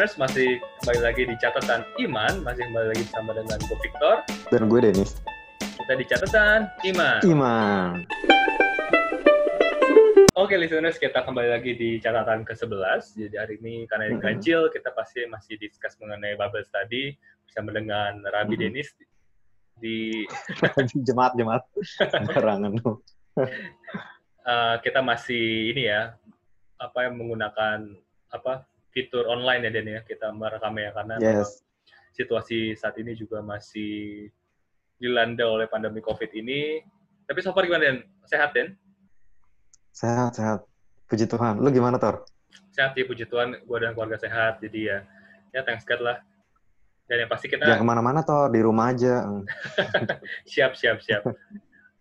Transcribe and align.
listeners, 0.00 0.16
masih 0.16 0.56
kembali 0.80 1.00
lagi 1.04 1.22
di 1.28 1.36
catatan 1.36 1.84
Iman, 2.00 2.40
masih 2.40 2.64
kembali 2.72 2.86
lagi 2.88 3.04
bersama 3.04 3.36
dengan 3.36 3.58
gue 3.60 3.78
Victor. 3.84 4.16
Dan 4.48 4.62
gue 4.72 4.80
Denis. 4.80 5.20
Kita 5.60 5.92
di 5.92 6.04
catatan 6.08 6.58
Iman. 6.88 7.20
Iman. 7.28 8.08
Oke 10.40 10.56
listeners, 10.56 10.96
kita 10.96 11.20
kembali 11.20 11.52
lagi 11.52 11.76
di 11.76 12.00
catatan 12.00 12.48
ke-11. 12.48 13.12
Jadi 13.12 13.36
hari 13.36 13.60
ini 13.60 13.84
karena 13.92 14.08
ini 14.08 14.16
ganjil, 14.16 14.72
kita 14.72 14.88
pasti 14.96 15.28
masih 15.28 15.60
discuss 15.60 16.00
mengenai 16.00 16.32
Bible 16.32 16.64
Study 16.64 17.12
bersama 17.44 17.68
dengan 17.76 18.24
Rabi 18.24 18.56
Mm-hmm. 18.56 18.72
Denis 18.72 18.88
di 19.84 20.24
jemaat 21.12 21.36
jemaat. 21.36 21.68
Barangan 22.32 22.72
lu. 22.72 23.04
eh, 24.48 24.76
kita 24.80 25.04
masih 25.04 25.76
ini 25.76 25.92
ya 25.92 26.16
apa 26.80 27.04
yang 27.04 27.20
menggunakan 27.20 28.00
apa 28.32 28.64
fitur 28.90 29.26
online 29.30 29.66
ya 29.66 29.70
Den 29.70 29.88
ya 29.88 30.00
kita 30.02 30.34
merekamnya 30.34 30.90
karena 30.94 31.14
memang 31.18 31.46
Yes. 31.46 31.62
situasi 32.14 32.74
saat 32.74 32.98
ini 32.98 33.14
juga 33.14 33.38
masih 33.40 34.28
dilanda 35.00 35.48
oleh 35.48 35.70
pandemi 35.70 36.02
COVID 36.04 36.30
ini. 36.36 36.82
Tapi 37.24 37.38
so 37.40 37.54
far 37.54 37.64
gimana 37.64 37.86
Den? 37.86 37.98
Sehat 38.26 38.50
Den? 38.52 38.74
Sehat 39.94 40.36
sehat. 40.36 40.66
Puji 41.06 41.26
Tuhan. 41.26 41.58
Lu 41.62 41.70
gimana 41.70 41.96
Tor? 41.98 42.26
Sehat 42.70 42.94
ya 42.94 43.06
puji 43.06 43.26
Tuhan, 43.26 43.62
gue 43.62 43.78
dan 43.82 43.94
keluarga 43.94 44.18
sehat. 44.18 44.58
Jadi 44.62 44.90
ya, 44.90 45.02
ya 45.54 45.62
thanks 45.62 45.86
God 45.86 46.02
lah. 46.02 46.18
Dan 47.10 47.26
yang 47.26 47.30
pasti 47.30 47.50
kita 47.50 47.66
Jangan 47.66 47.82
ke 47.82 47.86
mana-mana 47.86 48.20
Tor, 48.22 48.54
di 48.54 48.60
rumah 48.62 48.94
aja. 48.94 49.26
Siap 50.50 50.78
siap 50.78 51.02
siap. 51.02 51.26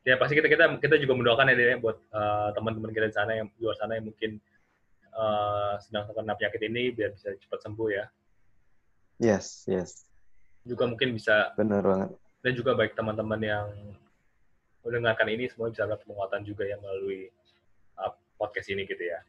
Ya 0.06 0.18
pasti 0.22 0.38
kita 0.38 0.46
kita 0.46 0.78
kita 0.78 0.96
juga 1.02 1.14
mendoakan 1.18 1.50
ya 1.50 1.56
Den, 1.58 1.70
ya, 1.74 1.78
buat 1.82 1.98
eh, 1.98 2.50
teman-teman 2.54 2.94
kita 2.94 3.10
di 3.10 3.16
sana 3.18 3.32
yang 3.34 3.48
di 3.50 3.62
luar 3.62 3.78
sana 3.78 3.98
yang 3.98 4.06
mungkin 4.10 4.38
eh, 5.10 5.74
sedang 5.84 6.06
terkena 6.10 6.38
penyakit 6.38 6.62
ini 6.66 6.94
biar 6.94 7.14
bisa 7.14 7.34
cepat 7.36 7.60
sembuh 7.66 7.90
ya. 7.90 8.06
Yes 9.20 9.66
yes. 9.68 10.06
Juga 10.64 10.86
mungkin 10.88 11.16
bisa 11.16 11.52
Bener 11.58 11.82
banget. 11.84 12.10
dan 12.40 12.52
juga 12.56 12.72
baik 12.78 12.96
teman-teman 12.96 13.42
yang 13.44 13.68
mendengarkan 14.86 15.28
ini 15.28 15.52
semua 15.52 15.68
bisa 15.74 15.84
dapat 15.84 16.08
penguatan 16.08 16.42
juga 16.48 16.64
ya 16.64 16.80
melalui 16.80 17.28
uh, 18.00 18.16
podcast 18.40 18.72
ini 18.72 18.88
gitu 18.88 19.04
ya. 19.04 19.20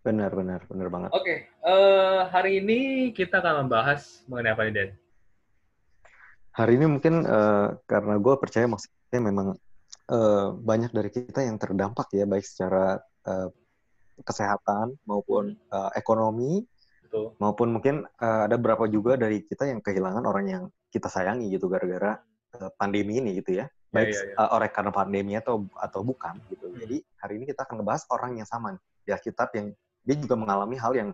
Bener 0.00 0.32
bener 0.32 0.64
bener 0.70 0.88
banget. 0.88 1.10
Oke, 1.12 1.52
eh, 1.52 2.20
hari 2.32 2.64
ini 2.64 3.10
kita 3.12 3.44
akan 3.44 3.66
membahas 3.68 4.24
mengenai 4.24 4.54
apa 4.56 4.62
nih 4.64 4.72
Den? 4.72 4.90
Hari 6.56 6.72
ini 6.80 6.86
mungkin 6.88 7.28
eh, 7.28 7.68
karena 7.84 8.14
gue 8.16 8.34
percaya 8.40 8.64
maksudnya 8.64 9.20
memang 9.20 9.48
eh, 10.08 10.46
banyak 10.54 10.96
dari 10.96 11.10
kita 11.12 11.44
yang 11.44 11.60
terdampak 11.60 12.08
ya 12.16 12.24
baik 12.24 12.46
secara 12.46 12.96
eh, 13.28 13.48
kesehatan 14.22 14.96
maupun 15.06 15.54
eh, 15.56 15.90
ekonomi 15.94 16.64
Betul. 17.08 17.32
maupun 17.40 17.68
mungkin 17.72 17.94
eh, 18.04 18.40
ada 18.50 18.56
beberapa 18.60 18.84
juga 18.90 19.16
dari 19.16 19.44
kita 19.46 19.64
yang 19.68 19.80
kehilangan 19.80 20.24
orang 20.26 20.46
yang 20.48 20.64
kita 20.92 21.08
sayangi 21.08 21.48
gitu 21.52 21.68
gara-gara 21.70 22.20
eh, 22.58 22.70
pandemi 22.76 23.18
ini 23.20 23.38
gitu 23.40 23.60
ya 23.62 23.66
baik 23.88 24.12
iya, 24.12 24.20
iya. 24.20 24.34
eh, 24.36 24.50
oleh 24.52 24.68
karena 24.68 24.92
pandemi 24.92 25.32
atau 25.36 25.64
atau 25.76 26.00
bukan 26.04 26.36
gitu 26.52 26.68
Hmm. 26.68 26.76
jadi 26.84 26.96
hari 27.24 27.32
ini 27.40 27.44
kita 27.48 27.64
akan 27.64 27.80
ngebahas 27.80 28.04
orang 28.12 28.36
yang 28.36 28.48
sama 28.48 28.76
nih 28.76 28.82
di 29.06 29.10
Alkitab 29.16 29.48
yang 29.56 29.66
dia 30.04 30.16
juga 30.20 30.34
mengalami 30.36 30.76
hal 30.76 30.92
yang 30.92 31.10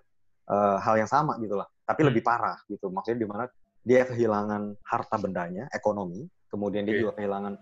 eh, 0.51 0.77
hal 0.83 0.95
yang 0.99 1.11
sama 1.11 1.39
gitu 1.39 1.55
lah 1.55 1.69
tapi 1.87 2.03
Hmm. 2.03 2.09
lebih 2.11 2.23
parah 2.27 2.59
gitu 2.67 2.91
maksudnya 2.91 3.21
di 3.23 3.29
mana 3.31 3.45
dia 3.85 4.03
kehilangan 4.09 4.81
harta 4.83 5.17
bendanya 5.21 5.69
ekonomi 5.71 6.27
kemudian 6.51 6.83
dia 6.89 6.95
Oke. 6.97 7.01
juga 7.07 7.13
kehilangan 7.21 7.55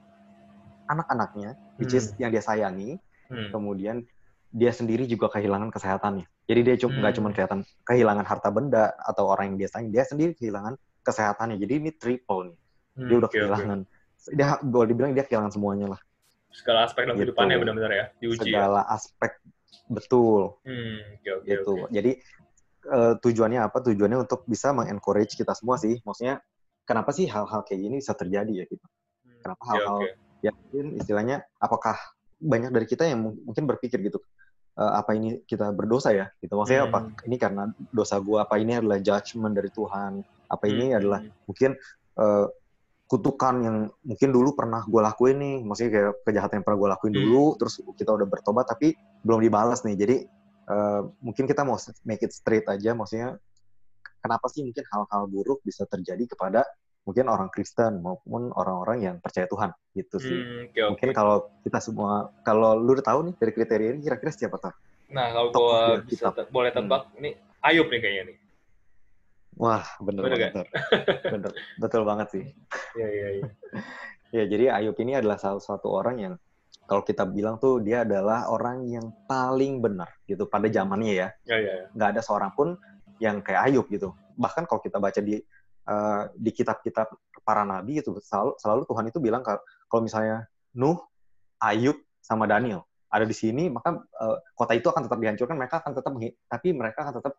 anak-anaknya 0.88 1.50
which 1.80 1.94
is 1.94 2.12
yang 2.18 2.32
dia 2.32 2.42
sayangi 2.42 2.96
Hmm. 3.32 3.48
kemudian 3.48 4.04
dia 4.52 4.68
sendiri 4.68 5.08
juga 5.08 5.32
kehilangan 5.32 5.72
kesehatannya. 5.72 6.28
Jadi 6.44 6.60
dia 6.60 6.74
cuma 6.76 6.92
nggak 6.94 7.08
Hmm. 7.08 7.18
cuma 7.18 7.28
kelihatan 7.32 7.60
kehilangan 7.82 8.24
harta 8.28 8.48
benda 8.52 8.92
atau 9.00 9.24
orang 9.26 9.52
yang 9.52 9.64
dia 9.64 9.68
sayang, 9.72 9.88
dia 9.88 10.04
sendiri 10.04 10.36
kehilangan 10.36 10.76
kesehatannya. 11.00 11.56
Jadi 11.56 11.72
ini 11.80 11.90
triple 11.96 12.52
nih. 12.52 12.56
Hmm, 12.92 13.08
Dia 13.08 13.16
udah 13.16 13.30
oke. 13.32 13.36
kehilangan. 13.40 13.78
Dia 14.30 14.46
boleh 14.60 14.86
dibilang 14.86 15.12
dia 15.12 15.24
kehilangan 15.24 15.50
semuanya 15.50 15.88
lah. 15.96 16.00
segala 16.52 16.84
aspek 16.84 17.08
dalam 17.08 17.16
Gitu. 17.16 17.32
kehidupannya 17.32 17.56
benar-benar 17.56 17.90
ya 17.90 18.04
diuji 18.20 18.52
ya. 18.52 18.60
Segala 18.68 18.84
aspek 18.86 19.40
betul 19.88 20.60
Hmm, 20.62 21.00
oke 21.16 21.30
oke. 21.32 21.44
gitu. 21.48 21.72
oke. 21.80 21.90
Jadi 21.90 22.12
eh, 22.82 23.12
tujuannya 23.16 23.60
apa? 23.62 23.78
Tujuannya 23.80 24.18
untuk 24.20 24.44
bisa 24.44 24.68
mengencourage 24.76 25.32
kita 25.32 25.56
semua 25.56 25.78
sih. 25.78 26.04
Maksudnya 26.04 26.44
kenapa 26.84 27.08
sih 27.10 27.24
hal-hal 27.24 27.64
kayak 27.64 27.80
gini 27.80 27.96
bisa 27.98 28.12
terjadi 28.12 28.52
ya 28.52 28.64
gitu. 28.68 28.84
Hmm, 29.24 29.38
Kenapa 29.40 29.62
hal-hal 29.64 29.96
oke. 30.04 30.12
ya 30.42 30.50
mungkin 30.52 30.86
istilahnya 31.00 31.36
apakah 31.56 31.96
banyak 32.36 32.68
dari 32.68 32.84
kita 32.84 33.06
yang 33.06 33.22
mu- 33.22 33.38
mungkin 33.46 33.64
berpikir 33.64 34.02
gitu 34.02 34.20
eh, 34.78 34.92
apa 35.00 35.10
ini 35.16 35.40
kita 35.44 35.72
berdosa 35.74 36.12
ya? 36.12 36.26
Gitu. 36.40 36.52
Maksudnya 36.52 36.88
apa? 36.88 36.98
Hmm. 37.04 37.26
ini 37.28 37.36
karena 37.40 37.62
dosa 37.92 38.16
gua 38.22 38.44
apa 38.46 38.56
ini 38.60 38.78
adalah 38.78 38.98
judgment 39.02 39.54
dari 39.56 39.70
Tuhan? 39.72 40.22
Apa 40.48 40.64
ini 40.68 40.92
Hmm, 40.92 40.98
adalah 41.00 41.20
hmm. 41.24 41.32
mungkin 41.48 41.70
eh, 42.18 42.46
kutukan 43.08 43.54
yang 43.60 43.76
mungkin 44.08 44.32
dulu 44.32 44.56
pernah 44.56 44.80
gue 44.88 45.00
lakuin 45.04 45.36
nih. 45.36 45.56
Maksudnya 45.68 45.90
kayak 45.92 46.12
kejahatan 46.24 46.54
yang 46.60 46.64
pernah 46.64 46.78
gue 46.80 46.90
lakuin 46.96 47.12
Hmm. 47.12 47.20
dulu 47.20 47.44
terus 47.60 47.74
kita 47.96 48.10
udah 48.16 48.24
bertobat 48.24 48.64
tapi 48.68 48.96
belum 49.20 49.40
dibalas 49.44 49.84
nih. 49.84 49.96
Jadi 50.00 50.16
eh, 50.62 51.00
mungkin 51.20 51.44
kita 51.44 51.60
mau 51.64 51.76
make 52.08 52.24
it 52.24 52.32
straight 52.32 52.64
aja. 52.72 52.96
Maksudnya 52.96 53.36
kenapa 54.24 54.46
sih 54.48 54.64
mungkin 54.64 54.84
hal-hal 54.88 55.22
buruk 55.28 55.60
bisa 55.60 55.84
terjadi 55.84 56.24
kepada 56.24 56.64
mungkin 57.02 57.26
orang 57.26 57.50
Kristen 57.50 57.98
maupun 57.98 58.54
orang-orang 58.54 58.98
yang 59.02 59.16
percaya 59.18 59.44
Tuhan 59.44 59.70
gitu 59.92 60.16
sih 60.16 60.38
Hmm, 60.38 60.62
oke, 60.64 60.78
oke. 60.78 60.88
mungkin 60.88 61.08
kalau 61.10 61.36
kita 61.60 61.78
semua 61.78 62.10
kalau 62.40 62.78
lu 62.78 62.94
udah 62.94 63.04
tahu 63.04 63.20
nih 63.26 63.34
dari 63.36 63.52
kriteria 63.52 63.88
ini 63.92 64.00
kira-kira 64.02 64.30
siapa 64.30 64.56
tuh 64.56 64.70
Nah, 65.12 65.28
kalau 65.28 65.48
Top 65.52 65.60
gua 65.68 66.00
bisa 66.00 66.32
te- 66.32 66.48
boleh 66.48 66.70
tebak 66.70 67.12
ini 67.20 67.36
Ayub 67.60 67.84
nih 67.86 68.00
kayaknya 68.00 68.22
nih. 68.32 68.36
wah 69.54 69.84
bener, 70.00 70.22
Bener 70.24 70.48
Tor. 70.50 70.66
bener 71.28 71.52
betul 71.76 72.02
banget 72.02 72.28
sih 72.32 72.44
Iya 72.98 73.08
iya 73.08 73.28
iya. 73.36 73.44
ya 74.36 74.44
jadi 74.48 74.64
Ayub 74.72 74.96
ini 74.96 75.12
adalah 75.12 75.36
salah 75.36 75.60
satu 75.60 75.92
orang 75.92 76.16
yang 76.16 76.34
kalau 76.82 77.02
kita 77.02 77.26
bilang 77.26 77.58
tuh 77.58 77.78
dia 77.78 78.02
adalah 78.02 78.48
orang 78.48 78.86
yang 78.86 79.12
paling 79.26 79.78
benar 79.78 80.08
gitu 80.24 80.46
pada 80.46 80.66
zamannya 80.66 81.12
ya 81.12 81.28
Iya 81.44 81.56
iya. 81.58 81.72
iya. 81.82 81.86
nggak 81.92 82.08
ada 82.16 82.22
seorang 82.24 82.52
pun 82.56 82.78
yang 83.20 83.44
kayak 83.44 83.68
Ayub 83.68 83.86
gitu 83.86 84.16
bahkan 84.34 84.64
kalau 84.64 84.80
kita 84.80 84.96
baca 84.96 85.20
di 85.20 85.36
eh, 85.88 86.22
di 86.36 86.50
kitab-kitab 86.50 87.08
para 87.42 87.66
nabi 87.66 87.98
itu 87.98 88.14
selalu, 88.22 88.54
selalu 88.58 88.82
Tuhan 88.86 89.04
itu 89.10 89.18
bilang 89.18 89.42
kalau 89.42 90.02
misalnya 90.02 90.46
Nuh 90.78 90.98
Ayub 91.58 91.98
sama 92.22 92.46
Daniel 92.46 92.86
ada 93.12 93.26
di 93.26 93.34
sini 93.34 93.68
maka 93.68 93.98
eh, 93.98 94.36
kota 94.54 94.72
itu 94.72 94.86
akan 94.88 95.06
tetap 95.10 95.18
dihancurkan 95.18 95.56
mereka 95.58 95.82
akan 95.82 95.92
tetap 95.98 96.12
tapi 96.48 96.68
mereka 96.72 96.98
akan 97.04 97.14
tetap 97.18 97.32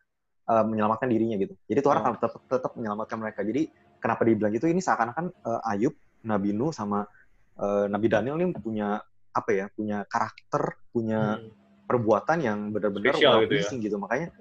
eh, 0.50 0.64
menyelamatkan 0.68 1.08
dirinya 1.08 1.40
gitu 1.40 1.56
jadi 1.66 1.80
Tuhan 1.80 1.96
Hmm. 1.98 2.04
akan 2.04 2.14
tetap 2.20 2.32
tetap 2.52 2.72
menyelamatkan 2.76 3.18
mereka 3.20 3.40
jadi 3.48 3.62
kenapa 4.04 4.22
dibilang 4.28 4.52
gitu 4.52 4.68
ini 4.68 4.84
seakan-akan 4.84 5.32
eh, 5.32 5.72
Ayub 5.72 5.96
Nabi 6.28 6.52
Nuh 6.52 6.76
sama 6.76 7.08
eh, 7.58 7.86
Nabi 7.88 8.08
Daniel 8.12 8.38
ini 8.44 8.52
punya 8.54 9.00
apa 9.34 9.50
ya 9.50 9.66
punya 9.74 10.04
karakter 10.06 10.78
punya 10.92 11.40
Hmm. 11.42 11.50
perbuatan 11.84 12.38
yang 12.40 12.60
benar-benar 12.72 13.12
gitu 13.16 13.56
ya. 13.60 13.70
gitu 13.76 13.96
makanya 14.00 14.32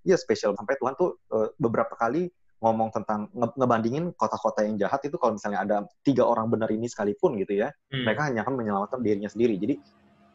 Iya 0.00 0.16
spesial 0.16 0.56
sampai 0.56 0.80
Tuhan 0.80 0.96
tuh 0.96 1.20
eh, 1.28 1.48
beberapa 1.60 1.92
kali 1.92 2.32
ngomong 2.60 2.92
tentang 2.92 3.26
nge- 3.32 3.56
ngebandingin 3.56 4.04
kota-kota 4.14 4.62
yang 4.62 4.76
jahat 4.76 5.00
itu 5.02 5.16
kalau 5.16 5.34
misalnya 5.34 5.64
ada 5.64 5.76
tiga 6.04 6.24
orang 6.24 6.46
benar 6.48 6.68
ini 6.68 6.86
sekalipun 6.86 7.40
gitu 7.40 7.56
ya 7.56 7.72
Hmm. 7.88 8.04
mereka 8.04 8.28
hanya 8.28 8.44
akan 8.44 8.54
menyelamatkan 8.54 9.00
dirinya 9.00 9.28
sendiri 9.28 9.56
jadi 9.56 9.74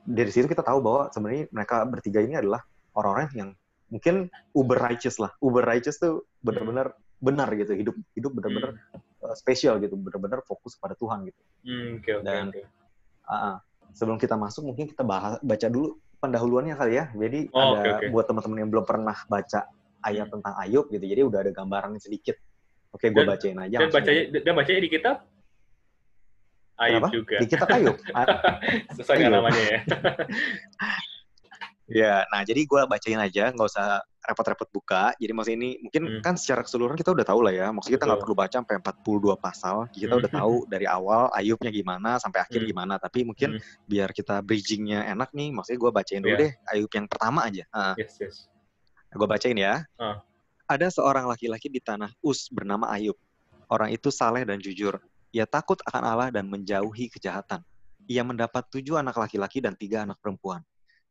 dari 0.03 0.29
situ 0.29 0.45
kita 0.45 0.61
tahu 0.61 0.81
bahwa 0.81 1.09
sebenarnya 1.09 1.49
mereka 1.49 1.85
bertiga 1.85 2.19
ini 2.21 2.33
adalah 2.35 2.61
orang-orang 2.93 3.29
yang 3.33 3.49
mungkin 3.87 4.27
uber 4.51 4.77
righteous 4.77 5.17
lah 5.17 5.29
uber 5.39 5.61
righteous 5.61 5.97
tuh 5.97 6.25
benar-benar 6.41 6.93
benar 7.15 7.47
gitu 7.53 7.73
hidup 7.73 7.95
hidup 8.13 8.31
benar-benar 8.33 8.73
Hmm. 8.73 9.29
eh, 9.29 9.35
spesial 9.37 9.77
gitu 9.77 9.93
benar-benar 9.95 10.41
fokus 10.43 10.75
pada 10.75 10.93
Tuhan 10.93 11.25
gitu 11.25 11.41
Hmm, 11.65 11.97
oke 11.97 12.11
oke 12.11 12.25
Dan- 12.25 12.49
oke. 12.49 12.61
Ah, 13.25 13.33
ah. 13.33 13.55
sebelum 13.89 14.17
kita 14.17 14.35
masuk 14.35 14.65
mungkin 14.65 14.85
kita 14.85 15.01
bahas 15.01 15.37
baca 15.39 15.65
dulu 15.65 15.97
pendahuluannya 16.19 16.75
kali 16.75 16.93
ya. 16.95 17.05
Jadi 17.11 17.47
Oh, 17.49 17.73
ada 17.73 17.79
oke, 17.79 17.89
oke. 17.95 18.07
buat 18.11 18.25
teman-teman 18.25 18.57
yang 18.61 18.69
belum 18.69 18.83
pernah 18.83 19.17
baca 19.25 19.61
ayat 20.05 20.29
Hmm. 20.29 20.33
tentang 20.39 20.53
Ayub 20.57 20.85
gitu. 20.87 21.01
Jadi 21.01 21.21
udah 21.21 21.39
ada 21.41 21.51
gambarannya 21.51 21.99
sedikit. 21.99 22.37
Oke, 22.89 23.09
gue 23.09 23.23
bacain 23.23 23.57
aja. 23.57 23.77
Dan 23.77 23.89
bacanya 23.89 24.23
dan 24.31 24.53
bacanya 24.53 24.79
di 24.79 24.89
kitab 24.89 25.15
Ayub 26.77 27.01
Kenapa? 27.01 27.09
juga. 27.11 27.35
Di 27.39 27.47
kitab 27.47 27.67
Ayub. 27.69 27.95
Sesuai 28.99 29.15
dengan 29.17 29.31
Ayub. 29.31 29.37
namanya 29.41 29.61
ya. 29.65 29.79
Ya, 31.85 32.25
nah 32.33 32.41
jadi 32.41 32.65
gue 32.65 32.81
bacain 32.89 33.21
aja, 33.21 33.53
nggak 33.53 33.69
usah 33.69 34.01
repot-repot 34.25 34.65
buka. 34.73 35.13
Jadi 35.21 35.31
maksudnya 35.37 35.57
ini 35.61 35.69
mungkin 35.85 36.17
Hmm. 36.17 36.21
kan 36.25 36.33
secara 36.33 36.65
keseluruhan 36.65 36.97
kita 36.97 37.13
udah 37.13 37.21
tahu 37.21 37.45
lah 37.45 37.53
ya. 37.53 37.69
Maksudnya 37.69 38.01
kita 38.01 38.05
nggak 38.09 38.21
perlu 38.25 38.33
baca 38.33 38.55
sampai 38.57 38.75
42 38.81 39.37
pasal. 39.37 39.85
Kita 39.93 40.17
udah 40.17 40.25
Hmm. 40.33 40.39
tahu 40.41 40.55
dari 40.73 40.89
awal 40.89 41.29
Ayubnya 41.29 41.69
gimana 41.69 42.17
sampai 42.17 42.41
akhir 42.41 42.65
Hmm. 42.65 42.69
gimana. 42.73 42.97
Tapi 42.97 43.21
mungkin 43.21 43.61
biar 43.85 44.17
kita 44.17 44.41
bridgingnya 44.41 45.05
enak 45.13 45.29
nih, 45.29 45.53
maksudnya 45.53 45.77
gue 45.77 45.91
bacain 45.93 46.21
dulu 46.25 46.33
Iya. 46.33 46.41
deh 46.41 46.51
Ayub 46.73 46.89
yang 46.89 47.05
pertama 47.05 47.39
aja. 47.45 47.63
Ah. 47.69 47.93
Yes 48.01 48.17
yes. 48.17 48.35
Gue 49.15 49.27
bacain 49.31 49.55
ya. 49.55 49.87
Ah. 49.95 50.19
Ada 50.67 50.91
seorang 50.91 51.23
laki-laki 51.23 51.71
di 51.71 51.79
tanah 51.79 52.11
Us 52.19 52.51
bernama 52.51 52.91
Ayub. 52.91 53.15
Orang 53.71 53.87
itu 53.87 54.11
saleh 54.11 54.43
dan 54.43 54.59
jujur. 54.59 54.99
Ia 55.31 55.47
takut 55.47 55.79
akan 55.87 56.03
Allah 56.03 56.29
dan 56.35 56.51
menjauhi 56.51 57.07
kejahatan. 57.07 57.63
Ia 58.11 58.27
mendapat 58.27 58.67
tujuh 58.69 58.99
anak 58.99 59.15
laki-laki 59.15 59.63
dan 59.63 59.73
tiga 59.79 60.03
anak 60.03 60.19
perempuan. 60.19 60.59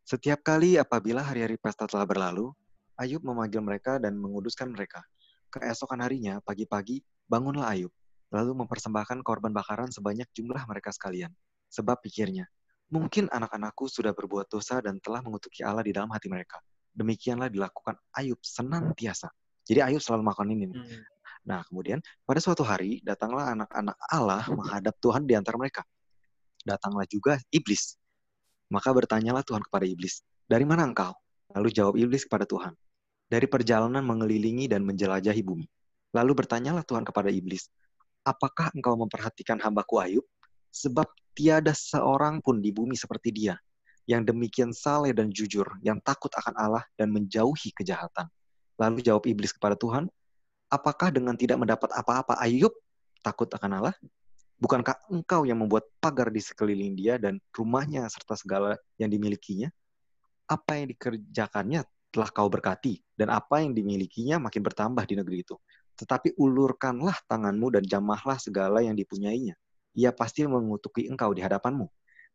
Setiap 0.05 0.45
kali 0.45 0.77
apabila 0.77 1.25
hari-hari 1.25 1.57
pesta 1.57 1.89
telah 1.89 2.05
berlalu, 2.05 2.53
Ayub 3.01 3.25
memanggil 3.25 3.65
mereka 3.65 3.97
dan 3.97 4.21
menguduskan 4.21 4.69
mereka. 4.69 5.01
Keesokan 5.49 6.05
harinya, 6.05 6.45
pagi-pagi, 6.45 7.01
bangunlah 7.25 7.73
Ayub, 7.73 7.91
lalu 8.31 8.53
mempersembahkan 8.53 9.25
korban 9.25 9.51
bakaran 9.51 9.89
sebanyak 9.89 10.29
jumlah 10.37 10.61
mereka 10.69 10.93
sekalian. 10.93 11.33
Sebab 11.73 12.05
pikirnya, 12.05 12.47
mungkin 12.93 13.33
anak-anakku 13.33 13.89
sudah 13.89 14.13
berbuat 14.13 14.53
dosa 14.53 14.79
dan 14.85 15.01
telah 15.01 15.25
mengutuki 15.25 15.65
Allah 15.65 15.83
di 15.83 15.91
dalam 15.97 16.13
hati 16.13 16.29
mereka. 16.29 16.61
Demikianlah 16.95 17.51
dilakukan 17.51 17.99
Ayub 18.15 18.39
senantiasa. 18.39 19.29
Jadi 19.67 19.83
Ayub 19.83 19.99
selalu 19.99 20.31
melakukan 20.31 20.51
ini. 20.55 20.65
Hmm. 20.71 21.03
Nah, 21.45 21.61
kemudian 21.69 22.01
pada 22.25 22.41
suatu 22.41 22.65
hari 22.65 23.05
datanglah 23.05 23.53
anak-anak 23.53 23.97
Allah 24.09 24.47
menghadap 24.49 24.95
Tuhan 25.03 25.29
di 25.29 25.35
antara 25.37 25.61
mereka. 25.61 25.83
Datanglah 26.65 27.05
juga 27.05 27.37
iblis. 27.53 27.99
Maka 28.73 28.95
bertanyalah 28.97 29.45
Tuhan 29.45 29.61
kepada 29.61 29.85
iblis, 29.85 30.25
"Dari 30.49 30.65
mana 30.65 30.89
engkau?" 30.89 31.13
Lalu 31.53 31.69
jawab 31.69 31.95
iblis 32.01 32.25
kepada 32.25 32.49
Tuhan, 32.49 32.73
"Dari 33.29 33.45
perjalanan 33.45 34.01
mengelilingi 34.01 34.73
dan 34.73 34.87
menjelajahi 34.89 35.43
bumi." 35.45 35.69
Lalu 36.17 36.33
bertanyalah 36.33 36.87
Tuhan 36.87 37.05
kepada 37.05 37.29
iblis, 37.29 37.69
"Apakah 38.25 38.73
engkau 38.73 38.97
memperhatikan 38.97 39.61
hambaku 39.61 40.01
Ayub? 40.01 40.25
Sebab 40.73 41.07
tiada 41.37 41.77
seorang 41.77 42.41
pun 42.41 42.65
di 42.65 42.73
bumi 42.73 42.97
seperti 42.97 43.31
dia, 43.35 43.55
yang 44.05 44.23
demikian 44.23 44.71
saleh 44.73 45.13
dan 45.17 45.33
jujur, 45.33 45.67
yang 45.81 46.01
takut 46.05 46.31
akan 46.35 46.55
Allah 46.57 46.85
dan 46.97 47.11
menjauhi 47.11 47.73
kejahatan." 47.77 48.29
Lalu 48.81 49.07
jawab 49.07 49.25
iblis 49.31 49.55
kepada 49.55 49.79
Tuhan, 49.79 50.11
apakah 50.73 51.15
dengan 51.15 51.39
tidak 51.39 51.63
mendapat 51.63 51.91
apa-apa 51.95 52.35
Ayub 52.43 52.75
takut 53.23 53.47
akan 53.47 53.71
Allah? 53.83 53.95
Bukankah 54.59 55.11
engkau 55.11 55.45
yang 55.45 55.61
membuat 55.61 55.87
pagar 55.99 56.31
di 56.31 56.41
sekeliling 56.41 56.95
dia 56.95 57.19
dan 57.19 57.43
rumahnya 57.55 58.07
serta 58.11 58.39
segala 58.39 58.79
yang 58.99 59.11
dimilikinya? 59.11 59.69
Apa 60.47 60.79
yang 60.79 60.93
dikerjakannya 60.95 61.85
telah 62.15 62.31
kau 62.31 62.47
berkati, 62.47 63.03
dan 63.19 63.35
apa 63.35 63.59
yang 63.59 63.75
dimilikinya 63.75 64.39
makin 64.39 64.63
bertambah 64.63 65.03
di 65.03 65.19
negeri 65.19 65.43
itu. 65.43 65.59
Tetapi 65.99 66.39
ulurkanlah 66.39 67.19
tanganmu 67.27 67.75
dan 67.75 67.83
jamahlah 67.83 68.39
segala 68.39 68.79
yang 68.79 68.95
dipunyainya. 68.95 69.59
Ia 69.99 70.15
pasti 70.15 70.47
mengutuki 70.47 71.11
engkau 71.11 71.35
di 71.35 71.43
hadapanmu. 71.43 71.87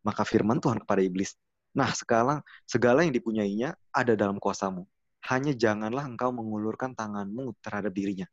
Maka 0.04 0.24
firman 0.24 0.60
Tuhan 0.60 0.84
kepada 0.84 1.00
iblis, 1.00 1.36
Nah, 1.70 1.90
sekarang 1.94 2.42
segala 2.66 3.06
yang 3.06 3.14
dipunyainya 3.14 3.78
ada 3.94 4.18
dalam 4.18 4.42
kuasamu. 4.42 4.86
Hanya 5.28 5.52
janganlah 5.54 6.08
engkau 6.08 6.32
mengulurkan 6.34 6.96
tanganmu 6.96 7.54
terhadap 7.62 7.92
dirinya. 7.94 8.26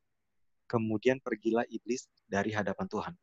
Kemudian 0.65 1.21
pergilah 1.21 1.67
iblis 1.69 2.09
dari 2.25 2.51
hadapan 2.55 2.87
Tuhan. 2.89 3.13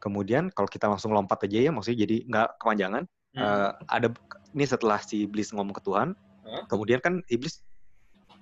Kemudian 0.00 0.48
kalau 0.50 0.66
kita 0.66 0.88
langsung 0.88 1.12
lompat 1.12 1.44
aja 1.44 1.68
ya, 1.68 1.70
maksudnya 1.70 2.08
jadi 2.08 2.16
nggak 2.24 2.48
kepanjangan. 2.64 3.04
Hmm. 3.36 3.40
Uh, 3.44 3.70
ada 3.86 4.08
ini 4.56 4.64
setelah 4.66 4.98
si 4.98 5.28
iblis 5.28 5.52
ngomong 5.54 5.76
ke 5.76 5.82
Tuhan, 5.84 6.16
huh? 6.16 6.64
kemudian 6.66 6.98
kan 6.98 7.22
iblis 7.30 7.62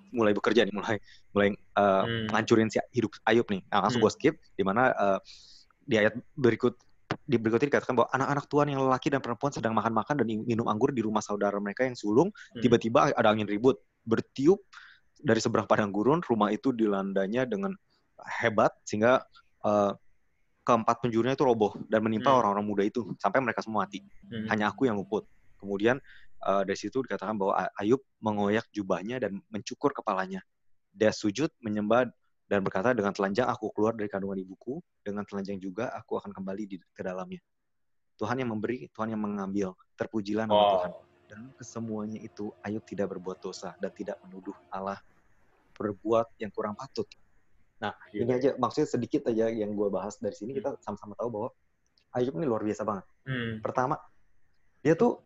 mulai 0.08 0.32
bekerja 0.32 0.64
nih, 0.64 0.72
mulai 0.72 0.96
mulai 1.36 1.48
uh, 1.76 2.08
hmm. 2.08 2.32
ngancurin 2.32 2.70
si 2.72 2.80
hidup 2.96 3.12
Ayub 3.28 3.44
nih. 3.50 3.60
Nah, 3.68 3.84
langsung 3.84 4.00
hmm. 4.00 4.08
gue 4.08 4.16
skip 4.16 4.34
di 4.56 4.64
mana 4.64 4.94
uh, 4.96 5.18
di 5.84 6.00
ayat 6.00 6.16
berikut 6.38 6.78
di 7.08 7.36
berikutnya 7.40 7.72
dikatakan 7.72 7.96
bahwa 7.96 8.08
anak-anak 8.12 8.44
Tuhan 8.48 8.66
yang 8.72 8.80
lelaki 8.84 9.08
dan 9.08 9.20
perempuan 9.24 9.52
sedang 9.52 9.72
makan-makan 9.72 10.20
dan 10.20 10.26
minum 10.44 10.68
anggur 10.68 10.92
di 10.92 11.00
rumah 11.00 11.24
saudara 11.24 11.56
mereka 11.56 11.88
yang 11.88 11.96
sulung. 11.96 12.28
Hmm. 12.32 12.60
Tiba-tiba 12.60 13.12
ada 13.16 13.28
angin 13.32 13.48
ribut, 13.48 13.80
bertiup 14.04 14.60
dari 15.16 15.40
seberang 15.40 15.64
padang 15.64 15.88
gurun. 15.88 16.20
Rumah 16.20 16.52
itu 16.52 16.72
dilandanya 16.72 17.48
dengan 17.48 17.72
hebat 18.44 18.76
sehingga 18.84 19.24
uh, 19.64 19.92
keempat 20.68 21.00
penjurunya 21.00 21.32
itu 21.32 21.44
roboh 21.48 21.72
dan 21.88 22.04
menimpa 22.04 22.28
hmm. 22.28 22.38
orang-orang 22.44 22.64
hmm. 22.68 22.72
muda 22.76 22.82
itu 22.84 23.00
sampai 23.16 23.40
mereka 23.40 23.64
semua 23.64 23.88
mati. 23.88 24.04
Hmm. 24.28 24.44
Hanya 24.52 24.68
aku 24.68 24.84
yang 24.84 25.00
luput. 25.00 25.24
Kemudian 25.56 25.96
uh, 26.44 26.62
dari 26.64 26.76
situ 26.76 27.00
dikatakan 27.00 27.40
bahwa 27.40 27.72
Ayub 27.80 28.04
mengoyak 28.20 28.68
jubahnya 28.72 29.16
dan 29.16 29.40
mencukur 29.48 29.96
kepalanya. 29.96 30.44
Dia 30.92 31.08
sujud 31.12 31.48
menyembah 31.64 32.12
dan 32.48 32.64
berkata 32.64 32.96
dengan 32.96 33.12
telanjang 33.12 33.44
aku 33.44 33.68
keluar 33.76 33.92
dari 33.92 34.08
kandungan 34.08 34.40
ibuku, 34.40 34.80
dengan 35.04 35.20
telanjang 35.28 35.60
juga 35.60 35.92
aku 35.92 36.16
akan 36.16 36.32
kembali 36.32 36.64
di, 36.64 36.76
ke 36.80 37.04
dalamnya. 37.04 37.44
Tuhan 38.16 38.40
yang 38.40 38.50
memberi, 38.56 38.88
Tuhan 38.90 39.12
yang 39.12 39.20
mengambil. 39.20 39.76
Terpujilah 39.94 40.48
nama 40.48 40.56
oh. 40.56 40.70
Tuhan. 40.80 40.90
Dan 41.28 41.40
kesemuanya 41.60 42.18
itu 42.24 42.48
Ayub 42.64 42.80
tidak 42.88 43.12
berbuat 43.12 43.44
dosa 43.44 43.76
dan 43.84 43.92
tidak 43.92 44.16
menuduh 44.24 44.56
Allah 44.72 44.96
berbuat 45.76 46.40
yang 46.40 46.48
kurang 46.48 46.72
patut. 46.72 47.04
Nah, 47.84 47.92
yeah. 48.10 48.24
ini 48.24 48.32
aja 48.32 48.50
maksudnya 48.56 48.88
sedikit 48.90 49.28
aja 49.28 49.52
yang 49.52 49.76
gue 49.76 49.86
bahas 49.92 50.16
dari 50.18 50.34
sini 50.34 50.56
kita 50.56 50.74
hmm. 50.74 50.80
sama-sama 50.82 51.14
tahu 51.20 51.28
bahwa 51.30 51.48
Ayub 52.16 52.32
ini 52.40 52.48
luar 52.48 52.64
biasa 52.64 52.82
banget. 52.82 53.04
Hmm. 53.28 53.60
Pertama, 53.60 54.00
dia 54.80 54.96
tuh 54.96 55.20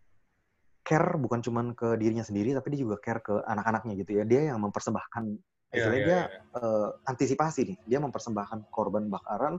care 0.83 1.15
bukan 1.15 1.39
cuma 1.39 1.63
ke 1.79 1.95
dirinya 1.95 2.27
sendiri 2.27 2.51
tapi 2.59 2.75
dia 2.75 2.83
juga 2.83 2.99
care 2.99 3.23
ke 3.23 3.39
anak-anaknya 3.47 3.95
gitu 4.03 4.11
ya. 4.19 4.27
Dia 4.27 4.51
yang 4.53 4.59
mempersembahkan 4.59 5.51
Yeah, 5.73 5.89
yeah, 5.89 5.93
dia 5.93 6.07
yeah. 6.07 6.27
Uh, 6.53 6.89
antisipasi 7.09 7.65
nih, 7.65 7.79
dia 7.89 7.99
mempersembahkan 8.05 8.69
korban 8.69 9.09
bakaran 9.09 9.57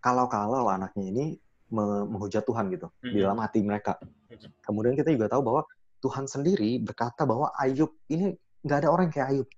kalau-kalau 0.00 0.72
anaknya 0.72 1.04
ini 1.12 1.24
menghujat 1.72 2.44
Tuhan 2.44 2.72
gitu 2.72 2.88
mm-hmm. 2.88 3.12
di 3.12 3.18
dalam 3.20 3.38
hati 3.40 3.60
mereka. 3.60 4.00
Mm-hmm. 4.00 4.64
Kemudian 4.64 4.94
kita 4.96 5.12
juga 5.12 5.28
tahu 5.28 5.44
bahwa 5.44 5.62
Tuhan 6.00 6.24
sendiri 6.24 6.80
berkata 6.80 7.28
bahwa 7.28 7.52
Ayub 7.60 7.92
ini 8.08 8.32
nggak 8.64 8.78
ada 8.84 8.88
orang 8.88 9.12
kayak 9.12 9.28
Ayub 9.28 9.48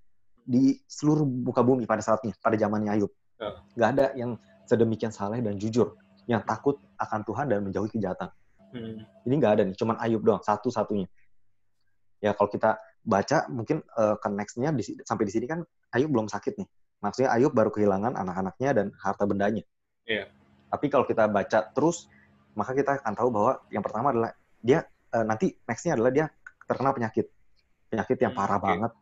di 0.45 0.77
seluruh 0.91 1.25
muka 1.25 1.63
bumi 1.63 1.87
pada 1.87 2.03
saatnya, 2.03 2.35
pada 2.43 2.59
zamannya 2.59 2.91
Ayub. 3.01 3.13
Yeah. 3.39 3.55
Nggak 3.79 3.89
ada 3.95 4.07
yang 4.19 4.31
sedemikian 4.67 5.15
saleh 5.15 5.41
dan 5.41 5.57
jujur, 5.63 5.95
yang 6.27 6.43
takut 6.43 6.83
akan 6.99 7.23
Tuhan 7.23 7.47
dan 7.49 7.63
menjauhi 7.63 7.91
kejahatan. 7.95 8.35
Hmm. 8.75 9.07
Ini 9.25 9.35
nggak 9.39 9.53
ada 9.57 9.63
nih, 9.63 9.77
cuman 9.79 9.97
Ayub 10.03 10.27
doang, 10.27 10.43
satu-satunya. 10.43 11.07
Ya 12.19 12.35
kalau 12.35 12.51
kita 12.51 12.81
baca 13.05 13.45
mungkin 13.53 13.85
uh, 14.01 14.17
ke 14.17 14.29
nextnya 14.33 14.73
di, 14.73 14.83
sampai 15.05 15.29
di 15.29 15.33
sini 15.33 15.45
kan 15.45 15.61
Ayub 15.93 16.11
belum 16.11 16.27
sakit 16.27 16.57
nih. 16.57 16.69
Maksudnya 17.05 17.31
Ayub 17.37 17.53
baru 17.53 17.69
kehilangan 17.69 18.17
anak-anaknya 18.17 18.71
dan 18.73 18.87
harta 18.97 19.29
bendanya. 19.29 19.63
Yeah. 20.09 20.33
Tapi 20.73 20.89
kalau 20.89 21.05
kita 21.05 21.29
baca 21.29 21.71
terus, 21.71 22.09
maka 22.57 22.73
kita 22.73 23.05
akan 23.05 23.13
tahu 23.13 23.29
bahwa 23.29 23.53
yang 23.69 23.85
pertama 23.85 24.11
adalah 24.11 24.33
dia 24.65 24.89
uh, 25.13 25.23
nanti 25.23 25.53
nextnya 25.69 26.01
adalah 26.01 26.11
dia 26.11 26.27
terkena 26.65 26.91
penyakit, 26.97 27.29
penyakit 27.93 28.19
yang 28.19 28.33
parah 28.33 28.57
okay. 28.59 28.67
banget. 28.73 28.93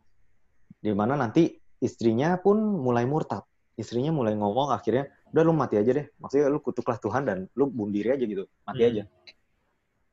Di 0.83 0.91
mana 0.91 1.15
nanti 1.15 1.55
istrinya 1.79 2.35
pun 2.37 2.59
mulai 2.59 3.07
murtad. 3.07 3.47
Istrinya 3.73 4.13
mulai 4.13 4.37
ngomong 4.37 4.69
akhirnya, 4.69 5.09
udah 5.33 5.41
lu 5.41 5.55
mati 5.55 5.79
aja 5.79 5.95
deh. 5.95 6.05
Maksudnya 6.21 6.51
lu 6.51 6.61
kutuklah 6.61 6.99
Tuhan 7.01 7.25
dan 7.25 7.49
lu 7.57 7.71
bunuh 7.71 7.89
diri 7.89 8.13
aja 8.13 8.21
gitu, 8.21 8.45
mati 8.67 8.83
hmm. 8.85 8.91
aja. 8.93 9.03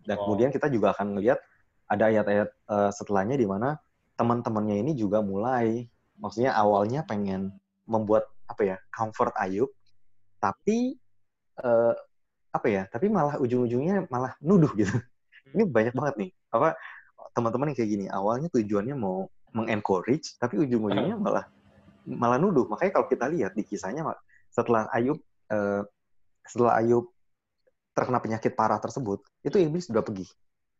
Dan 0.00 0.16
oh. 0.16 0.20
kemudian 0.24 0.48
kita 0.48 0.72
juga 0.72 0.96
akan 0.96 1.18
melihat 1.18 1.42
ada 1.90 2.06
ayat-ayat 2.06 2.48
uh, 2.70 2.90
setelahnya 2.94 3.34
di 3.34 3.50
mana 3.50 3.74
teman-temannya 4.14 4.78
ini 4.86 4.94
juga 4.94 5.18
mulai 5.18 5.90
maksudnya 6.22 6.54
awalnya 6.54 7.02
pengen 7.02 7.50
membuat 7.90 8.30
apa 8.46 8.62
ya 8.62 8.76
comfort 8.94 9.34
Ayub 9.42 9.74
tapi 10.38 10.94
uh, 11.58 11.92
apa 12.54 12.66
ya 12.70 12.82
tapi 12.86 13.10
malah 13.10 13.36
ujung-ujungnya 13.42 14.06
malah 14.06 14.38
nuduh 14.38 14.70
gitu. 14.78 14.94
Hmm. 14.94 15.54
ini 15.58 15.64
banyak 15.66 15.94
banget 15.96 16.14
nih 16.20 16.30
apa 16.54 16.78
teman-teman 17.34 17.74
yang 17.74 17.78
kayak 17.82 17.90
gini 17.90 18.06
awalnya 18.06 18.48
tujuannya 18.54 18.94
mau 18.94 19.26
mengencourage 19.50 20.38
tapi 20.38 20.62
ujung-ujungnya 20.62 21.18
hmm. 21.18 21.26
malah 21.26 21.44
malah 22.06 22.38
nuduh. 22.40 22.66
Makanya 22.70 22.96
kalau 22.96 23.06
kita 23.10 23.26
lihat 23.28 23.52
di 23.54 23.66
kisahnya 23.66 24.06
setelah 24.50 24.86
Ayub 24.94 25.18
uh, 25.52 25.82
setelah 26.46 26.78
Ayub 26.78 27.10
terkena 27.94 28.22
penyakit 28.22 28.54
parah 28.54 28.78
tersebut 28.78 29.22
itu 29.42 29.58
iblis 29.58 29.90
sudah 29.90 30.02
pergi. 30.06 30.26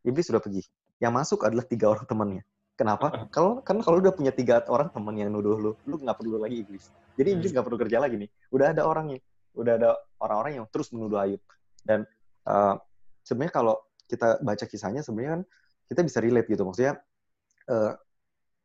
Iblis 0.07 0.31
sudah 0.31 0.41
pergi 0.41 0.65
yang 1.01 1.17
masuk 1.17 1.43
adalah 1.49 1.65
tiga 1.65 1.91
orang 1.91 2.07
temannya. 2.07 2.43
Kenapa? 2.77 3.13
Kalau 3.35 3.61
kan 3.61 3.81
kalau 3.85 4.01
udah 4.01 4.13
punya 4.13 4.33
tiga 4.33 4.65
orang 4.69 4.89
teman 4.89 5.17
yang 5.17 5.29
nuduh 5.33 5.57
lu, 5.57 5.73
lu 5.85 5.97
nggak 6.01 6.17
perlu 6.17 6.41
lagi 6.41 6.65
iblis. 6.65 6.89
Jadi 7.17 7.29
iblis 7.37 7.51
hmm. 7.51 7.61
nggak 7.61 7.67
perlu 7.69 7.79
kerja 7.81 7.99
lagi 8.01 8.17
nih. 8.17 8.31
Udah 8.53 8.73
ada 8.73 8.83
orangnya, 8.89 9.21
udah 9.53 9.73
ada 9.77 9.91
orang-orang 10.21 10.63
yang 10.63 10.67
terus 10.73 10.89
menuduh 10.97 11.21
Ayub. 11.21 11.43
Dan 11.85 12.09
uh, 12.49 12.81
sebenarnya 13.21 13.53
kalau 13.53 13.75
kita 14.09 14.41
baca 14.41 14.65
kisahnya 14.65 15.05
sebenarnya 15.05 15.31
kan 15.37 15.43
kita 15.93 16.01
bisa 16.01 16.19
relate 16.25 16.49
gitu. 16.49 16.63
Maksudnya 16.65 16.97
uh, 17.69 17.93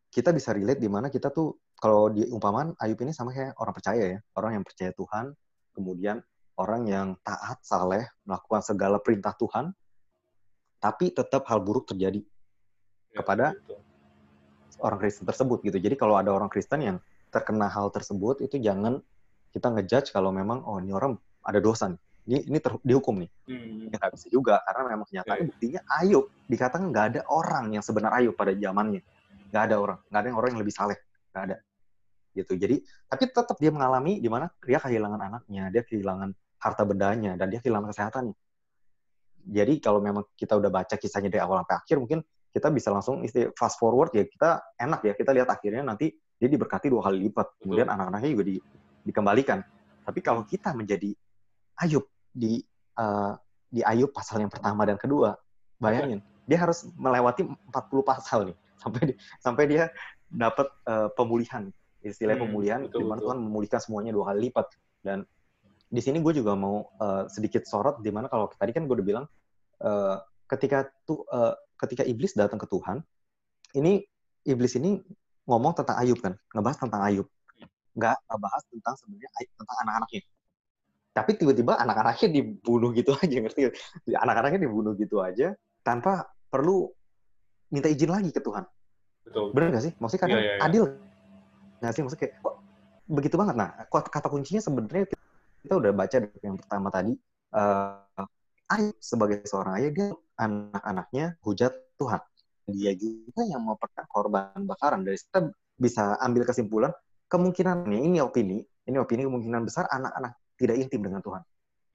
kita 0.08 0.32
bisa 0.32 0.56
relate 0.56 0.80
di 0.80 0.88
mana 0.88 1.12
kita 1.12 1.28
tuh 1.28 1.60
kalau 1.76 2.08
di 2.08 2.24
umpamaan 2.32 2.72
Ayub 2.80 3.00
ini 3.04 3.12
sama 3.12 3.36
kayak 3.36 3.60
orang 3.60 3.74
percaya 3.76 4.04
ya, 4.16 4.20
orang 4.40 4.52
yang 4.60 4.64
percaya 4.64 4.96
Tuhan, 4.96 5.36
kemudian 5.76 6.24
orang 6.56 6.88
yang 6.88 7.08
taat, 7.20 7.60
saleh, 7.68 8.08
melakukan 8.24 8.64
segala 8.64 8.98
perintah 9.04 9.36
Tuhan, 9.36 9.76
tapi 10.86 11.10
tetap 11.10 11.50
hal 11.50 11.66
buruk 11.66 11.90
terjadi 11.90 12.22
ya, 13.10 13.18
kepada 13.18 13.58
orang 14.86 15.02
Kristen 15.02 15.26
tersebut 15.26 15.66
gitu. 15.66 15.82
Jadi 15.82 15.98
kalau 15.98 16.14
ada 16.14 16.30
orang 16.30 16.46
Kristen 16.46 16.86
yang 16.86 16.98
terkena 17.34 17.66
hal 17.66 17.90
tersebut 17.90 18.46
itu 18.46 18.62
jangan 18.62 19.02
kita 19.50 19.74
ngejudge 19.74 20.14
kalau 20.14 20.30
memang 20.30 20.62
oh 20.62 20.78
ini 20.78 20.94
orang 20.94 21.18
ada 21.42 21.58
dosa 21.58 21.90
nih. 21.90 21.98
Ini 22.26 22.38
ini 22.54 22.58
ter, 22.62 22.78
dihukum 22.86 23.18
nih. 23.18 23.30
Hmm. 23.50 23.90
Ya 23.90 23.98
bisa 24.14 24.30
juga 24.30 24.62
karena 24.62 24.82
memang 24.94 25.06
kenyataannya 25.10 25.42
yeah. 25.42 25.50
buktinya 25.50 25.82
Ayub 25.90 26.26
dikatakan 26.46 26.86
nggak 26.94 27.06
ada 27.14 27.22
orang 27.34 27.66
yang 27.74 27.82
sebenar 27.82 28.14
Ayub 28.14 28.38
pada 28.38 28.54
zamannya. 28.54 29.02
Nggak 29.50 29.64
ada 29.66 29.76
orang, 29.82 30.00
nggak 30.10 30.22
ada 30.22 30.28
yang 30.30 30.38
orang 30.38 30.50
yang 30.54 30.62
lebih 30.62 30.76
saleh, 30.76 30.98
nggak 31.34 31.44
ada. 31.50 31.58
Gitu. 32.38 32.54
Jadi 32.62 32.76
tapi 33.10 33.24
tetap 33.30 33.58
dia 33.58 33.72
mengalami 33.74 34.22
di 34.22 34.30
mana 34.30 34.54
dia 34.62 34.78
kehilangan 34.78 35.22
anaknya, 35.22 35.64
dia 35.74 35.82
kehilangan 35.82 36.30
harta 36.62 36.84
bendanya 36.86 37.38
dan 37.38 37.50
dia 37.50 37.62
kehilangan 37.62 37.90
kesehatannya 37.90 38.38
jadi 39.46 39.78
kalau 39.78 40.02
memang 40.02 40.26
kita 40.34 40.58
udah 40.58 40.74
baca 40.74 40.98
kisahnya 40.98 41.30
dari 41.30 41.42
awal 41.46 41.62
sampai 41.62 41.78
akhir, 41.78 41.96
mungkin 42.02 42.20
kita 42.50 42.74
bisa 42.74 42.90
langsung 42.90 43.22
fast 43.54 43.78
forward 43.78 44.16
ya 44.16 44.24
kita 44.24 44.64
enak 44.80 45.04
ya 45.04 45.14
kita 45.14 45.36
lihat 45.36 45.52
akhirnya 45.52 45.84
nanti 45.84 46.16
dia 46.40 46.50
diberkati 46.50 46.90
dua 46.90 47.06
kali 47.06 47.30
lipat. 47.30 47.62
Kemudian 47.62 47.88
anak-anaknya 47.92 48.30
juga 48.32 48.44
di, 48.48 48.56
dikembalikan. 49.06 49.60
Tapi 50.08 50.20
kalau 50.24 50.42
kita 50.48 50.74
menjadi 50.74 51.14
Ayub 51.84 52.08
di 52.32 52.64
uh, 52.98 53.36
di 53.70 53.84
Ayub 53.84 54.10
pasal 54.10 54.42
yang 54.42 54.52
pertama 54.52 54.88
dan 54.88 54.96
kedua 54.96 55.36
bayangin 55.76 56.24
dia 56.48 56.62
harus 56.62 56.88
melewati 56.96 57.44
40 57.44 57.76
pasal 58.06 58.40
nih 58.54 58.58
sampai 58.82 59.02
di, 59.10 59.14
sampai 59.42 59.64
dia 59.68 59.84
dapat 60.32 60.68
uh, 60.90 61.10
pemulihan. 61.14 61.70
Istilah 62.06 62.38
hmm, 62.38 62.44
pemulihan 62.46 62.82
betul, 62.86 63.02
di 63.02 63.06
mana 63.10 63.20
Tuhan 63.20 63.38
memulihkan 63.42 63.80
semuanya 63.82 64.14
dua 64.14 64.32
kali 64.32 64.50
lipat. 64.50 64.68
Dan 65.02 65.26
di 65.96 66.02
sini 66.04 66.20
gue 66.20 66.34
juga 66.36 66.52
mau 66.60 66.92
uh, 67.00 67.24
sedikit 67.32 67.64
sorot 67.64 68.04
di 68.04 68.12
mana 68.12 68.28
kalau 68.28 68.52
tadi 68.52 68.76
kan 68.76 68.84
gue 68.84 68.96
udah 69.00 69.08
bilang 69.08 69.26
uh, 69.80 70.20
ketika 70.52 70.92
tuh 71.08 71.24
uh, 71.32 71.56
ketika 71.80 72.04
iblis 72.04 72.36
datang 72.36 72.60
ke 72.60 72.68
Tuhan 72.68 73.00
ini 73.80 74.04
iblis 74.44 74.76
ini 74.76 75.00
ngomong 75.46 75.74
tentang 75.78 75.98
Ayub 76.02 76.20
kan 76.20 76.34
ngebahas 76.54 76.78
tentang 76.78 77.02
Ayub. 77.06 77.28
Nggak 77.96 78.18
ngebahas 78.28 78.64
tentang 78.68 78.96
sebenarnya 79.00 79.30
tentang 79.56 79.78
anak-anaknya. 79.88 80.22
Tapi 81.16 81.32
tiba-tiba 81.40 81.74
anak-anaknya 81.80 82.28
dibunuh 82.34 82.90
gitu 82.92 83.16
aja 83.24 83.36
ngerti 83.40 83.62
anak-anaknya 84.12 84.60
dibunuh 84.68 84.94
gitu 85.00 85.24
aja 85.24 85.56
tanpa 85.86 86.28
perlu 86.52 86.92
minta 87.72 87.88
izin 87.88 88.12
lagi 88.12 88.30
ke 88.36 88.42
Tuhan. 88.44 88.68
Betul. 89.26 89.56
Benar 89.56 89.68
nggak 89.74 89.84
sih? 89.90 89.94
Maksudnya 89.98 90.22
kadang 90.22 90.42
ya, 90.42 90.44
ya, 90.44 90.54
ya. 90.54 90.62
adil 90.66 90.84
nggak 91.80 91.94
sih? 91.94 92.02
Maksudnya 92.04 92.22
kayak 92.26 92.34
kok 92.42 92.56
begitu 93.06 93.36
banget? 93.38 93.56
Nah 93.56 93.70
kata 93.90 94.28
kuncinya 94.28 94.62
sebenarnya 94.62 95.06
kita 95.66 95.82
udah 95.82 95.92
baca 95.98 96.18
dari 96.22 96.40
yang 96.46 96.62
pertama 96.62 96.88
tadi 96.94 97.18
uh, 97.58 98.70
Ayub 98.70 98.98
sebagai 99.02 99.46
seorang 99.46 99.82
ayah 99.82 99.92
dia 99.94 100.08
anak-anaknya 100.42 101.38
hujat 101.46 101.74
Tuhan. 102.02 102.22
Dia 102.66 102.98
juga 102.98 103.46
yang 103.46 103.62
mau 103.62 103.78
pernah 103.78 104.06
korban 104.10 104.58
bakaran. 104.66 105.06
Dari 105.06 105.22
kita 105.22 105.54
bisa 105.78 106.18
ambil 106.18 106.50
kesimpulan 106.50 106.90
kemungkinan 107.30 107.86
ini 107.90 108.10
ini 108.10 108.18
opini 108.26 108.58
ini 108.90 108.98
opini 108.98 109.22
kemungkinan 109.26 109.66
besar 109.66 109.86
anak-anak 109.90 110.34
tidak 110.58 110.82
intim 110.82 111.02
dengan 111.06 111.22
Tuhan. 111.22 111.42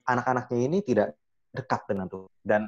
Anak-anaknya 0.07 0.59
ini 0.63 0.79
tidak 0.83 1.19
dekat 1.51 1.83
dengan 1.91 2.07
Tuhan. 2.07 2.31
Dan 2.43 2.63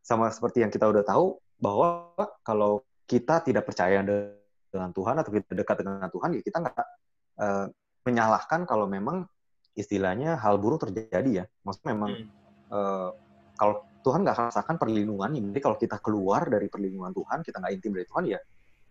sama 0.00 0.32
seperti 0.32 0.64
yang 0.64 0.72
kita 0.72 0.88
udah 0.88 1.04
tahu 1.04 1.36
bahwa 1.60 2.12
kalau 2.40 2.80
kita 3.04 3.44
tidak 3.44 3.68
percaya 3.68 4.00
dengan 4.00 4.90
Tuhan 4.96 5.14
atau 5.20 5.28
kita 5.28 5.52
dekat 5.52 5.84
dengan 5.84 6.08
Tuhan, 6.08 6.28
ya 6.36 6.40
kita 6.40 6.56
nggak 6.56 6.76
uh, 7.36 7.66
menyalahkan 8.08 8.64
kalau 8.64 8.88
memang 8.88 9.28
istilahnya 9.72 10.36
hal 10.40 10.60
buruk 10.60 10.84
terjadi 10.88 11.30
ya. 11.30 11.44
Maksudnya 11.64 11.90
memang 11.96 12.12
hmm. 12.14 12.28
uh, 12.72 13.10
kalau 13.56 13.84
Tuhan 14.02 14.26
nggak 14.26 14.50
rasakan 14.50 14.76
perlindungan, 14.82 15.30
jadi 15.30 15.60
kalau 15.62 15.78
kita 15.78 16.02
keluar 16.02 16.50
dari 16.50 16.66
perlindungan 16.66 17.14
Tuhan, 17.14 17.46
kita 17.46 17.62
nggak 17.62 17.72
intim 17.78 17.92
dari 17.94 18.06
Tuhan 18.08 18.24
ya 18.26 18.40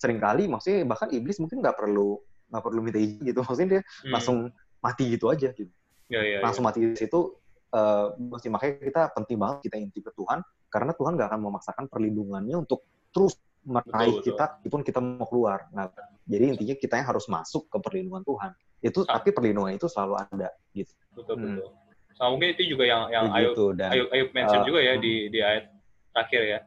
sering 0.02 0.18
kali 0.18 0.50
maksudnya 0.50 0.82
bahkan 0.90 1.14
iblis 1.14 1.38
mungkin 1.38 1.62
nggak 1.62 1.78
perlu 1.78 2.18
nggak 2.50 2.64
perlu 2.66 2.80
minta 2.82 2.98
izin 2.98 3.22
gitu 3.22 3.46
maksudnya 3.46 3.70
dia 3.78 3.82
hmm. 3.86 4.12
langsung 4.18 4.38
mati 4.82 5.04
gitu 5.14 5.30
aja 5.30 5.54
gitu 5.54 5.70
ya, 6.10 6.22
ya, 6.26 6.38
langsung 6.42 6.66
ya. 6.66 6.74
mati 6.74 6.80
di 6.82 6.98
situ 6.98 7.38
uh, 7.78 8.18
makanya 8.50 8.82
kita 8.82 9.02
penting 9.14 9.38
banget 9.38 9.58
kita 9.70 9.78
intim 9.78 10.02
ke 10.02 10.12
Tuhan 10.18 10.42
karena 10.74 10.92
Tuhan 10.98 11.14
nggak 11.14 11.30
akan 11.30 11.42
memaksakan 11.46 11.86
perlindungannya 11.86 12.58
untuk 12.58 12.82
terus 13.14 13.38
meraih 13.62 14.26
kita 14.26 14.58
walaupun 14.66 14.82
kita 14.82 14.98
mau 14.98 15.30
keluar. 15.30 15.70
Nah, 15.70 15.86
jadi 16.26 16.50
intinya 16.50 16.74
kita 16.82 16.98
yang 16.98 17.14
harus 17.14 17.30
masuk 17.30 17.70
ke 17.70 17.78
perlindungan 17.78 18.26
Tuhan. 18.26 18.58
Itu 18.82 19.06
ah. 19.06 19.18
tapi 19.22 19.30
perlindungan 19.32 19.78
itu 19.78 19.86
selalu 19.86 20.18
ada 20.20 20.50
gitu. 20.74 20.94
Betul 21.14 21.36
hmm. 21.38 21.46
betul. 21.46 21.70
Sama 22.18 22.30
mungkin 22.38 22.50
itu 22.54 22.64
juga 22.76 22.84
yang 22.86 23.10
yang 23.10 23.26
Ayub, 23.34 23.56
dan, 23.78 23.90
Ayub 23.94 24.10
Ayub 24.14 24.30
mention 24.36 24.62
uh, 24.62 24.66
juga 24.68 24.80
ya 24.82 24.94
hmm. 24.98 25.02
di 25.02 25.14
di 25.30 25.40
ayat 25.42 25.66
terakhir 26.12 26.42
ya 26.44 26.60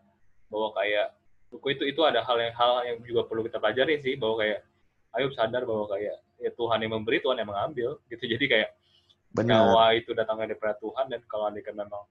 bahwa 0.48 0.68
kayak 0.78 1.06
buku 1.50 1.66
itu 1.74 1.82
itu 1.86 2.00
ada 2.02 2.24
hal 2.26 2.36
yang 2.40 2.54
hal 2.54 2.72
yang 2.82 2.98
juga 3.06 3.26
perlu 3.28 3.46
kita 3.46 3.58
pelajari 3.62 4.00
sih 4.02 4.14
bahwa 4.18 4.42
kayak 4.42 4.60
Ayub 5.14 5.30
sadar 5.34 5.62
bahwa 5.62 5.86
kayak 5.90 6.16
ya 6.42 6.50
Tuhan 6.54 6.78
yang 6.82 6.92
memberi 6.98 7.22
Tuhan 7.22 7.38
yang 7.38 7.50
mengambil 7.50 8.02
gitu 8.10 8.24
jadi 8.34 8.44
kayak 8.46 8.70
nyawa 9.34 9.98
itu 9.98 10.14
datangnya 10.14 10.54
dari 10.54 10.78
Tuhan 10.78 11.06
dan 11.10 11.20
kalau 11.26 11.50
anda 11.50 11.58
memang 11.58 12.02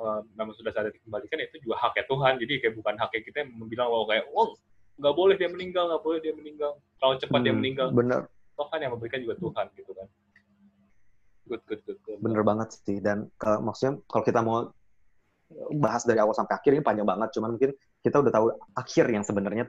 uh, 0.00 0.20
memang 0.32 0.54
sudah 0.56 0.72
saatnya 0.72 0.96
dikembalikan 0.96 1.38
itu 1.44 1.60
juga 1.60 1.76
haknya 1.80 2.04
Tuhan 2.08 2.32
jadi 2.40 2.54
kayak 2.64 2.74
bukan 2.80 2.94
haknya 2.96 3.20
kita 3.20 3.36
yang 3.44 3.50
bilang 3.68 3.88
bahwa 3.92 4.06
kayak 4.08 4.24
oh 4.32 4.56
nggak 4.94 5.14
boleh 5.14 5.34
dia 5.36 5.50
meninggal 5.50 5.84
nggak 5.90 6.02
boleh 6.02 6.18
dia 6.22 6.32
meninggal 6.32 6.78
kalau 7.02 7.14
cepat 7.18 7.38
hmm, 7.42 7.46
dia 7.46 7.54
meninggal 7.54 7.86
bener 7.90 8.20
toh 8.54 8.66
kan 8.70 8.78
yang 8.78 8.94
memberikan 8.94 9.20
juga 9.22 9.34
Tuhan 9.38 9.66
gitu 9.74 9.92
kan. 9.94 10.06
Good 11.44 11.62
good 11.68 11.80
good, 11.84 11.98
good. 12.06 12.18
bener 12.24 12.40
banget 12.40 12.72
sih. 12.72 12.98
Dan 13.04 13.28
ke, 13.36 13.50
maksudnya 13.60 14.00
kalau 14.08 14.24
kita 14.24 14.40
mau 14.40 14.72
bahas 15.76 16.02
dari 16.08 16.18
awal 16.18 16.32
sampai 16.32 16.56
akhir 16.56 16.70
ini 16.72 16.82
panjang 16.82 17.06
banget. 17.06 17.28
Cuman 17.36 17.58
mungkin 17.58 17.70
kita 18.00 18.16
udah 18.24 18.32
tahu 18.32 18.46
akhir 18.74 19.04
yang 19.12 19.24
sebenarnya 19.26 19.64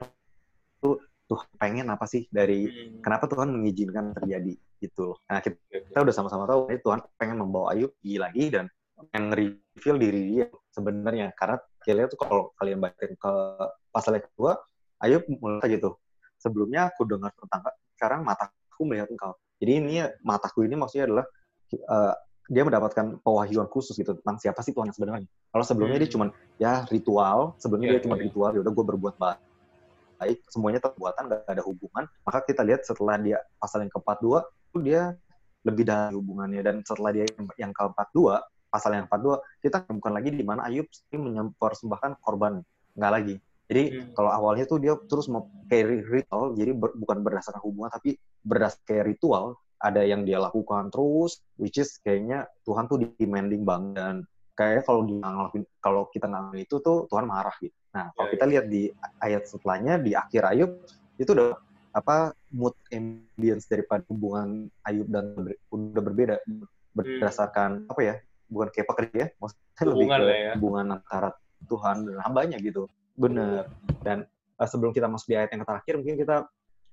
tuh 0.79 1.01
tuh 1.25 1.41
pengen 1.57 1.89
apa 1.89 2.05
sih 2.05 2.29
dari 2.29 2.69
hmm. 2.69 3.01
kenapa 3.01 3.25
Tuhan 3.25 3.49
mengizinkan 3.51 4.13
terjadi? 4.13 4.53
Gitu 4.79 5.01
loh. 5.01 5.17
Nah 5.27 5.41
kita, 5.41 5.57
kita 5.91 5.99
udah 6.05 6.13
sama-sama 6.13 6.45
tahu 6.45 6.69
ini 6.69 6.79
Tuhan 6.79 6.99
pengen 7.17 7.37
membawa 7.41 7.73
Ayub 7.73 7.91
lagi 7.99 8.53
dan 8.53 8.69
yang 9.11 9.33
reveal 9.33 9.97
diri 9.99 10.21
dia 10.31 10.45
sebenarnya. 10.71 11.33
Karena 11.35 11.57
kita 11.81 12.07
tuh 12.07 12.19
kalau 12.21 12.43
kalian 12.55 12.79
baca 12.79 13.03
ke 13.03 13.31
pasal 13.89 14.21
yang 14.21 14.25
kedua 14.31 14.53
Ayub 15.03 15.23
mulai 15.27 15.67
gitu. 15.75 15.97
Sebelumnya 16.39 16.93
aku 16.93 17.03
dengar 17.09 17.33
tentang 17.35 17.73
sekarang 17.95 18.21
mataku 18.75 18.91
melihat 18.91 19.07
engkau. 19.07 19.31
Jadi 19.63 19.71
ini 19.71 19.95
mataku 20.19 20.67
ini 20.67 20.75
maksudnya 20.75 21.07
adalah 21.07 21.25
uh, 21.87 22.13
dia 22.51 22.61
mendapatkan 22.67 23.23
pewahyuan 23.23 23.71
khusus 23.71 23.95
gitu 23.95 24.19
tentang 24.19 24.37
siapa 24.37 24.59
sih 24.59 24.75
Tuhan 24.75 24.91
sebenarnya. 24.91 25.25
Kalau 25.55 25.63
sebelumnya 25.63 25.97
hmm. 25.97 26.03
dia 26.03 26.11
cuma 26.11 26.25
ya 26.59 26.83
ritual 26.91 27.55
sebelumnya 27.57 27.95
yeah, 27.95 27.95
dia 27.97 28.03
cuma 28.03 28.15
yeah. 28.19 28.23
ritual 28.27 28.49
ya 28.51 28.59
udah 28.59 28.73
gue 28.75 28.85
berbuat 28.91 29.15
baik. 29.15 30.39
Semuanya 30.51 30.83
perbuatan 30.83 31.23
gak 31.31 31.47
ada 31.47 31.63
hubungan. 31.63 32.03
Maka 32.27 32.43
kita 32.43 32.61
lihat 32.67 32.83
setelah 32.83 33.15
dia 33.17 33.39
pasal 33.57 33.87
yang 33.87 33.91
keempat 33.95 34.19
dua 34.19 34.43
itu 34.43 34.77
dia 34.83 35.15
lebih 35.63 35.87
dari 35.87 36.13
hubungannya. 36.13 36.61
Dan 36.61 36.75
setelah 36.83 37.15
dia 37.15 37.25
yang 37.55 37.71
keempat 37.71 38.11
dua 38.11 38.43
pasal 38.69 38.91
yang 38.91 39.07
42 39.07 39.39
kita 39.63 39.87
bukan 39.87 40.11
lagi 40.11 40.35
di 40.35 40.43
mana 40.43 40.67
Ayub 40.67 40.83
mempersembahkan 41.15 42.19
korban. 42.19 42.59
Nggak 42.99 43.11
lagi. 43.15 43.35
Jadi 43.65 43.83
hmm. 43.89 44.11
kalau 44.13 44.29
awalnya 44.29 44.67
tuh 44.67 44.77
dia 44.77 44.93
terus 45.09 45.25
mau 45.31 45.49
kayak 45.65 46.05
ritual 46.05 46.53
jadi 46.53 46.75
ber, 46.75 46.93
bukan 46.93 47.23
berdasarkan 47.25 47.65
hubungan 47.65 47.89
tapi 47.89 48.13
berdasarkan 48.45 48.85
kayak 48.85 49.05
ritual 49.11 49.57
ada 49.81 50.01
yang 50.05 50.23
dia 50.23 50.39
lakukan 50.39 50.93
terus 50.93 51.43
which 51.59 51.81
is 51.81 51.97
kayaknya 51.99 52.47
Tuhan 52.63 52.87
tuh 52.87 53.01
demanding 53.17 53.67
banget 53.67 53.97
dan 53.97 54.15
kayaknya 54.55 54.83
kalau 54.87 55.01
dia 55.03 55.19
ngelakuin 55.19 55.63
kalau 55.83 56.01
kita 56.13 56.25
ngelakuin 56.29 56.63
itu 56.63 56.75
tuh 56.79 56.97
Tuhan 57.11 57.25
marah 57.27 57.55
gitu 57.59 57.75
nah 57.91 58.13
kalau 58.15 58.27
ya, 58.29 58.33
kita 58.37 58.45
ya. 58.45 58.49
lihat 58.55 58.65
di 58.71 58.81
ayat 59.19 59.43
setelahnya 59.49 59.93
di 59.99 60.11
akhir 60.15 60.41
Ayub 60.47 60.71
itu 61.19 61.31
udah 61.33 61.57
apa 61.95 62.35
mood 62.51 62.75
ambience 62.91 63.67
daripada 63.67 64.03
hubungan 64.07 64.67
Ayub 64.87 65.07
dan 65.11 65.35
udah 65.71 66.01
berbeda 66.03 66.35
berdasarkan 66.95 67.87
hmm. 67.87 67.91
apa 67.91 68.01
ya 68.03 68.15
bukan 68.49 68.67
kayak 68.71 68.87
pekerja 68.87 69.15
ya, 69.15 69.27
maksudnya 69.41 69.83
lebih 69.89 70.07
ke 70.07 70.23
ya. 70.29 70.51
hubungan 70.57 70.85
antara 71.01 71.29
Tuhan 71.65 72.05
dan 72.05 72.17
hambanya 72.21 72.57
gitu. 72.61 72.85
Bener. 73.17 73.69
Dan 74.05 74.27
uh, 74.61 74.67
sebelum 74.67 74.93
kita 74.93 75.09
masuk 75.09 75.33
di 75.33 75.35
ayat 75.37 75.51
yang 75.53 75.65
terakhir, 75.65 75.93
mungkin 75.97 76.17
kita 76.19 76.45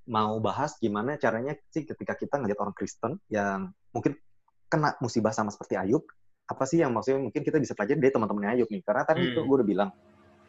mau 0.08 0.38
bahas 0.42 0.74
gimana 0.82 1.14
caranya 1.18 1.54
sih 1.70 1.86
ketika 1.86 2.18
kita 2.18 2.38
ngeliat 2.42 2.58
orang 2.58 2.74
Kristen 2.74 3.22
yang 3.30 3.70
mungkin 3.94 4.18
kena 4.66 4.96
musibah 4.98 5.30
sama 5.30 5.52
seperti 5.52 5.76
Ayub, 5.78 6.02
apa 6.48 6.64
sih 6.64 6.80
yang 6.80 6.96
maksudnya 6.96 7.22
mungkin 7.22 7.42
kita 7.44 7.60
bisa 7.60 7.76
pelajari 7.76 8.00
dari 8.00 8.12
teman-temannya 8.12 8.50
Ayub 8.58 8.68
nih. 8.72 8.82
Karena 8.82 9.02
tadi 9.04 9.20
hmm. 9.22 9.30
itu 9.36 9.40
gue 9.44 9.56
udah 9.60 9.68
bilang, 9.68 9.90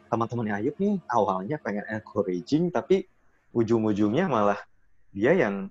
teman-temannya 0.08 0.54
Ayub 0.64 0.76
nih 0.80 0.94
awalnya 1.12 1.56
pengen 1.60 1.84
encouraging, 1.86 2.72
tapi 2.72 3.04
ujung-ujungnya 3.52 4.26
malah 4.26 4.58
dia 5.12 5.36
yang 5.36 5.68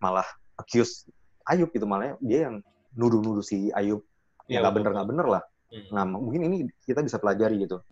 malah 0.00 0.26
accuse 0.56 1.10
Ayub 1.50 1.68
gitu, 1.74 1.84
malah 1.84 2.14
dia 2.22 2.48
yang 2.48 2.62
nuduh-nuduh 2.96 3.44
si 3.44 3.68
Ayub 3.76 4.00
ya 4.46 4.62
nggak 4.62 4.74
bener 4.80 4.90
nggak 4.94 5.08
bener 5.10 5.26
lah 5.26 5.42
hmm. 5.70 5.90
nah 5.92 6.04
mungkin 6.06 6.46
ini 6.46 6.56
kita 6.86 7.02
bisa 7.02 7.18
pelajari 7.18 7.66
gitu 7.66 7.82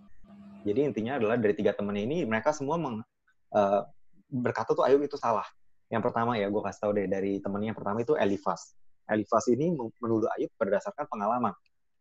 jadi 0.65 0.89
intinya 0.89 1.21
adalah 1.21 1.37
dari 1.37 1.55
tiga 1.55 1.77
teman 1.77 1.99
ini 1.99 2.25
mereka 2.25 2.57
semua 2.57 2.81
meng, 2.81 3.05
uh, 3.53 3.85
berkata 4.29 4.73
tuh 4.73 4.85
Ayub 4.87 5.03
itu 5.05 5.17
salah. 5.19 5.45
Yang 5.93 6.11
pertama 6.11 6.35
ya 6.41 6.49
gue 6.49 6.63
kasih 6.65 6.81
tau 6.81 6.93
deh 6.97 7.07
dari 7.07 7.39
temennya 7.39 7.73
yang 7.73 7.79
pertama 7.79 8.03
itu 8.03 8.17
Elifas. 8.17 8.75
Elifas 9.09 9.45
ini 9.53 9.73
menuduh 9.77 10.29
Ayub 10.39 10.51
berdasarkan 10.57 11.07
pengalaman. 11.09 11.53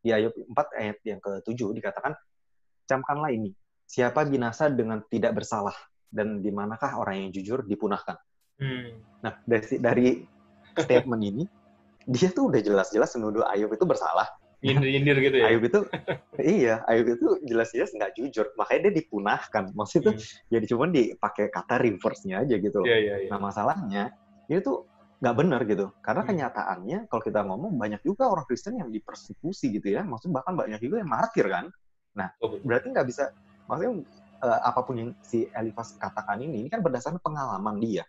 Di 0.04 0.12
Ayub 0.12 0.36
4 0.36 0.80
ayat 0.80 0.98
yang 1.04 1.20
ke-7 1.24 1.60
dikatakan 1.76 2.16
camkanlah 2.88 3.32
ini. 3.32 3.56
Siapa 3.88 4.24
binasa 4.28 4.72
dengan 4.72 5.04
tidak 5.12 5.44
bersalah 5.44 5.76
dan 6.08 6.40
di 6.40 6.50
manakah 6.52 7.00
orang 7.00 7.28
yang 7.28 7.30
jujur 7.36 7.64
dipunahkan? 7.68 8.16
Hmm. 8.62 9.02
nah 9.26 9.34
dari 9.50 9.82
dari 9.82 10.08
statement 10.78 11.24
ini 11.26 11.44
dia 12.06 12.30
tuh 12.30 12.54
udah 12.54 12.62
jelas-jelas 12.62 13.18
menuduh 13.18 13.42
Ayub 13.50 13.74
itu 13.74 13.82
bersalah 13.82 14.30
nyindir-nyindir 14.64 15.18
gitu 15.20 15.38
ya. 15.44 15.46
Ayub 15.52 15.64
itu 15.68 15.80
iya, 16.40 16.76
Ayub 16.88 17.20
itu 17.20 17.28
jelas-jelas 17.44 17.92
nggak 17.92 18.16
jujur, 18.16 18.48
makanya 18.56 18.90
dia 18.90 19.04
dipunahkan. 19.04 19.76
Maksudnya 19.76 20.16
hmm. 20.16 20.48
jadi 20.48 20.66
cuma 20.72 20.88
dipakai 20.88 21.52
kata 21.52 21.84
reverse-nya 21.84 22.48
aja 22.48 22.56
gitu 22.56 22.80
loh. 22.80 22.88
Yeah, 22.88 23.00
yeah, 23.04 23.18
yeah. 23.28 23.32
Nah 23.36 23.40
masalahnya 23.44 24.16
ini 24.48 24.64
tuh 24.64 24.88
nggak 25.24 25.36
benar 25.40 25.62
gitu, 25.64 25.88
karena 26.04 26.24
hmm. 26.24 26.30
kenyataannya 26.36 26.98
kalau 27.08 27.24
kita 27.24 27.40
ngomong 27.48 27.80
banyak 27.80 28.04
juga 28.04 28.28
orang 28.28 28.44
Kristen 28.44 28.76
yang 28.80 28.92
dipersekusi 28.92 29.72
gitu 29.72 29.96
ya, 29.96 30.04
maksudnya 30.04 30.44
bahkan 30.44 30.56
banyak 30.56 30.80
juga 30.84 31.00
yang 31.00 31.12
martir 31.12 31.48
kan. 31.48 31.72
Nah 32.16 32.28
oh, 32.44 32.60
berarti 32.60 32.92
nggak 32.92 33.08
bisa, 33.08 33.32
maksudnya 33.68 34.04
uh, 34.44 34.60
apa 34.68 34.84
pun 34.84 34.96
yang 35.00 35.10
si 35.24 35.48
Elifas 35.56 35.96
katakan 35.96 36.44
ini, 36.44 36.64
ini 36.64 36.68
kan 36.68 36.84
berdasarkan 36.84 37.24
pengalaman 37.24 37.80
dia, 37.80 38.04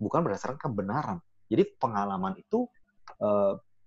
bukan 0.00 0.24
berdasarkan 0.24 0.56
kebenaran. 0.56 1.20
Jadi 1.52 1.76
pengalaman 1.76 2.40
itu 2.40 2.64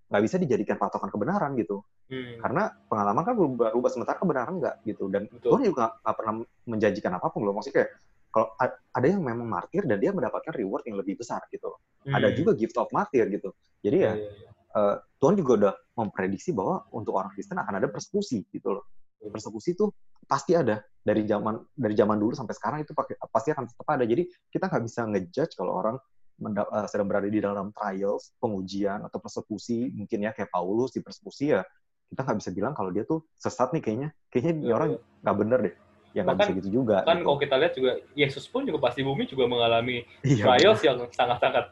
nggak 0.10 0.24
bisa 0.26 0.36
dijadikan 0.42 0.76
patokan 0.82 1.14
kebenaran 1.14 1.54
gitu. 1.56 1.86
Hmm. 2.10 2.42
Karena 2.42 2.74
pengalaman 2.90 3.24
kan 3.24 3.34
berubah-ubah 3.38 3.90
sementara 3.94 4.18
kebenaran 4.18 4.58
nggak 4.58 4.76
gitu. 4.90 5.06
Dan 5.08 5.30
Betul. 5.30 5.50
Tuhan 5.54 5.62
juga 5.70 5.84
nggak 6.02 6.16
pernah 6.18 6.34
menjanjikan 6.66 7.12
apa 7.14 7.28
pun 7.30 7.42
loh. 7.46 7.54
Maksudnya 7.54 7.86
kayak 7.86 7.92
kalau 8.30 8.48
ada 8.94 9.08
yang 9.10 9.22
memang 9.26 9.46
martir 9.50 9.86
dan 9.86 9.98
dia 9.98 10.14
mendapatkan 10.14 10.54
reward 10.54 10.86
yang 10.86 10.98
lebih 10.98 11.22
besar 11.22 11.46
gitu. 11.54 11.78
Hmm. 12.06 12.14
Ada 12.18 12.34
juga 12.34 12.58
gift 12.58 12.78
of 12.78 12.90
martir 12.90 13.30
gitu. 13.30 13.54
Jadi 13.86 13.98
ya 14.02 14.14
yeah, 14.14 14.16
yeah, 14.18 14.34
yeah. 14.46 14.58
Uh, 14.70 15.02
Tuhan 15.18 15.34
juga 15.34 15.52
udah 15.58 15.74
memprediksi 15.98 16.54
bahwa 16.54 16.86
untuk 16.94 17.18
orang 17.18 17.34
Kristen 17.34 17.58
akan 17.58 17.82
ada 17.82 17.90
persekusi 17.90 18.46
gitu 18.54 18.78
loh. 18.78 18.86
Persekusi 19.18 19.74
itu 19.74 19.90
pasti 20.30 20.54
ada 20.54 20.86
dari 21.02 21.26
zaman 21.26 21.58
dari 21.74 21.98
zaman 21.98 22.22
dulu 22.22 22.38
sampai 22.38 22.54
sekarang 22.54 22.80
itu 22.86 22.94
pasti 23.34 23.50
akan 23.50 23.66
tetap 23.66 23.88
ada. 23.90 24.06
Jadi 24.06 24.30
kita 24.54 24.70
nggak 24.70 24.84
bisa 24.86 25.02
ngejudge 25.10 25.54
kalau 25.58 25.74
orang 25.82 25.98
uh, 26.40 26.88
sedang 26.88 27.08
berada 27.08 27.28
di 27.28 27.40
dalam 27.44 27.76
trials, 27.76 28.32
pengujian 28.40 29.04
atau 29.06 29.20
persekusi, 29.20 29.92
mungkin 29.92 30.26
ya 30.26 30.32
kayak 30.32 30.50
Paulus 30.50 30.96
di 30.96 31.04
persekusi 31.04 31.54
ya 31.54 31.62
kita 32.10 32.26
nggak 32.26 32.38
bisa 32.42 32.50
bilang 32.50 32.74
kalau 32.74 32.90
dia 32.90 33.06
tuh 33.06 33.22
sesat 33.38 33.70
nih 33.70 33.82
kayaknya. 33.86 34.10
Kayaknya 34.34 34.54
yeah. 34.66 34.76
orang 34.76 34.90
iya. 34.90 35.00
nggak 35.22 35.38
bener 35.38 35.60
deh 35.62 35.76
ya 36.10 36.26
nggak 36.26 36.38
bisa 36.42 36.52
gitu 36.58 36.70
juga. 36.82 37.06
Kan 37.06 37.22
gitu. 37.22 37.26
kalau 37.30 37.38
kita 37.38 37.56
lihat 37.62 37.74
juga 37.78 37.92
Yesus 38.18 38.46
pun 38.50 38.66
juga 38.66 38.80
pasti 38.82 39.06
bumi 39.06 39.30
juga 39.30 39.46
mengalami 39.46 40.02
iya, 40.26 40.44
trials 40.46 40.82
yang 40.82 40.98
sangat-sangat 41.14 41.66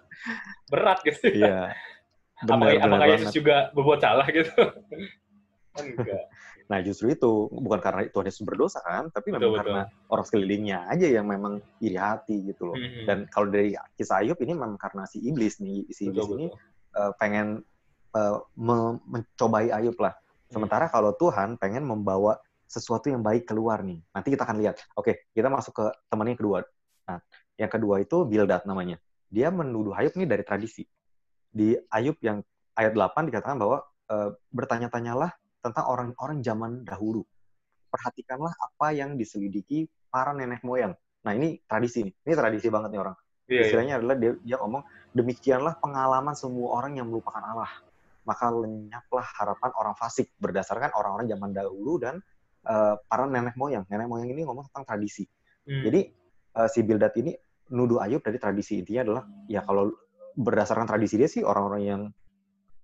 berat 0.69 0.99
gitu. 1.01 1.33
Iya. 1.33 1.73
Benar, 2.45 2.53
apakah, 2.53 2.85
apakah 2.85 3.07
Yesus 3.17 3.33
juga 3.33 3.55
berbuat 3.73 3.99
salah 3.99 4.27
gitu? 4.29 4.53
kan 5.73 5.85
enggak. 5.85 6.25
Nah 6.67 6.83
justru 6.83 7.15
itu 7.15 7.47
bukan 7.47 7.79
karena 7.79 8.11
Tuhan 8.11 8.27
Yesus 8.27 8.43
berdosa 8.43 8.83
kan, 8.83 9.07
tapi 9.11 9.31
memang 9.31 9.55
betul, 9.55 9.59
karena 9.63 9.81
betul. 9.87 10.11
orang 10.11 10.25
sekelilingnya 10.27 10.77
aja 10.91 11.07
yang 11.07 11.25
memang 11.27 11.63
iri 11.79 11.95
hati 11.95 12.43
gitu 12.51 12.71
loh. 12.71 12.75
Mm-hmm. 12.75 13.03
Dan 13.07 13.17
kalau 13.31 13.47
dari 13.47 13.71
kisah 13.95 14.19
Ayub 14.19 14.37
ini 14.43 14.51
memang 14.51 14.75
karena 14.75 15.07
si 15.07 15.23
iblis 15.23 15.63
nih, 15.63 15.87
si 15.91 16.11
iblis 16.11 16.27
betul, 16.27 16.39
ini 16.39 16.47
Uh, 16.97 17.13
pengen 17.21 17.61
uh, 18.17 18.41
mencobai 19.05 19.69
Ayub 19.69 19.93
lah. 20.01 20.17
Sementara 20.49 20.89
mm-hmm. 20.89 20.97
kalau 20.97 21.13
Tuhan 21.13 21.61
pengen 21.61 21.85
membawa 21.85 22.41
sesuatu 22.67 23.07
yang 23.07 23.23
baik 23.23 23.47
keluar 23.47 23.85
nih. 23.85 24.01
Nanti 24.11 24.33
kita 24.33 24.43
akan 24.43 24.57
lihat. 24.57 24.81
Oke, 24.97 25.29
kita 25.31 25.45
masuk 25.47 25.77
ke 25.77 25.85
temannya 26.11 26.35
yang 26.35 26.41
kedua. 26.41 26.59
Nah, 27.07 27.19
yang 27.55 27.71
kedua 27.71 27.95
itu 28.03 28.27
Bildad 28.27 28.67
namanya. 28.67 28.99
Dia 29.31 29.49
menuduh 29.49 29.95
Ayub 29.95 30.13
nih 30.19 30.27
dari 30.27 30.43
tradisi. 30.43 30.83
Di 31.47 31.77
Ayub 31.93 32.19
yang 32.25 32.43
ayat 32.75 32.93
8 32.93 33.29
dikatakan 33.31 33.57
bahwa 33.57 33.81
e, 34.11 34.15
bertanya-tanyalah 34.53 35.31
tentang 35.67 35.85
orang-orang 35.87 36.39
zaman 36.41 36.71
dahulu. 36.87 37.23
Perhatikanlah 37.91 38.51
apa 38.55 38.95
yang 38.95 39.15
diselidiki 39.19 39.87
para 40.07 40.31
nenek 40.31 40.63
moyang. 40.63 40.95
Nah, 41.23 41.33
ini 41.35 41.59
tradisi 41.67 42.07
nih. 42.07 42.13
Ini 42.23 42.33
tradisi 42.35 42.67
banget 42.71 42.95
nih 42.95 43.01
orang. 43.03 43.17
Yeah, 43.47 43.51
iya. 43.51 43.61
Istilahnya 43.67 43.93
yeah. 43.95 43.99
adalah 43.99 44.15
dia, 44.19 44.31
dia 44.43 44.57
ngomong, 44.59 44.83
demikianlah 45.15 45.73
pengalaman 45.79 46.35
semua 46.35 46.67
orang 46.79 46.99
yang 46.99 47.07
melupakan 47.11 47.43
Allah. 47.43 47.71
Maka 48.27 48.51
lenyaplah 48.51 49.27
harapan 49.39 49.71
orang 49.79 49.95
fasik 49.95 50.35
berdasarkan 50.39 50.91
orang-orang 50.95 51.31
zaman 51.31 51.51
dahulu 51.55 51.95
dan 51.99 52.19
uh, 52.67 52.99
para 53.07 53.23
nenek 53.27 53.55
moyang. 53.55 53.87
Nenek 53.87 54.07
moyang 54.07 54.29
ini 54.31 54.43
ngomong 54.43 54.67
tentang 54.71 54.83
tradisi. 54.83 55.23
Hmm. 55.63 55.83
Jadi 55.83 56.11
uh, 56.59 56.67
si 56.67 56.83
Bildad 56.83 57.15
ini 57.19 57.31
nuduh 57.71 57.99
Ayub 57.99 58.23
dari 58.23 58.39
tradisi 58.39 58.79
intinya 58.79 59.01
adalah 59.03 59.23
ya 59.51 59.63
kalau 59.63 59.91
berdasarkan 60.37 60.87
tradisi 60.87 61.15
dia 61.19 61.27
sih 61.27 61.43
orang-orang 61.43 61.81
yang 61.83 62.01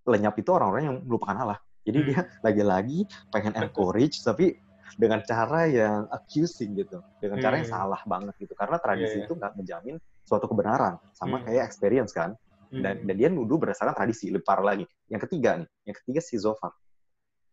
lenyap 0.04 0.36
itu 0.36 0.50
orang-orang 0.52 0.84
yang 0.84 0.98
melupakan 1.04 1.38
Allah. 1.40 1.60
Jadi 1.84 1.98
hmm. 2.00 2.08
dia 2.10 2.22
lagi-lagi 2.42 3.00
pengen 3.30 3.54
encourage 3.60 4.24
tapi 4.24 4.56
dengan 4.96 5.26
cara 5.26 5.66
yang 5.66 6.06
accusing 6.14 6.78
gitu, 6.78 7.02
dengan 7.18 7.42
hmm. 7.42 7.46
cara 7.46 7.54
yang 7.60 7.68
hmm. 7.68 7.76
salah 7.76 8.02
banget 8.06 8.34
gitu. 8.40 8.54
Karena 8.54 8.78
tradisi 8.78 9.18
yeah, 9.18 9.18
yeah. 9.26 9.28
itu 9.28 9.34
nggak 9.36 9.54
menjamin 9.58 9.96
suatu 10.24 10.46
kebenaran, 10.48 11.02
sama 11.12 11.42
hmm. 11.42 11.46
kayak 11.50 11.64
experience 11.68 12.14
kan. 12.14 12.38
Dan, 12.74 13.02
hmm. 13.02 13.06
dan 13.06 13.16
dia 13.22 13.30
nuduh 13.30 13.62
berdasarkan 13.62 13.94
tradisi, 13.94 14.34
lebih 14.34 14.50
parah 14.50 14.74
lagi. 14.74 14.86
Yang 15.06 15.30
ketiga 15.30 15.62
nih, 15.62 15.70
yang 15.86 15.96
ketiga 16.02 16.20
si 16.26 16.42
Zofar. 16.42 16.74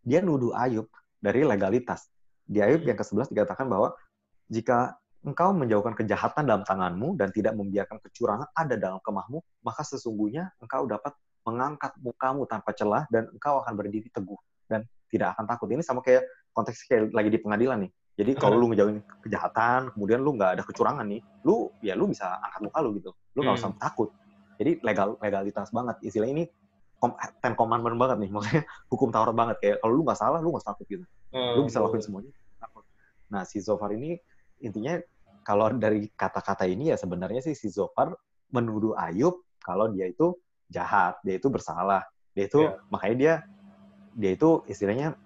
Dia 0.00 0.24
nuduh 0.24 0.56
Ayub 0.56 0.88
dari 1.20 1.44
legalitas. 1.44 2.08
Di 2.48 2.64
Ayub 2.64 2.80
yang 2.88 2.96
ke-11 2.96 3.28
dikatakan 3.28 3.68
bahwa 3.68 3.92
jika 4.48 4.96
engkau 5.20 5.52
menjauhkan 5.52 5.92
kejahatan 5.92 6.48
dalam 6.48 6.64
tanganmu 6.64 7.20
dan 7.20 7.28
tidak 7.36 7.52
membiarkan 7.52 8.00
kecurangan 8.00 8.48
ada 8.56 8.74
dalam 8.80 8.98
kemahmu, 9.04 9.44
maka 9.60 9.84
sesungguhnya 9.84 10.56
engkau 10.64 10.88
dapat 10.88 11.12
mengangkat 11.46 11.92
mukamu 12.00 12.44
tanpa 12.44 12.70
celah 12.76 13.08
dan 13.08 13.28
engkau 13.32 13.60
akan 13.64 13.72
berdiri 13.76 14.08
teguh 14.12 14.38
dan 14.68 14.84
tidak 15.10 15.34
akan 15.36 15.44
takut. 15.48 15.68
Ini 15.72 15.82
sama 15.82 16.04
kayak 16.04 16.22
konteks 16.54 16.86
kayak 16.86 17.10
lagi 17.10 17.30
di 17.32 17.38
pengadilan 17.40 17.88
nih. 17.88 17.92
Jadi 18.20 18.32
kalau 18.36 18.60
lu 18.60 18.68
ngejauhin 18.68 19.00
kejahatan, 19.24 19.96
kemudian 19.96 20.20
lu 20.20 20.36
nggak 20.36 20.60
ada 20.60 20.62
kecurangan 20.66 21.08
nih, 21.08 21.24
lu 21.46 21.72
ya 21.80 21.96
lu 21.96 22.12
bisa 22.12 22.36
angkat 22.44 22.68
muka 22.68 22.78
lu 22.84 22.90
gitu. 23.00 23.10
Lu 23.32 23.40
nggak 23.40 23.56
usah 23.56 23.72
hmm. 23.72 23.80
takut. 23.80 24.08
Jadi 24.60 24.76
legal 24.84 25.16
legalitas 25.24 25.72
banget. 25.72 25.96
Istilah 26.04 26.28
ini 26.28 26.44
ten 27.40 27.56
commandment 27.56 27.96
banget 27.96 28.20
nih, 28.20 28.28
maksudnya 28.28 28.62
hukum 28.92 29.08
Taurat 29.08 29.32
banget. 29.32 29.56
Kayak 29.64 29.76
kalau 29.80 29.92
lu 29.96 30.02
nggak 30.04 30.18
salah, 30.20 30.38
lu 30.44 30.52
nggak 30.52 30.66
takut 30.68 30.84
gitu. 30.84 31.04
Hmm. 31.32 31.56
Lu 31.56 31.64
bisa 31.64 31.80
lakuin 31.80 32.04
semuanya. 32.04 32.32
Nah, 33.30 33.46
si 33.46 33.62
Zofar 33.62 33.94
ini 33.94 34.18
intinya 34.60 34.98
kalau 35.46 35.72
dari 35.72 36.10
kata-kata 36.12 36.68
ini 36.68 36.92
ya 36.92 36.96
sebenarnya 36.98 37.40
sih 37.40 37.56
si 37.56 37.72
Zofar 37.72 38.12
menuduh 38.52 38.92
Ayub 38.98 39.46
kalau 39.62 39.88
dia 39.88 40.10
itu 40.10 40.34
jahat, 40.70 41.18
dia 41.26 41.36
itu 41.36 41.50
bersalah, 41.50 42.06
dia 42.32 42.46
itu 42.46 42.60
yeah. 42.64 42.78
makanya 42.88 43.16
dia 43.16 43.34
dia 44.16 44.30
itu 44.34 44.62
istilahnya 44.70 45.18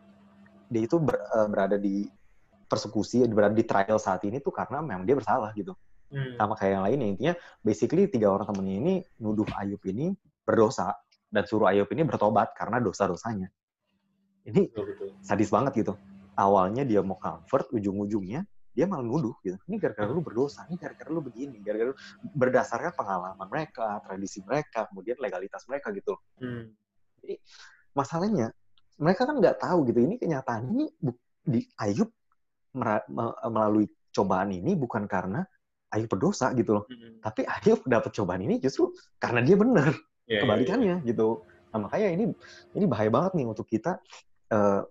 dia 0.68 0.82
itu 0.84 0.96
ber, 0.98 1.20
uh, 1.32 1.48
berada 1.48 1.76
di 1.76 2.08
persekusi, 2.66 3.22
berada 3.28 3.52
di 3.52 3.64
trial 3.64 4.00
saat 4.00 4.24
ini 4.24 4.40
tuh 4.40 4.50
karena 4.50 4.80
memang 4.80 5.04
dia 5.04 5.14
bersalah 5.14 5.52
gitu. 5.52 5.76
Hmm. 6.08 6.34
Sama 6.40 6.54
kayak 6.56 6.72
yang 6.80 6.84
lainnya 6.84 7.06
intinya 7.12 7.34
basically 7.60 8.08
tiga 8.08 8.32
orang 8.32 8.48
temennya 8.48 8.74
ini 8.80 8.94
nuduh 9.20 9.46
Ayub 9.60 9.80
ini 9.84 10.16
berdosa 10.42 10.96
dan 11.28 11.44
suruh 11.44 11.68
Ayub 11.68 11.88
ini 11.92 12.02
bertobat 12.08 12.56
karena 12.56 12.80
dosa-dosanya. 12.80 13.52
Ini 14.44 14.68
betul, 14.72 14.84
betul. 14.92 15.08
sadis 15.24 15.48
banget 15.48 15.72
gitu 15.84 15.94
awalnya 16.36 16.82
dia 16.82 17.00
mau 17.00 17.18
comfort, 17.18 17.70
ujung-ujungnya 17.70 18.44
dia 18.74 18.90
malah 18.90 19.06
nuduh 19.06 19.38
gitu. 19.46 19.54
Ini 19.70 19.78
gara-gara 19.78 20.10
lu 20.10 20.20
berdosa, 20.20 20.66
ini 20.66 20.76
gara-gara 20.76 21.08
lu 21.08 21.22
begini, 21.22 21.62
gara-gara 21.62 21.94
lu 21.94 21.96
berdasarkan 22.34 22.92
pengalaman 22.98 23.46
mereka, 23.46 24.02
tradisi 24.02 24.42
mereka, 24.42 24.90
kemudian 24.90 25.16
legalitas 25.22 25.62
mereka 25.70 25.94
gitu. 25.94 26.18
Hmm. 26.42 26.74
Jadi 27.22 27.38
masalahnya 27.94 28.50
mereka 28.98 29.30
kan 29.30 29.38
nggak 29.38 29.62
tahu 29.62 29.86
gitu. 29.88 29.98
Ini 30.02 30.14
kenyataan 30.18 30.62
ini 30.74 30.84
di 31.46 31.62
Ayub 31.78 32.10
melalui 32.74 33.86
cobaan 34.10 34.50
ini 34.50 34.74
bukan 34.74 35.06
karena 35.06 35.46
Ayub 35.94 36.10
berdosa 36.10 36.50
gitu 36.58 36.82
loh. 36.82 36.84
Hmm. 36.90 37.22
Tapi 37.22 37.46
Ayub 37.46 37.86
dapat 37.86 38.10
cobaan 38.10 38.42
ini 38.42 38.58
justru 38.58 38.90
karena 39.22 39.40
dia 39.46 39.54
benar. 39.54 39.94
Yeah, 40.24 40.40
iya, 40.40 40.42
Kebalikannya 40.42 40.86
yeah, 40.88 40.98
yeah. 40.98 41.08
gitu. 41.08 41.28
Nah, 41.70 41.78
makanya 41.86 42.08
ini 42.10 42.24
ini 42.74 42.84
bahaya 42.90 43.10
banget 43.12 43.32
nih 43.38 43.46
untuk 43.46 43.66
kita 43.70 43.98
uh, 44.50 44.82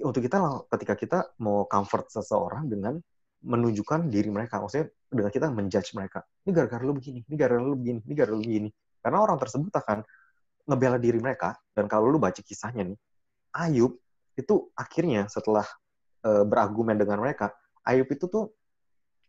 untuk 0.00 0.20
kita 0.24 0.36
ketika 0.76 0.94
kita 0.96 1.18
mau 1.40 1.68
comfort 1.68 2.08
seseorang 2.08 2.66
dengan 2.66 2.96
menunjukkan 3.40 4.12
diri 4.12 4.28
mereka, 4.28 4.60
maksudnya 4.60 4.92
dengan 5.08 5.32
kita 5.32 5.46
menjudge 5.48 5.90
mereka. 5.96 6.22
Ini 6.44 6.50
gara-gara 6.52 6.82
lu 6.84 6.94
begini, 6.96 7.24
ini 7.24 7.34
gara-gara 7.36 7.64
lu 7.64 7.76
begini, 7.76 7.98
ini 8.04 8.14
gara-gara 8.14 8.36
lu 8.36 8.44
begini. 8.44 8.68
Karena 9.00 9.18
orang 9.24 9.38
tersebut 9.40 9.72
akan 9.72 9.98
ngebela 10.68 10.98
diri 11.00 11.18
mereka. 11.18 11.56
Dan 11.72 11.88
kalau 11.88 12.12
lu 12.12 12.20
baca 12.20 12.38
kisahnya 12.38 12.84
nih, 12.84 12.98
Ayub 13.56 13.96
itu 14.36 14.54
akhirnya 14.76 15.26
setelah 15.26 15.64
e, 16.22 16.44
berargumen 16.44 16.94
dengan 17.00 17.18
mereka, 17.24 17.50
Ayub 17.82 18.06
itu 18.12 18.28
tuh 18.28 18.52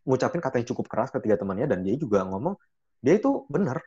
ngucapin 0.04 0.38
kata 0.44 0.60
yang 0.60 0.68
cukup 0.68 0.86
keras 0.92 1.08
ketiga 1.10 1.40
temannya 1.40 1.66
dan 1.70 1.80
dia 1.80 1.94
juga 1.96 2.22
ngomong 2.26 2.54
dia 3.02 3.18
itu 3.18 3.48
benar. 3.48 3.80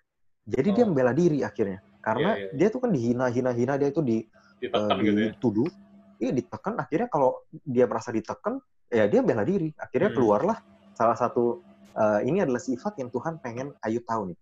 Jadi 0.46 0.70
oh. 0.72 0.74
dia 0.76 0.86
membela 0.90 1.14
diri 1.16 1.46
akhirnya. 1.46 1.80
Karena 2.04 2.38
yeah, 2.38 2.50
yeah. 2.50 2.54
dia 2.54 2.68
tuh 2.70 2.80
kan 2.84 2.92
dihina, 2.94 3.26
hina, 3.32 3.52
hina 3.56 3.74
dia 3.82 3.90
itu 3.90 4.02
di 4.04 4.22
uh, 4.70 4.90
dituduh, 5.02 5.66
iya 6.22 6.32
ditekan 6.36 6.78
akhirnya 6.78 7.10
kalau 7.10 7.42
dia 7.50 7.90
merasa 7.90 8.14
ditekan 8.14 8.62
ya 8.96 9.06
dia 9.12 9.20
bela 9.20 9.44
diri 9.44 9.76
akhirnya 9.76 10.16
hmm. 10.16 10.18
keluarlah 10.18 10.58
salah 10.96 11.18
satu 11.20 11.60
uh, 12.00 12.24
ini 12.24 12.40
adalah 12.40 12.64
sifat 12.64 12.96
yang 13.04 13.12
Tuhan 13.12 13.44
pengen 13.44 13.76
Ayub 13.84 14.08
tahu 14.08 14.32
nih 14.32 14.40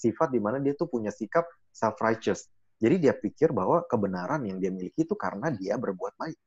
sifat 0.00 0.32
di 0.32 0.40
mana 0.40 0.56
dia 0.56 0.72
tuh 0.72 0.88
punya 0.88 1.12
sikap 1.12 1.44
self 1.68 2.00
righteous 2.00 2.48
jadi 2.80 2.96
dia 2.96 3.12
pikir 3.12 3.52
bahwa 3.52 3.84
kebenaran 3.84 4.40
yang 4.48 4.56
dia 4.56 4.72
miliki 4.72 5.04
itu 5.04 5.12
karena 5.12 5.52
dia 5.52 5.76
berbuat 5.76 6.16
baik 6.16 6.38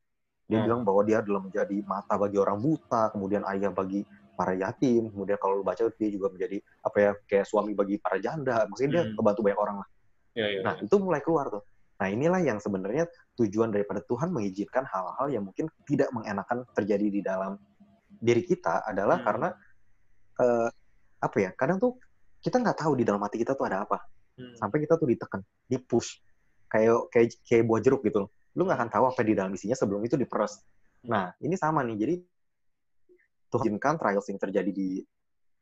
dia 0.49 0.57
hmm. 0.59 0.65
bilang 0.65 0.81
bahwa 0.81 1.01
dia 1.05 1.21
adalah 1.21 1.45
menjadi 1.45 1.77
mata 1.85 2.17
bagi 2.17 2.41
orang 2.41 2.57
buta 2.57 3.13
kemudian 3.13 3.45
ayah 3.53 3.69
bagi 3.69 4.01
para 4.33 4.57
yatim 4.57 5.13
kemudian 5.13 5.37
kalau 5.37 5.61
lu 5.61 5.63
baca 5.63 5.85
dia 5.93 6.09
juga 6.09 6.33
menjadi 6.33 6.57
apa 6.81 6.97
ya 6.97 7.11
kayak 7.29 7.45
suami 7.45 7.77
bagi 7.77 8.01
para 8.01 8.17
janda 8.17 8.65
maksudnya 8.65 8.91
dia 8.91 9.03
hmm. 9.05 9.13
kebantu 9.13 9.39
banyak 9.45 9.59
orang 9.61 9.77
lah 9.85 9.87
ya, 10.33 10.47
ya, 10.49 10.59
nah 10.65 10.73
ya. 10.81 10.89
itu 10.89 10.95
mulai 10.97 11.21
keluar 11.21 11.45
tuh 11.53 11.63
Nah 12.01 12.07
inilah 12.09 12.41
yang 12.41 12.57
sebenarnya 12.57 13.05
tujuan 13.37 13.69
daripada 13.69 14.01
Tuhan 14.05 14.33
mengizinkan 14.33 14.83
hal-hal 14.89 15.27
yang 15.29 15.43
mungkin 15.45 15.69
tidak 15.85 16.09
mengenakan 16.11 16.65
terjadi 16.73 17.07
di 17.09 17.21
dalam 17.21 17.57
diri 18.23 18.43
kita 18.43 18.83
adalah 18.87 19.19
hmm. 19.19 19.25
karena 19.25 19.49
uh, 20.39 20.69
apa 21.23 21.37
ya 21.39 21.49
kadang 21.55 21.79
tuh 21.79 21.99
kita 22.43 22.59
nggak 22.59 22.83
tahu 22.83 22.99
di 22.99 23.03
dalam 23.07 23.23
hati 23.23 23.39
kita 23.39 23.55
tuh 23.55 23.67
ada 23.67 23.87
apa 23.87 24.03
hmm. 24.35 24.59
sampai 24.59 24.83
kita 24.83 24.99
tuh 24.99 25.07
ditekan, 25.07 25.41
di 25.67 25.79
push 25.79 26.19
kayak 26.67 27.07
kayak 27.13 27.27
kayak 27.45 27.63
buah 27.69 27.81
jeruk 27.83 28.01
gitu 28.03 28.27
Lu 28.53 28.69
nggak 28.69 28.77
akan 28.77 28.89
tahu 28.89 29.03
apa 29.09 29.21
di 29.25 29.33
dalam 29.33 29.49
isinya 29.53 29.73
sebelum 29.73 30.01
itu 30.05 30.13
diperes. 30.13 30.61
Hmm. 31.03 31.09
Nah 31.09 31.25
ini 31.41 31.57
sama 31.57 31.81
nih 31.85 31.97
jadi 31.97 32.15
Tuhan 33.53 33.65
izinkan 33.69 34.01
trials 34.01 34.25
yang 34.29 34.41
terjadi 34.41 34.71
di 34.73 35.01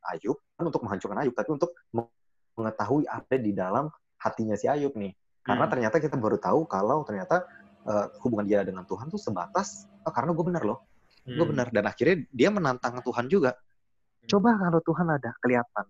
Ayub 0.02 0.40
kan 0.56 0.64
untuk 0.68 0.82
menghancurkan 0.88 1.18
Ayub, 1.24 1.36
tapi 1.36 1.50
untuk 1.52 1.72
mengetahui 2.56 3.06
apa 3.06 3.36
di 3.38 3.52
dalam 3.52 3.92
hatinya 4.20 4.56
si 4.56 4.68
Ayub 4.68 4.96
nih. 4.96 5.12
Karena 5.42 5.66
hmm. 5.66 5.74
ternyata 5.74 5.96
kita 5.98 6.16
baru 6.22 6.38
tahu 6.38 6.70
kalau 6.70 7.02
ternyata 7.02 7.50
uh, 7.90 8.14
hubungan 8.22 8.46
dia 8.46 8.62
dengan 8.62 8.86
Tuhan 8.86 9.10
tuh 9.10 9.18
sebatas 9.18 9.90
oh, 10.06 10.14
karena 10.14 10.38
gue 10.38 10.46
benar 10.46 10.64
loh, 10.64 10.86
hmm. 11.26 11.38
gue 11.38 11.46
benar. 11.50 11.68
Dan 11.74 11.84
akhirnya 11.90 12.26
dia 12.30 12.50
menantang 12.54 13.02
Tuhan 13.02 13.26
juga. 13.26 13.58
Hmm. 13.58 14.30
Coba 14.30 14.54
kalau 14.62 14.80
Tuhan 14.86 15.08
ada 15.10 15.34
kelihatan, 15.42 15.86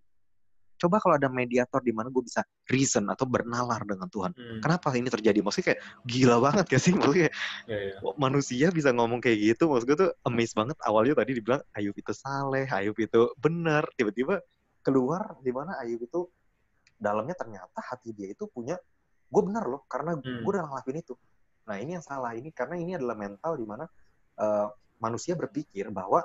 coba 0.82 0.96
kalau 0.98 1.14
ada 1.20 1.30
mediator 1.30 1.84
di 1.84 1.94
mana 1.94 2.10
gue 2.10 2.24
bisa 2.26 2.42
reason 2.72 3.06
atau 3.12 3.28
bernalar 3.28 3.84
dengan 3.84 4.08
Tuhan. 4.08 4.32
Hmm. 4.34 4.60
Kenapa 4.64 4.96
ini 4.96 5.12
terjadi? 5.12 5.44
Maksudnya 5.44 5.68
kayak 5.76 5.80
gila 6.08 6.38
banget 6.40 6.66
gak 6.72 6.82
sih? 6.82 6.92
Maksudnya 6.96 7.30
yeah, 7.68 7.82
yeah. 7.94 8.14
manusia 8.18 8.68
bisa 8.72 8.90
ngomong 8.96 9.20
kayak 9.20 9.38
gitu. 9.52 9.68
Maksud 9.68 9.86
gue 9.86 9.98
tuh 10.00 10.12
amazed 10.26 10.56
banget. 10.56 10.80
Awalnya 10.82 11.20
tadi 11.20 11.32
dibilang 11.38 11.62
Ayub 11.76 11.94
itu 11.94 12.14
saleh, 12.16 12.66
Ayub 12.72 12.98
itu 12.98 13.36
benar. 13.38 13.84
Tiba-tiba 13.94 14.42
keluar 14.82 15.38
di 15.44 15.52
mana 15.54 15.78
Ayub 15.84 16.02
itu 16.02 16.26
dalamnya 16.98 17.34
ternyata 17.34 17.82
hati 17.82 18.14
dia 18.14 18.30
itu 18.30 18.46
punya 18.46 18.78
gue 19.32 19.42
benar 19.48 19.64
loh 19.66 19.88
karena 19.88 20.20
hmm. 20.20 20.44
gue 20.44 20.52
udah 20.52 20.68
ngelakuin 20.68 21.00
itu. 21.00 21.16
Nah 21.72 21.76
ini 21.80 21.96
yang 21.96 22.04
salah 22.04 22.36
ini 22.36 22.52
karena 22.52 22.76
ini 22.76 23.00
adalah 23.00 23.16
mental 23.16 23.56
di 23.56 23.66
mana 23.66 23.88
uh, 24.44 24.68
manusia 25.00 25.40
berpikir 25.40 25.88
bahwa 25.90 26.20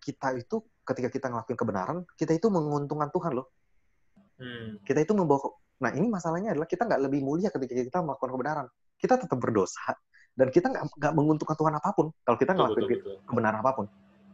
kita 0.00 0.32
itu 0.40 0.64
ketika 0.88 1.12
kita 1.12 1.26
ngelakuin 1.28 1.58
kebenaran 1.58 1.98
kita 2.16 2.32
itu 2.32 2.48
menguntungkan 2.48 3.12
Tuhan 3.12 3.36
loh 3.36 3.52
Hmm. 4.38 4.78
Kita 4.86 5.02
itu 5.02 5.12
membawa 5.18 5.50
Nah 5.78 5.94
ini 5.94 6.10
masalahnya 6.10 6.58
adalah 6.58 6.66
kita 6.66 6.90
nggak 6.90 7.06
lebih 7.06 7.22
mulia 7.22 7.54
ketika 7.54 7.70
kita 7.70 7.98
melakukan 8.02 8.30
kebenaran. 8.34 8.66
Kita 8.98 9.14
tetap 9.14 9.38
berdosa 9.38 9.94
dan 10.34 10.50
kita 10.50 10.74
nggak 10.74 10.84
nggak 10.98 11.14
menguntungkan 11.14 11.54
Tuhan 11.54 11.74
apa 11.78 11.90
pun 11.94 12.10
kalau 12.26 12.38
kita 12.38 12.50
ngelakuin 12.54 12.86
betul, 12.86 12.98
betul, 12.98 13.16
kebenaran 13.30 13.58
apa 13.62 13.70
pun. 13.74 13.86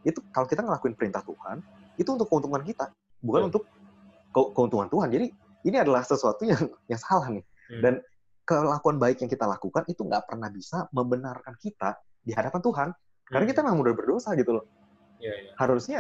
Itu 0.09 0.25
kalau 0.33 0.49
kita 0.49 0.65
ngelakuin 0.65 0.95
perintah 0.97 1.21
Tuhan 1.21 1.61
itu 2.01 2.09
untuk 2.09 2.29
keuntungan 2.33 2.65
kita, 2.65 2.89
bukan 3.21 3.41
yeah. 3.45 3.49
untuk 3.53 3.63
ke 4.33 4.41
keuntungan 4.57 4.89
Tuhan. 4.89 5.09
Jadi 5.13 5.27
ini 5.69 5.77
adalah 5.77 6.01
sesuatu 6.01 6.49
yang 6.49 6.65
yang 6.89 7.01
salah 7.01 7.29
nih. 7.29 7.45
Hmm. 7.75 7.83
Dan 7.83 7.95
kelakuan 8.45 9.01
baik 9.01 9.25
yang 9.25 9.31
kita 9.33 9.49
lakukan 9.49 9.89
itu 9.89 10.05
nggak 10.05 10.25
pernah 10.29 10.49
bisa 10.53 10.87
membenarkan 10.93 11.55
kita 11.59 11.97
di 12.23 12.33
hadapan 12.37 12.61
Tuhan. 12.61 12.89
Karena 13.25 13.45
hmm. 13.45 13.53
kita 13.53 13.61
memang 13.65 13.81
udah 13.83 13.95
berdosa 13.97 14.37
gitu 14.39 14.61
loh. 14.61 14.65
Yeah, 15.19 15.35
yeah. 15.35 15.55
Harusnya 15.57 15.99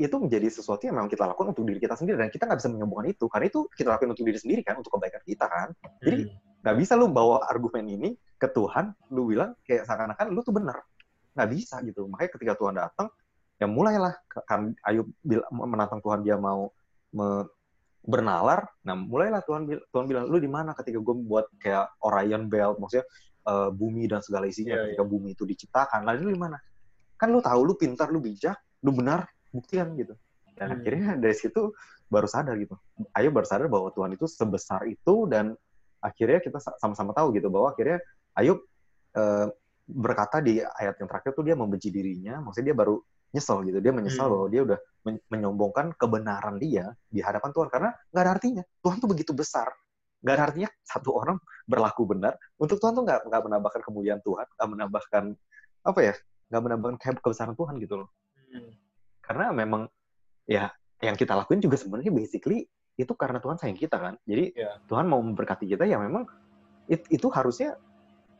itu 0.00 0.16
menjadi 0.16 0.48
sesuatu 0.48 0.88
yang 0.88 0.96
memang 0.96 1.12
kita 1.12 1.28
lakukan 1.28 1.52
untuk 1.52 1.68
diri 1.68 1.76
kita 1.76 1.92
sendiri 2.00 2.16
dan 2.16 2.32
kita 2.32 2.48
nggak 2.48 2.58
bisa 2.64 2.70
menyombongkan 2.72 3.12
itu 3.12 3.24
karena 3.28 3.46
itu 3.52 3.60
kita 3.76 3.88
lakukan 3.92 4.10
untuk 4.16 4.24
diri 4.24 4.38
sendiri 4.40 4.60
kan 4.64 4.80
untuk 4.80 4.88
kebaikan 4.96 5.20
kita 5.20 5.44
kan 5.52 5.68
jadi 6.00 6.32
hmm. 6.32 6.64
nggak 6.64 6.74
hmm. 6.74 6.82
bisa 6.82 6.92
lu 6.96 7.12
bawa 7.12 7.44
argumen 7.44 7.84
ini 7.84 8.10
ke 8.40 8.48
Tuhan 8.48 8.96
lu 9.12 9.28
bilang 9.28 9.52
kayak 9.68 9.84
seakan-akan 9.84 10.32
lu 10.32 10.40
tuh 10.40 10.56
benar 10.56 10.80
nggak 11.36 11.48
bisa 11.52 11.84
gitu 11.84 12.08
makanya 12.08 12.30
ketika 12.32 12.52
Tuhan 12.56 12.74
datang 12.80 13.08
ya 13.60 13.66
mulailah 13.68 14.14
kan 14.48 14.72
Ayub 14.88 15.06
menantang 15.52 16.00
Tuhan 16.00 16.24
dia 16.24 16.40
mau 16.40 16.72
me, 17.12 17.44
bernalar 18.02 18.66
nah 18.82 18.98
mulailah 18.98 19.42
Tuhan 19.46 19.70
Tuhan 19.90 20.04
bilang 20.10 20.26
lu 20.26 20.42
di 20.42 20.50
mana 20.50 20.74
ketika 20.74 20.98
gue 20.98 21.16
buat 21.22 21.46
kayak 21.62 22.02
Orion 22.02 22.50
Belt 22.50 22.82
maksudnya 22.82 23.06
uh, 23.46 23.70
bumi 23.70 24.10
dan 24.10 24.20
segala 24.22 24.50
isinya 24.50 24.74
yeah, 24.74 24.84
ketika 24.90 25.04
yeah. 25.06 25.12
bumi 25.12 25.28
itu 25.34 25.44
diciptakan 25.46 26.02
lalu 26.02 26.30
lu 26.30 26.32
di 26.34 26.42
mana 26.42 26.58
kan 27.14 27.30
lu 27.30 27.38
tahu 27.38 27.60
lu 27.62 27.74
pintar 27.78 28.10
lu 28.10 28.18
bijak 28.18 28.58
lu 28.82 28.90
benar 28.90 29.30
buktikan 29.54 29.94
gitu 29.94 30.18
dan 30.58 30.74
hmm. 30.74 30.76
akhirnya 30.82 31.08
dari 31.16 31.36
situ 31.38 31.70
baru 32.10 32.28
sadar 32.28 32.58
gitu 32.58 32.76
ayo 33.16 33.28
baru 33.32 33.46
sadar 33.46 33.66
bahwa 33.70 33.88
Tuhan 33.94 34.12
itu 34.18 34.26
sebesar 34.28 34.84
itu 34.90 35.30
dan 35.30 35.56
akhirnya 36.02 36.42
kita 36.42 36.58
sama-sama 36.76 37.14
tahu 37.14 37.32
gitu 37.38 37.48
bahwa 37.48 37.72
akhirnya 37.72 38.02
Ayub 38.36 38.58
e, 39.14 39.24
berkata 39.86 40.42
di 40.42 40.60
ayat 40.60 40.98
yang 40.98 41.08
terakhir 41.08 41.32
tuh 41.32 41.46
dia 41.46 41.56
membenci 41.56 41.88
dirinya 41.88 42.42
maksudnya 42.42 42.74
dia 42.74 42.76
baru 42.76 43.00
nyesel 43.32 43.64
gitu. 43.66 43.78
Dia 43.80 43.92
menyesal 43.92 44.28
hmm. 44.28 44.34
bahwa 44.36 44.46
dia 44.52 44.62
udah 44.62 44.78
men 45.02 45.16
menyombongkan 45.32 45.96
kebenaran 45.98 46.56
dia 46.60 46.92
di 47.08 47.18
hadapan 47.24 47.50
Tuhan. 47.50 47.68
Karena 47.72 47.90
nggak 48.12 48.22
ada 48.22 48.32
artinya. 48.32 48.62
Tuhan 48.84 48.96
tuh 49.00 49.08
begitu 49.10 49.32
besar. 49.32 49.68
Nggak 50.22 50.34
ada 50.38 50.44
artinya 50.52 50.70
satu 50.84 51.10
orang 51.16 51.36
berlaku 51.66 52.06
benar. 52.06 52.36
Untuk 52.60 52.78
Tuhan 52.78 52.94
tuh 52.94 53.02
nggak 53.02 53.26
nggak 53.26 53.42
menambahkan 53.42 53.80
kemuliaan 53.82 54.20
Tuhan 54.22 54.46
nggak 54.46 54.68
menambahkan 54.68 55.24
apa 55.82 56.00
ya 56.00 56.14
nggak 56.52 56.62
menambahkan 56.62 57.14
kebesaran 57.18 57.56
Tuhan 57.58 57.74
gitu 57.82 58.04
loh. 58.04 58.08
Hmm. 58.52 58.72
Karena 59.24 59.50
memang 59.50 59.88
ya 60.46 60.70
yang 61.02 61.18
kita 61.18 61.34
lakuin 61.34 61.58
juga 61.58 61.74
sebenarnya 61.74 62.14
basically 62.14 62.68
itu 62.94 63.12
karena 63.16 63.40
Tuhan 63.40 63.56
sayang 63.58 63.80
kita 63.80 63.96
kan. 63.98 64.14
Jadi 64.28 64.54
yeah. 64.54 64.78
Tuhan 64.86 65.08
mau 65.08 65.18
memberkati 65.24 65.66
kita 65.66 65.88
ya 65.88 65.98
memang 65.98 66.28
it, 66.86 67.02
itu 67.08 67.26
harusnya 67.32 67.74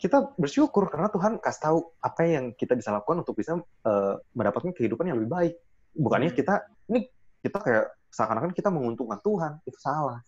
kita 0.03 0.35
bersyukur 0.35 0.91
karena 0.91 1.07
Tuhan 1.15 1.39
kasih 1.39 1.63
tahu 1.63 1.79
apa 2.03 2.27
yang 2.27 2.51
kita 2.59 2.75
bisa 2.75 2.91
lakukan 2.91 3.23
untuk 3.23 3.39
bisa 3.39 3.55
uh, 3.55 4.19
mendapatkan 4.35 4.75
kehidupan 4.75 5.07
yang 5.07 5.23
lebih 5.23 5.31
baik. 5.31 5.55
Bukannya 5.95 6.35
hmm. 6.35 6.39
kita 6.43 6.55
ini 6.91 7.07
kita 7.39 7.63
kayak 7.63 7.87
seakan-akan 8.11 8.51
kita 8.51 8.67
menguntungkan 8.75 9.23
Tuhan 9.23 9.63
itu 9.63 9.79
salah. 9.79 10.19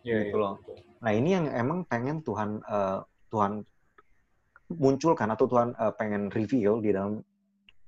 Yeah, 0.00 0.24
gitu 0.24 0.40
yeah, 0.40 0.56
loh. 0.56 0.56
Nah 1.04 1.12
ini 1.12 1.28
yang 1.36 1.52
emang 1.52 1.84
pengen 1.84 2.24
Tuhan 2.24 2.64
uh, 2.64 3.04
Tuhan 3.28 3.60
munculkan 4.72 5.28
atau 5.28 5.44
Tuhan 5.44 5.76
uh, 5.76 5.92
pengen 6.00 6.32
reveal 6.32 6.80
di 6.80 6.96
dalam 6.96 7.20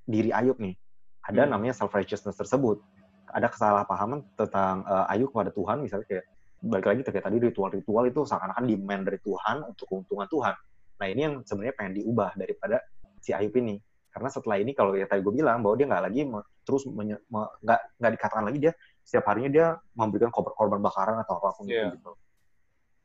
diri 0.04 0.28
Ayub 0.28 0.60
nih. 0.60 0.76
Ada 1.24 1.48
hmm. 1.48 1.56
namanya 1.56 1.72
self 1.72 1.96
righteousness 1.96 2.36
tersebut. 2.36 2.84
Ada 3.32 3.48
kesalahpahaman 3.48 4.36
tentang 4.36 4.84
uh, 4.84 5.08
ayu 5.08 5.24
kepada 5.32 5.56
Tuhan 5.56 5.80
misalnya 5.80 6.04
kayak 6.04 6.28
balik 6.60 6.84
lagi 6.84 7.00
kayak 7.00 7.24
tadi 7.24 7.40
ritual-ritual 7.48 8.04
itu 8.12 8.28
seakan-akan 8.28 8.68
demand 8.68 9.08
dari 9.08 9.16
Tuhan 9.24 9.72
untuk 9.72 9.88
keuntungan 9.88 10.28
Tuhan 10.28 10.52
nah 11.00 11.06
ini 11.08 11.20
yang 11.24 11.34
sebenarnya 11.46 11.74
pengen 11.78 11.92
diubah 12.02 12.36
daripada 12.36 12.80
si 13.22 13.30
Ayub 13.30 13.54
ini. 13.56 13.78
Karena 14.12 14.28
setelah 14.28 14.60
ini 14.60 14.76
kalau 14.76 14.92
ya 14.92 15.08
tadi 15.08 15.24
gue 15.24 15.32
bilang 15.32 15.64
bahwa 15.64 15.74
dia 15.80 15.86
nggak 15.88 16.04
lagi 16.04 16.20
terus 16.68 16.84
nggak 16.84 17.80
nggak 17.96 18.12
dikatakan 18.12 18.44
lagi 18.44 18.58
dia 18.60 18.72
setiap 19.02 19.24
harinya 19.32 19.50
dia 19.50 19.66
memberikan 19.96 20.30
korban, 20.30 20.54
korban 20.54 20.80
bakaran 20.84 21.16
atau 21.24 21.40
apa 21.40 21.48
pun 21.56 21.64
yeah. 21.66 21.90
gitu. 21.96 22.12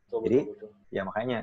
Betul, 0.08 0.20
jadi 0.24 0.38
betul, 0.44 0.54
betul. 0.54 0.70
ya 0.92 1.02
makanya 1.08 1.38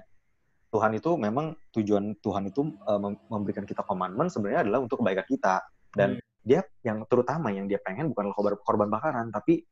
Tuhan 0.73 0.91
itu 0.97 1.11
memang 1.15 1.45
tujuan 1.71 2.05
Tuhan 2.19 2.43
itu 2.51 2.61
uh, 2.83 2.99
memberikan 3.31 3.63
kita 3.63 3.85
komitmen 3.87 4.27
sebenarnya 4.27 4.67
adalah 4.67 4.79
untuk 4.83 4.99
kebaikan 5.01 5.27
kita. 5.27 5.55
Dan 5.95 6.19
hmm. 6.19 6.23
dia 6.43 6.59
yang 6.83 7.07
terutama 7.07 7.49
yang 7.49 7.65
dia 7.65 7.79
pengen 7.79 8.11
bukanlah 8.11 8.35
korban, 8.35 8.59
korban 8.61 8.89
bakaran 8.91 9.31
tapi 9.31 9.63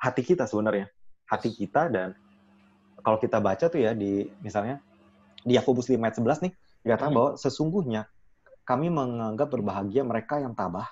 hati 0.00 0.22
kita 0.24 0.48
sebenarnya. 0.48 0.88
Hati 1.26 1.52
kita 1.52 1.90
dan 1.90 2.14
kalau 3.02 3.18
kita 3.18 3.42
baca 3.42 3.66
tuh 3.66 3.82
ya 3.82 3.92
di 3.92 4.26
misalnya 4.40 4.80
di 5.46 5.54
Yakobus 5.54 5.86
5 5.86 6.02
ayat 6.02 6.16
11 6.18 6.44
nih 6.50 6.52
dikatakan 6.82 7.10
hmm. 7.14 7.18
bahwa 7.18 7.30
sesungguhnya 7.38 8.02
kami 8.66 8.90
menganggap 8.90 9.48
berbahagia 9.54 10.02
mereka 10.02 10.42
yang 10.42 10.58
tabah 10.58 10.90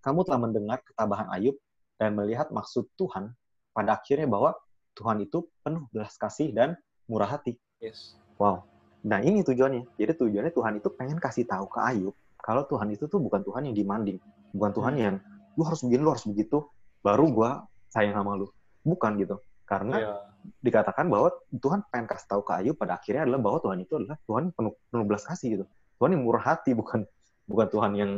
kamu 0.00 0.22
telah 0.22 0.40
mendengar 0.40 0.78
ketabahan 0.86 1.26
Ayub 1.34 1.58
dan 1.98 2.14
melihat 2.14 2.48
maksud 2.54 2.86
Tuhan 2.94 3.34
pada 3.74 3.98
akhirnya 3.98 4.30
bahwa 4.30 4.56
Tuhan 4.96 5.20
itu 5.20 5.44
penuh 5.60 5.84
belas 5.92 6.16
kasih 6.16 6.56
dan 6.56 6.78
murah 7.04 7.28
hati. 7.28 7.60
Yes. 7.84 8.16
Wow. 8.40 8.64
Nah 9.04 9.20
ini 9.20 9.44
tujuannya. 9.44 9.84
Jadi 10.00 10.12
tujuannya 10.16 10.52
Tuhan 10.56 10.80
itu 10.80 10.88
pengen 10.96 11.20
kasih 11.20 11.44
tahu 11.44 11.68
ke 11.68 11.84
Ayub 11.84 12.16
kalau 12.40 12.64
Tuhan 12.64 12.88
itu 12.92 13.04
tuh 13.06 13.20
bukan 13.20 13.44
Tuhan 13.44 13.68
yang 13.68 13.76
demanding, 13.76 14.18
bukan 14.56 14.72
Tuhan 14.72 14.92
hmm. 14.96 15.02
yang 15.04 15.14
lu 15.54 15.62
harus 15.68 15.80
begini, 15.84 16.00
lu 16.00 16.10
harus 16.12 16.24
begitu, 16.24 16.64
baru 17.04 17.28
gua 17.28 17.50
sayang 17.92 18.16
sama 18.16 18.32
lu. 18.36 18.48
Bukan 18.80 19.20
gitu. 19.20 19.36
Karena 19.68 19.96
yeah. 20.00 20.16
Dikatakan 20.60 21.08
bahwa 21.08 21.32
Tuhan 21.52 21.84
pengen 21.88 22.06
kasih 22.08 22.26
tahu 22.28 22.42
ke 22.44 22.52
Ayub 22.60 22.76
pada 22.76 22.96
akhirnya 22.96 23.28
adalah 23.28 23.40
bahwa 23.40 23.58
Tuhan 23.64 23.78
itu 23.84 23.92
adalah 23.96 24.16
Tuhan 24.24 24.44
penuh, 24.52 24.72
penuh 24.92 25.04
belas 25.08 25.22
kasih 25.24 25.48
gitu. 25.60 25.64
Tuhan 26.00 26.10
yang 26.16 26.22
murah 26.24 26.44
hati, 26.44 26.72
bukan 26.72 27.04
bukan 27.44 27.66
Tuhan 27.68 27.92
yang 27.96 28.12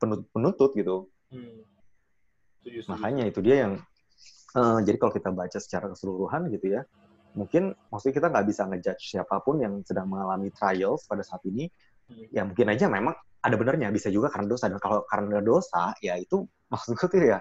penuntut, 0.00 0.28
penuntut 0.32 0.70
gitu. 0.72 0.96
Hmm. 1.28 1.64
Setuju, 2.62 2.78
Makanya 2.88 3.24
itu 3.28 3.40
dia 3.44 3.56
yang 3.68 3.72
uh, 4.56 4.78
jadi 4.80 4.96
kalau 4.96 5.12
kita 5.12 5.30
baca 5.34 5.58
secara 5.60 5.86
keseluruhan 5.92 6.48
gitu 6.52 6.78
ya, 6.78 6.82
mungkin 7.36 7.76
maksudnya 7.92 8.14
kita 8.16 8.26
nggak 8.32 8.46
bisa 8.48 8.62
ngejudge 8.68 9.04
siapa 9.16 9.40
pun 9.44 9.60
yang 9.60 9.80
sedang 9.84 10.08
mengalami 10.08 10.48
trials 10.52 11.04
pada 11.04 11.20
saat 11.20 11.42
ini. 11.48 11.68
Hmm. 12.08 12.26
Ya 12.32 12.42
mungkin 12.48 12.66
aja 12.72 12.88
memang 12.88 13.12
ada 13.42 13.54
benernya 13.58 13.90
bisa 13.90 14.08
juga 14.08 14.30
karena 14.30 14.46
dosa 14.54 14.70
dan 14.70 14.78
kalau 14.78 15.02
karena 15.04 15.42
dosa 15.42 15.92
ya 15.98 16.14
itu 16.14 16.46
maksudku 16.70 17.10
tuh 17.10 17.18
ya 17.18 17.38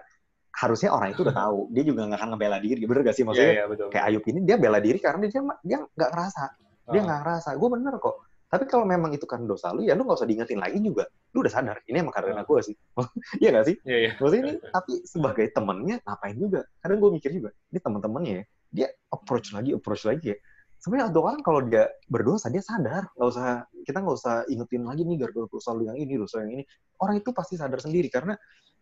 harusnya 0.51 0.89
orang 0.91 1.15
itu 1.15 1.23
udah 1.23 1.35
tahu. 1.35 1.59
Dia 1.71 1.83
juga 1.87 2.01
nggak 2.07 2.19
akan 2.19 2.29
ngebela 2.35 2.57
diri 2.59 2.81
bener 2.83 3.01
gak 3.07 3.15
sih? 3.15 3.23
Maksudnya 3.23 3.51
yeah, 3.51 3.59
yeah, 3.63 3.67
betul. 3.71 3.87
kayak 3.89 4.05
Ayub 4.11 4.23
ini 4.27 4.39
dia 4.43 4.55
bela 4.59 4.79
diri 4.83 4.99
karena 4.99 5.19
dia 5.25 5.41
dia 5.63 5.77
nggak 5.83 6.09
ngerasa. 6.11 6.43
Dia 6.91 6.99
ah. 6.99 7.03
nggak 7.07 7.17
oh. 7.17 7.23
ngerasa. 7.23 7.49
Gue 7.55 7.69
bener 7.71 7.93
kok. 7.97 8.15
Tapi 8.51 8.67
kalau 8.67 8.83
memang 8.83 9.15
itu 9.15 9.23
kan 9.23 9.47
dosa 9.47 9.71
lu 9.71 9.87
ya 9.87 9.95
lu 9.95 10.03
nggak 10.03 10.19
usah 10.19 10.27
diingetin 10.27 10.59
lagi 10.59 10.77
juga. 10.83 11.07
Lu 11.31 11.39
udah 11.39 11.51
sadar 11.51 11.79
ini 11.87 12.03
emang 12.03 12.11
karena 12.11 12.43
oh. 12.43 12.45
gue 12.45 12.59
sih. 12.67 12.75
Iya 13.39 13.49
gak 13.55 13.65
sih? 13.71 13.75
Yeah, 13.87 13.99
yeah. 14.11 14.13
maksudnya 14.19 14.41
ini 14.43 14.53
tapi 14.59 14.93
sebagai 15.07 15.45
temennya 15.55 15.95
ngapain 16.03 16.35
juga? 16.35 16.61
Kadang 16.83 16.97
gue 16.99 17.11
mikir 17.15 17.31
juga 17.31 17.49
ini 17.71 17.79
teman-temannya 17.79 18.33
ya 18.35 18.43
dia 18.71 18.87
approach 19.11 19.51
lagi 19.51 19.75
approach 19.75 20.07
lagi 20.07 20.35
ya. 20.35 20.37
Sebenarnya 20.81 21.13
untuk 21.13 21.23
orang 21.29 21.41
kalau 21.45 21.61
dia 21.61 21.85
berdosa 22.09 22.49
dia 22.49 22.63
sadar. 22.63 23.05
Nggak 23.13 23.29
usah 23.29 23.49
kita 23.85 23.97
nggak 24.01 24.17
usah 24.17 24.35
ingetin 24.49 24.83
lagi 24.83 25.01
nih 25.05 25.15
gara-gara 25.21 25.47
dosa 25.47 25.69
lu 25.77 25.85
yang 25.85 25.97
ini 25.99 26.17
dosa 26.17 26.41
yang 26.41 26.57
ini. 26.57 26.63
Orang 26.97 27.21
itu 27.21 27.29
pasti 27.31 27.55
sadar 27.55 27.77
sendiri 27.77 28.09
karena 28.09 28.33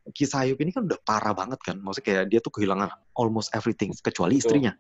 kisah 0.10 0.48
Ayub 0.48 0.58
ini 0.62 0.72
kan 0.74 0.88
udah 0.88 1.00
parah 1.04 1.34
banget 1.36 1.60
kan 1.62 1.78
maksudnya 1.80 2.06
kayak 2.08 2.26
dia 2.32 2.40
tuh 2.42 2.54
kehilangan 2.56 2.90
almost 3.14 3.54
everything 3.54 3.94
kecuali 4.00 4.42
istrinya 4.42 4.74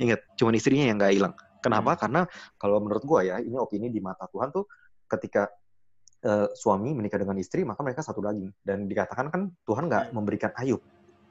ingat 0.00 0.24
cuma 0.38 0.54
istrinya 0.56 0.88
yang 0.88 0.96
nggak 0.96 1.12
hilang 1.12 1.34
kenapa 1.60 1.94
hmm. 1.94 2.00
karena 2.00 2.20
kalau 2.56 2.80
menurut 2.80 3.04
gua 3.04 3.20
ya 3.26 3.36
ini 3.42 3.58
opini 3.60 3.92
di 3.92 4.00
mata 4.00 4.24
Tuhan 4.30 4.48
tuh 4.48 4.64
ketika 5.12 5.44
uh, 6.24 6.48
suami 6.54 6.94
menikah 6.94 7.20
dengan 7.20 7.36
istri, 7.38 7.66
maka 7.66 7.82
mereka 7.84 8.00
satu 8.00 8.22
daging. 8.22 8.50
Dan 8.62 8.86
dikatakan 8.88 9.28
kan 9.28 9.52
Tuhan 9.66 9.90
nggak 9.90 10.04
hmm. 10.10 10.14
memberikan 10.14 10.50
Ayub. 10.56 10.80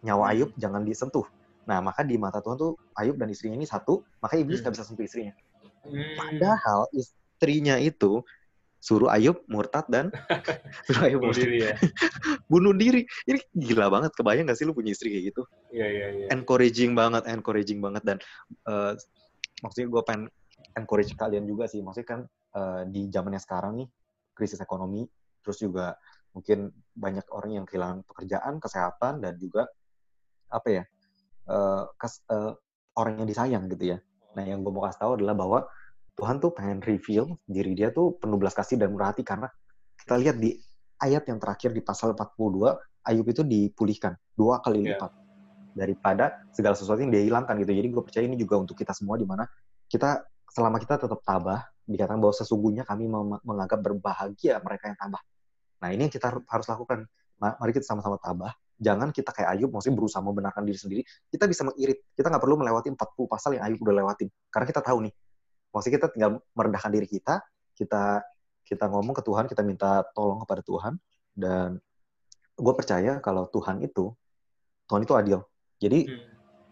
Nyawa 0.05 0.23
hmm. 0.27 0.33
Ayub 0.35 0.49
jangan 0.59 0.81
disentuh. 0.85 1.25
Nah, 1.65 1.79
maka 1.79 2.01
di 2.05 2.17
mata 2.17 2.41
Tuhan 2.43 2.57
tuh 2.57 2.77
Ayub 2.97 3.15
dan 3.17 3.29
istrinya 3.31 3.57
ini 3.57 3.67
satu, 3.67 4.03
maka 4.19 4.37
iblis 4.37 4.61
nggak 4.61 4.73
hmm. 4.73 4.81
bisa 4.81 4.87
sentuh 4.87 5.05
istrinya. 5.05 5.33
Hmm. 5.81 6.13
Padahal 6.19 6.85
istrinya 6.93 7.75
itu 7.81 8.21
suruh 8.81 9.13
Ayub 9.13 9.45
murtad 9.45 9.85
dan 9.93 10.09
suruh 10.89 11.05
Ayub 11.05 11.21
bunuh 11.21 11.37
diri 11.37 11.57
ya. 11.69 11.73
bunuh 12.51 12.73
diri. 12.73 13.01
Ini 13.29 13.39
gila 13.53 13.93
banget. 13.93 14.11
Kebayang 14.17 14.49
gak 14.49 14.57
sih 14.57 14.65
lu 14.65 14.73
punya 14.73 14.91
istri 14.91 15.13
kayak 15.13 15.31
gitu? 15.31 15.41
Iya, 15.69 15.87
iya, 15.87 16.07
iya. 16.17 16.25
Encouraging 16.33 16.97
banget, 16.97 17.29
encouraging 17.29 17.79
banget. 17.79 18.01
Dan 18.01 18.17
uh, 18.65 18.97
maksudnya 19.61 19.87
gue 19.93 20.01
pengen 20.01 20.23
encourage 20.73 21.13
kalian 21.13 21.45
juga 21.45 21.69
sih. 21.69 21.85
Maksudnya 21.85 22.09
kan 22.09 22.21
uh, 22.57 22.81
di 22.89 23.05
zamannya 23.13 23.37
sekarang 23.37 23.85
nih, 23.85 23.87
krisis 24.33 24.57
ekonomi, 24.57 25.05
terus 25.45 25.61
juga 25.61 25.93
mungkin 26.33 26.73
banyak 26.97 27.29
orang 27.29 27.61
yang 27.61 27.65
kehilangan 27.69 28.01
pekerjaan, 28.09 28.57
kesehatan, 28.57 29.21
dan 29.21 29.37
juga 29.37 29.69
apa 30.49 30.67
ya, 30.67 30.83
uh, 31.53 31.85
kes, 32.01 32.25
uh, 32.33 32.57
orang 32.97 33.21
yang 33.21 33.27
disayang 33.29 33.63
gitu 33.69 33.93
ya. 33.93 33.97
Nah, 34.33 34.43
yang 34.47 34.65
gue 34.65 34.71
mau 34.73 34.83
kasih 34.89 35.05
tahu 35.05 35.11
adalah 35.21 35.35
bahwa 35.37 35.59
Tuhan 36.15 36.37
tuh 36.37 36.51
pengen 36.53 36.83
reveal 36.83 37.39
diri 37.47 37.73
dia 37.73 37.89
tuh 37.89 38.19
penuh 38.19 38.37
belas 38.37 38.53
kasih 38.53 38.77
dan 38.77 38.91
murah 38.93 39.15
hati 39.15 39.23
karena 39.23 39.47
kita 39.97 40.15
lihat 40.19 40.37
di 40.37 40.57
ayat 41.01 41.25
yang 41.25 41.41
terakhir 41.41 41.73
di 41.73 41.81
pasal 41.81 42.13
42 42.13 42.77
Ayub 43.01 43.25
itu 43.25 43.41
dipulihkan 43.41 44.13
dua 44.37 44.61
kali 44.61 44.85
iya. 44.85 44.93
lipat 44.93 45.09
yeah. 45.09 45.73
daripada 45.73 46.25
segala 46.53 46.77
sesuatu 46.77 47.01
yang 47.01 47.09
dia 47.09 47.25
hilangkan 47.25 47.57
gitu. 47.57 47.73
Jadi 47.73 47.87
gue 47.89 48.03
percaya 48.05 48.23
ini 48.29 48.37
juga 48.37 48.61
untuk 48.61 48.77
kita 48.77 48.93
semua 48.93 49.17
di 49.17 49.25
mana 49.25 49.49
kita 49.89 50.21
selama 50.53 50.77
kita 50.77 51.01
tetap 51.01 51.19
tabah 51.25 51.65
dikatakan 51.89 52.21
bahwa 52.21 52.35
sesungguhnya 52.37 52.83
kami 52.85 53.09
menganggap 53.41 53.79
berbahagia 53.81 54.61
mereka 54.61 54.93
yang 54.93 54.97
tabah. 55.01 55.21
Nah 55.81 55.89
ini 55.89 56.07
yang 56.07 56.13
kita 56.13 56.29
harus 56.29 56.67
lakukan. 56.69 57.09
Mari 57.41 57.71
kita 57.73 57.85
sama-sama 57.89 58.21
tabah. 58.21 58.53
Jangan 58.81 59.09
kita 59.09 59.33
kayak 59.33 59.49
Ayub, 59.57 59.69
maksudnya 59.73 59.97
berusaha 59.97 60.21
membenarkan 60.21 60.61
diri 60.65 60.77
sendiri. 60.77 61.01
Kita 61.29 61.49
bisa 61.49 61.65
mengirit. 61.65 62.05
Kita 62.13 62.29
nggak 62.29 62.41
perlu 62.41 62.61
melewati 62.61 62.93
40 62.93 63.29
pasal 63.29 63.57
yang 63.57 63.65
Ayub 63.65 63.81
udah 63.81 63.93
lewatin. 64.05 64.29
Karena 64.53 64.65
kita 64.69 64.81
tahu 64.81 65.09
nih, 65.09 65.13
maksudnya 65.71 65.95
kita 65.99 66.07
tinggal 66.13 66.31
merendahkan 66.55 66.91
diri 66.91 67.07
kita 67.07 67.41
kita 67.75 68.21
kita 68.67 68.85
ngomong 68.87 69.15
ke 69.17 69.23
Tuhan 69.25 69.49
kita 69.49 69.65
minta 69.65 70.05
tolong 70.15 70.43
kepada 70.43 70.61
Tuhan 70.63 70.93
dan 71.35 71.79
gue 72.55 72.73
percaya 72.77 73.17
kalau 73.23 73.49
Tuhan 73.49 73.81
itu 73.81 74.13
Tuhan 74.85 75.07
itu 75.07 75.13
adil. 75.15 75.39
Jadi 75.79 75.99
hmm. 76.07 76.21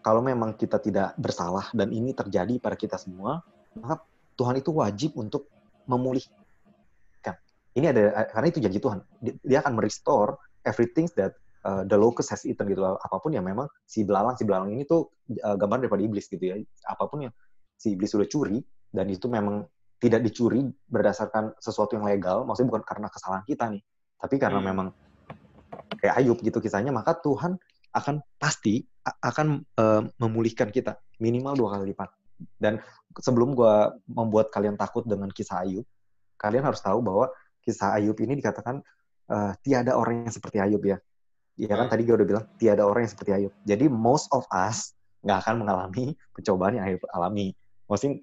kalau 0.04 0.20
memang 0.20 0.54
kita 0.54 0.76
tidak 0.76 1.16
bersalah 1.16 1.72
dan 1.72 1.90
ini 1.90 2.12
terjadi 2.12 2.60
pada 2.60 2.76
kita 2.76 3.00
semua 3.00 3.40
maka 3.74 4.04
Tuhan 4.36 4.60
itu 4.60 4.70
wajib 4.72 5.16
untuk 5.16 5.48
memulihkan. 5.88 6.36
Ini 7.70 7.86
ada 7.92 8.26
karena 8.32 8.46
itu 8.50 8.58
janji 8.60 8.78
Tuhan. 8.82 9.00
Dia 9.44 9.62
akan 9.62 9.78
merestore 9.78 10.36
everything 10.66 11.06
that 11.14 11.38
uh, 11.62 11.86
the 11.86 11.94
locust 11.94 12.34
has 12.34 12.42
eaten 12.42 12.66
gitu 12.66 12.82
apa 12.82 13.16
pun 13.22 13.30
yang 13.30 13.46
memang 13.46 13.70
si 13.86 14.02
belalang 14.02 14.34
si 14.34 14.42
belalang 14.42 14.74
ini 14.74 14.82
tuh 14.84 15.06
uh, 15.44 15.54
gambar 15.54 15.86
daripada 15.86 16.02
iblis 16.02 16.26
gitu 16.26 16.40
ya. 16.40 16.56
Apa 16.88 17.06
pun 17.06 17.30
yang 17.30 17.32
si 17.78 17.94
iblis 17.94 18.10
sudah 18.10 18.26
curi 18.26 18.60
dan 18.90 19.06
itu 19.10 19.26
memang 19.30 19.66
tidak 20.00 20.24
dicuri 20.24 20.64
berdasarkan 20.88 21.54
sesuatu 21.60 21.94
yang 21.94 22.08
legal, 22.08 22.42
maksudnya 22.48 22.72
bukan 22.72 22.84
karena 22.88 23.08
kesalahan 23.12 23.44
kita 23.44 23.68
nih, 23.68 23.82
tapi 24.16 24.36
karena 24.40 24.60
hmm. 24.64 24.68
memang 24.72 24.88
kayak 26.00 26.14
Ayub 26.24 26.38
gitu 26.40 26.58
kisahnya, 26.58 26.90
maka 26.90 27.14
Tuhan 27.20 27.60
akan 27.92 28.22
pasti 28.40 28.86
akan 29.04 29.60
uh, 29.76 30.02
memulihkan 30.22 30.72
kita 30.72 30.96
minimal 31.20 31.56
dua 31.58 31.68
kali 31.76 31.92
lipat. 31.92 32.08
Dan 32.56 32.80
sebelum 33.20 33.52
gue 33.52 33.74
membuat 34.08 34.48
kalian 34.48 34.80
takut 34.80 35.04
dengan 35.04 35.28
kisah 35.28 35.66
Ayub, 35.66 35.84
kalian 36.40 36.64
harus 36.64 36.80
tahu 36.80 37.04
bahwa 37.04 37.28
kisah 37.60 38.00
Ayub 38.00 38.16
ini 38.24 38.40
dikatakan 38.40 38.80
uh, 39.28 39.52
tiada 39.60 39.96
orang 39.98 40.24
yang 40.24 40.32
seperti 40.32 40.62
Ayub 40.62 40.80
ya. 40.80 40.96
Iya 41.60 41.76
kan 41.76 41.86
hmm. 41.88 41.92
tadi 41.92 42.02
gue 42.08 42.16
udah 42.16 42.28
bilang 42.28 42.44
tiada 42.56 42.82
orang 42.88 43.04
yang 43.04 43.12
seperti 43.12 43.32
Ayub. 43.36 43.52
Jadi 43.68 43.84
most 43.92 44.32
of 44.32 44.48
us 44.48 44.96
nggak 45.20 45.38
akan 45.44 45.54
mengalami 45.60 46.16
pencobaan 46.34 46.80
yang 46.80 46.84
Ayub 46.88 47.02
alami. 47.12 47.52
Maksudnya 47.90 48.22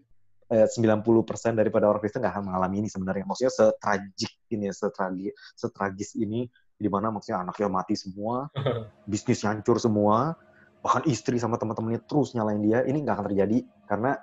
eh, 0.51 0.67
90% 0.67 1.55
daripada 1.55 1.91
orang 1.91 1.99
Kristen 1.99 2.23
nggak 2.23 2.33
akan 2.39 2.45
mengalami 2.51 2.75
ini 2.85 2.89
sebenarnya. 2.91 3.25
Maksudnya 3.27 3.53
setragik 3.53 4.33
ini, 4.51 4.67
setragis, 4.71 5.31
setragis 5.55 6.09
ini, 6.15 6.47
di 6.77 6.87
mana 6.87 7.11
maksudnya 7.11 7.43
anaknya 7.43 7.67
mati 7.67 7.95
semua, 7.97 8.47
bisnis 9.11 9.43
hancur 9.43 9.81
semua, 9.81 10.37
bahkan 10.79 11.03
istri 11.09 11.41
sama 11.41 11.59
teman-temannya 11.59 12.03
terus 12.05 12.31
nyalain 12.37 12.61
dia, 12.63 12.85
ini 12.87 13.03
nggak 13.03 13.15
akan 13.17 13.25
terjadi 13.33 13.57
karena 13.89 14.15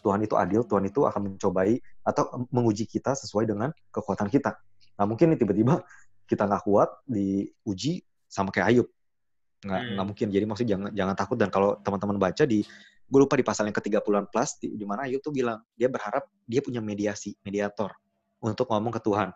Tuhan 0.00 0.24
itu 0.24 0.34
adil, 0.38 0.64
Tuhan 0.64 0.84
itu 0.88 1.04
akan 1.04 1.36
mencobai 1.36 1.76
atau 2.00 2.48
menguji 2.48 2.88
kita 2.88 3.12
sesuai 3.12 3.44
dengan 3.44 3.68
kekuatan 3.92 4.32
kita. 4.32 4.56
Nah 4.96 5.04
mungkin 5.04 5.36
tiba-tiba 5.36 5.84
kita 6.24 6.48
nggak 6.48 6.62
kuat 6.64 6.88
diuji 7.04 8.00
sama 8.24 8.48
kayak 8.48 8.66
Ayub. 8.72 8.88
Nggak, 9.60 9.80
hmm. 9.82 9.92
nggak 9.96 10.06
mungkin. 10.08 10.26
Jadi 10.32 10.44
maksudnya 10.48 10.70
jangan 10.72 10.90
jangan 10.96 11.14
takut 11.18 11.36
dan 11.36 11.48
kalau 11.52 11.76
teman-teman 11.84 12.16
baca 12.16 12.44
di 12.48 12.64
gue 13.10 13.18
lupa 13.18 13.34
di 13.34 13.42
pasal 13.42 13.66
yang 13.66 13.74
ke-30-an 13.74 14.30
plus 14.30 14.54
di, 14.62 14.70
di 14.78 14.86
mana 14.86 15.10
Ayub 15.10 15.18
tuh 15.18 15.34
bilang 15.34 15.58
dia 15.74 15.90
berharap 15.90 16.30
dia 16.46 16.62
punya 16.62 16.78
mediasi, 16.78 17.34
mediator 17.42 17.90
untuk 18.38 18.70
ngomong 18.70 18.94
ke 18.94 19.02
Tuhan. 19.02 19.34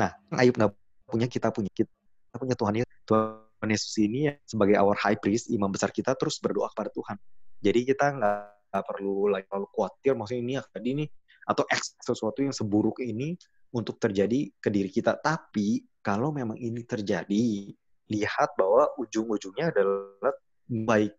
Nah, 0.00 0.10
Ayub 0.40 0.56
nggak 0.56 0.72
punya, 1.08 1.26
kita 1.28 1.52
punya. 1.52 1.68
Kita 1.72 2.36
punya 2.40 2.56
Tuhan 2.56 2.74
Yesus. 2.80 2.96
Tuhan 3.06 3.68
Yesus 3.68 3.94
ini 4.00 4.32
sebagai 4.48 4.76
our 4.80 4.96
high 4.96 5.16
priest, 5.16 5.52
imam 5.52 5.68
besar 5.68 5.92
kita 5.92 6.16
terus 6.16 6.40
berdoa 6.40 6.72
kepada 6.72 6.88
Tuhan. 6.92 7.16
Jadi 7.60 7.80
kita 7.84 8.16
nggak 8.16 8.82
perlu 8.84 9.32
lagi 9.32 9.48
terlalu 9.48 9.68
khawatir, 9.72 10.12
maksudnya 10.16 10.42
ini 10.42 10.54
akan 10.60 10.82
ini 10.84 11.04
atau 11.46 11.64
X 11.70 11.96
sesuatu 12.02 12.42
yang 12.42 12.52
seburuk 12.52 13.00
ini 13.00 13.38
untuk 13.72 13.96
terjadi 13.96 14.50
ke 14.60 14.68
diri 14.68 14.90
kita. 14.92 15.16
Tapi 15.16 15.84
kalau 16.04 16.32
memang 16.34 16.58
ini 16.60 16.84
terjadi, 16.84 17.72
lihat 18.12 18.56
bahwa 18.58 18.92
ujung-ujungnya 19.00 19.72
adalah 19.72 20.34
baik 20.66 21.14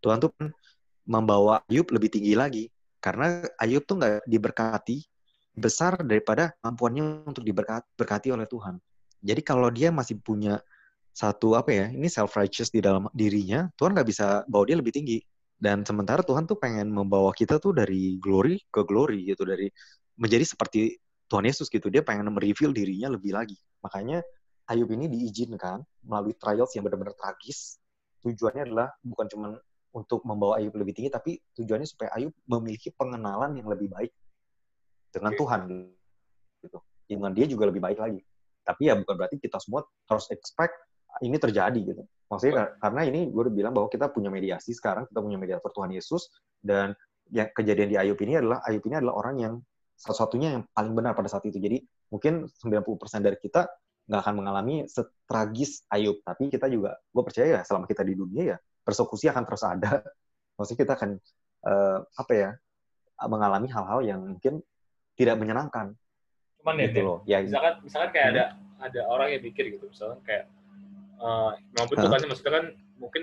Tuhan 0.00 0.18
tuh 0.22 0.32
membawa 1.06 1.62
Ayub 1.70 1.86
lebih 1.94 2.10
tinggi 2.10 2.34
lagi 2.34 2.68
karena 2.98 3.44
Ayub 3.62 3.86
tuh 3.86 4.02
nggak 4.02 4.26
diberkati 4.26 5.06
besar 5.56 5.96
daripada 6.04 6.52
mampuannya 6.60 7.24
untuk 7.24 7.40
diberkati 7.42 8.28
oleh 8.28 8.44
Tuhan. 8.44 8.76
Jadi 9.24 9.40
kalau 9.40 9.72
dia 9.72 9.88
masih 9.88 10.20
punya 10.20 10.60
satu 11.16 11.56
apa 11.56 11.72
ya, 11.72 11.86
ini 11.88 12.12
self 12.12 12.36
righteous 12.36 12.68
di 12.68 12.84
dalam 12.84 13.08
dirinya, 13.16 13.72
Tuhan 13.80 13.96
nggak 13.96 14.08
bisa 14.08 14.44
bawa 14.52 14.68
dia 14.68 14.76
lebih 14.76 14.92
tinggi. 14.92 15.24
Dan 15.56 15.88
sementara 15.88 16.20
Tuhan 16.20 16.44
tuh 16.44 16.60
pengen 16.60 16.92
membawa 16.92 17.32
kita 17.32 17.56
tuh 17.56 17.72
dari 17.72 18.20
glory 18.20 18.60
ke 18.68 18.84
glory 18.84 19.24
gitu, 19.32 19.48
dari 19.48 19.72
menjadi 20.20 20.44
seperti 20.44 21.00
Tuhan 21.32 21.48
Yesus 21.48 21.72
gitu. 21.72 21.88
Dia 21.88 22.04
pengen 22.04 22.28
mereveal 22.28 22.76
dirinya 22.76 23.08
lebih 23.16 23.32
lagi. 23.32 23.56
Makanya 23.80 24.20
Ayub 24.68 24.92
ini 24.92 25.08
diizinkan 25.08 25.80
melalui 26.04 26.36
trials 26.36 26.76
yang 26.76 26.84
benar-benar 26.84 27.16
tragis. 27.16 27.80
Tujuannya 28.20 28.68
adalah 28.68 28.92
bukan 29.00 29.26
cuma 29.32 29.48
untuk 29.96 30.20
membawa 30.28 30.60
Ayub 30.60 30.76
lebih 30.76 30.92
tinggi, 30.92 31.08
tapi 31.08 31.40
tujuannya 31.56 31.88
supaya 31.88 32.12
Ayub 32.20 32.36
memiliki 32.44 32.92
pengenalan 32.92 33.56
yang 33.56 33.64
lebih 33.72 33.88
baik 33.88 34.12
dengan 35.08 35.32
okay. 35.32 35.40
Tuhan 35.40 35.60
gitu. 36.60 36.78
Dengan 37.08 37.32
dia 37.32 37.48
juga 37.48 37.64
lebih 37.72 37.80
baik 37.80 37.96
lagi. 37.96 38.20
Tapi 38.60 38.92
ya 38.92 38.94
bukan 39.00 39.14
berarti 39.16 39.40
kita 39.40 39.56
semua 39.56 39.88
harus 40.12 40.28
expect 40.28 40.76
ini 41.24 41.40
terjadi 41.40 41.80
gitu. 41.80 42.04
Maksudnya 42.28 42.76
karena 42.76 43.00
ini 43.08 43.32
gue 43.32 43.42
udah 43.48 43.54
bilang 43.54 43.72
bahwa 43.72 43.88
kita 43.88 44.12
punya 44.12 44.28
mediasi 44.28 44.76
sekarang, 44.76 45.08
kita 45.08 45.22
punya 45.24 45.38
mediator 45.40 45.72
Tuhan 45.72 45.94
Yesus 45.94 46.28
dan 46.60 46.92
yang 47.32 47.48
kejadian 47.56 47.88
di 47.88 47.96
Ayub 47.96 48.18
ini 48.20 48.36
adalah 48.36 48.60
Ayub 48.68 48.84
ini 48.84 49.00
adalah 49.00 49.14
orang 49.16 49.36
yang 49.40 49.54
satu-satunya 49.96 50.60
yang 50.60 50.62
paling 50.76 50.92
benar 50.92 51.16
pada 51.16 51.30
saat 51.32 51.46
itu. 51.48 51.56
Jadi 51.56 51.80
mungkin 52.12 52.44
90% 52.60 53.24
dari 53.24 53.38
kita 53.40 53.64
nggak 54.06 54.20
akan 54.20 54.34
mengalami 54.36 54.84
setragis 54.86 55.86
Ayub, 55.88 56.20
tapi 56.22 56.52
kita 56.52 56.68
juga, 56.68 56.94
gue 57.10 57.22
percaya 57.24 57.58
ya 57.58 57.60
selama 57.64 57.88
kita 57.88 58.04
di 58.04 58.14
dunia 58.14 58.54
ya 58.54 58.58
persekusi 58.86 59.26
akan 59.26 59.42
terus 59.42 59.66
ada. 59.66 60.06
Maksudnya 60.56 60.78
kita 60.86 60.92
akan 60.94 61.10
uh, 61.66 61.98
apa 62.14 62.32
ya 62.32 62.50
mengalami 63.26 63.66
hal-hal 63.66 64.00
yang 64.06 64.20
mungkin 64.22 64.62
tidak 65.18 65.36
menyenangkan. 65.42 65.98
Cuman 66.62 66.78
ya, 66.78 66.86
gitu 66.88 67.00
loh. 67.02 67.18
Ya, 67.26 67.42
misalkan 67.42 67.74
misalkan 67.82 68.10
kayak 68.14 68.26
hmm. 68.30 68.34
ada 68.38 68.44
ada 68.86 69.00
orang 69.10 69.28
yang 69.34 69.42
mikir 69.42 69.64
gitu, 69.74 69.90
misalkan 69.90 70.20
kayak 70.22 70.46
uh, 71.18 71.56
memang 71.74 71.88
betul 71.90 72.08
kan 72.12 72.20
maksudnya 72.28 72.52
kan 72.54 72.64
mungkin 73.00 73.22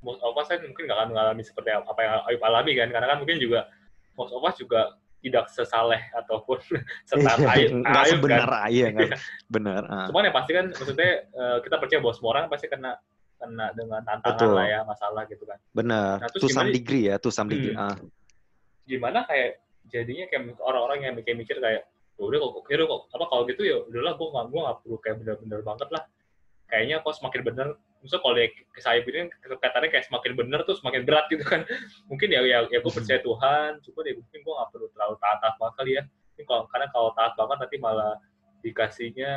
most 0.00 0.20
of 0.24 0.36
us 0.36 0.48
kan 0.48 0.60
mungkin 0.64 0.88
nggak 0.88 0.96
akan 0.96 1.10
mengalami 1.12 1.42
seperti 1.44 1.68
apa 1.72 2.00
yang 2.00 2.12
Ayub 2.28 2.42
alami 2.44 2.72
kan, 2.76 2.88
karena 2.92 3.06
kan 3.08 3.18
mungkin 3.20 3.36
juga 3.40 3.68
most 4.16 4.32
of 4.32 4.44
us 4.44 4.56
juga 4.60 4.96
tidak 5.20 5.52
sesaleh 5.52 6.00
ataupun 6.16 6.58
setaat 7.08 7.38
iya, 7.44 7.48
Ayub, 7.52 7.70
Ayub 7.84 8.18
sebenar 8.20 8.48
kan. 8.48 8.60
Ayub, 8.68 8.92
iya. 8.96 9.16
benar. 9.48 9.82
Uh. 9.88 10.06
Cuman 10.12 10.28
ya 10.28 10.32
pasti 10.32 10.52
kan 10.56 10.66
maksudnya 10.72 11.12
uh, 11.36 11.58
kita 11.60 11.76
percaya 11.76 12.00
bahwa 12.00 12.14
semua 12.16 12.30
orang 12.36 12.44
pasti 12.48 12.66
kena 12.68 12.96
kena 13.40 13.72
dengan 13.72 14.04
tantangan 14.04 14.36
Betul. 14.36 14.52
lah 14.52 14.66
ya 14.68 14.80
masalah 14.84 15.22
gitu 15.24 15.44
kan. 15.48 15.58
Benar. 15.72 16.20
Nah, 16.20 16.30
to 16.36 16.48
some 16.52 16.68
degree 16.68 17.08
ya, 17.08 17.16
to 17.16 17.32
some 17.32 17.48
degree. 17.48 17.72
Hmm, 17.72 17.90
ah. 17.90 17.96
Gimana 18.84 19.24
kayak 19.24 19.64
jadinya 19.88 20.28
kayak 20.28 20.60
orang-orang 20.60 21.08
yang 21.08 21.14
mikir 21.16 21.34
mikir 21.34 21.56
kayak 21.58 21.88
ya 22.20 22.22
udah 22.28 22.36
kok 22.36 22.68
kira 22.68 22.84
kok 22.84 23.08
apa 23.16 23.24
kalau 23.32 23.42
gitu 23.48 23.62
ya 23.64 23.80
udahlah 23.88 24.12
gue 24.12 24.28
nggak 24.28 24.44
gue 24.52 24.60
nggak 24.60 24.78
perlu 24.84 24.96
kayak 25.00 25.16
bener-bener 25.24 25.60
banget 25.64 25.88
lah 25.88 26.02
kayaknya 26.68 26.96
kok 27.00 27.16
semakin 27.16 27.40
bener 27.42 27.68
misalnya 28.04 28.22
kalau 28.24 28.36
ke 28.76 28.80
saya 28.80 29.00
ini 29.00 29.32
kelihatannya 29.40 29.88
kayak 29.88 30.04
semakin 30.04 30.32
bener 30.36 30.60
tuh 30.68 30.76
semakin 30.76 31.02
berat 31.08 31.24
gitu 31.32 31.44
kan 31.44 31.64
mungkin 32.12 32.28
ya 32.28 32.44
ya, 32.44 32.68
ya 32.68 32.78
gue 32.84 32.92
percaya 32.92 33.20
Tuhan 33.24 33.80
cuma 33.84 34.00
ya 34.04 34.14
mungkin 34.20 34.38
gue 34.40 34.52
nggak 34.52 34.68
perlu 34.68 34.86
terlalu 34.92 35.14
taat 35.16 35.38
taat 35.40 35.54
banget 35.56 35.74
kali 35.80 35.90
ya 35.96 36.02
ini 36.36 36.42
kalau 36.44 36.62
karena 36.68 36.86
kalau 36.92 37.10
taat 37.16 37.32
banget 37.40 37.56
nanti 37.64 37.76
malah 37.80 38.14
dikasihnya 38.60 39.32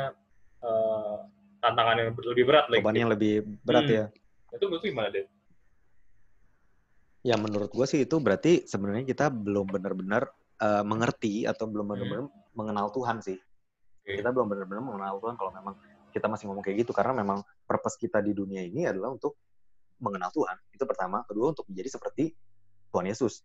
uh, 0.60 1.18
tantangan 1.64 1.96
yang 1.96 2.08
lebih 2.12 2.44
berat 2.44 2.66
lagi. 2.68 2.82
Beban 2.84 2.96
yang 3.00 3.10
lebih 3.10 3.32
berat 3.64 3.84
hmm. 3.88 3.96
ya. 3.96 4.04
Itu 4.52 4.64
menurut 4.68 4.84
gimana, 4.84 5.08
deh? 5.08 5.26
Ya 7.24 7.40
menurut 7.40 7.72
gue 7.72 7.86
sih 7.88 8.04
itu 8.04 8.20
berarti 8.20 8.68
sebenarnya 8.68 9.08
kita 9.08 9.32
belum 9.32 9.72
benar-benar 9.72 10.28
uh, 10.60 10.84
mengerti 10.84 11.48
atau 11.48 11.64
belum 11.64 11.88
benar-benar 11.88 12.28
hmm. 12.28 12.52
mengenal 12.52 12.92
Tuhan 12.92 13.24
sih. 13.24 13.40
Okay. 14.04 14.20
Kita 14.20 14.28
belum 14.28 14.52
benar-benar 14.52 14.84
mengenal 14.84 15.16
Tuhan 15.24 15.40
kalau 15.40 15.50
memang 15.56 15.74
kita 16.12 16.28
masih 16.28 16.52
ngomong 16.52 16.60
kayak 16.60 16.84
gitu 16.84 16.92
karena 16.92 17.24
memang 17.24 17.40
purpose 17.64 17.96
kita 17.96 18.20
di 18.20 18.36
dunia 18.36 18.60
ini 18.60 18.84
adalah 18.84 19.16
untuk 19.16 19.40
mengenal 20.04 20.28
Tuhan. 20.36 20.56
Itu 20.76 20.84
pertama. 20.84 21.24
Kedua 21.24 21.56
untuk 21.56 21.64
menjadi 21.72 21.96
seperti 21.96 22.36
Tuhan 22.92 23.08
Yesus. 23.08 23.40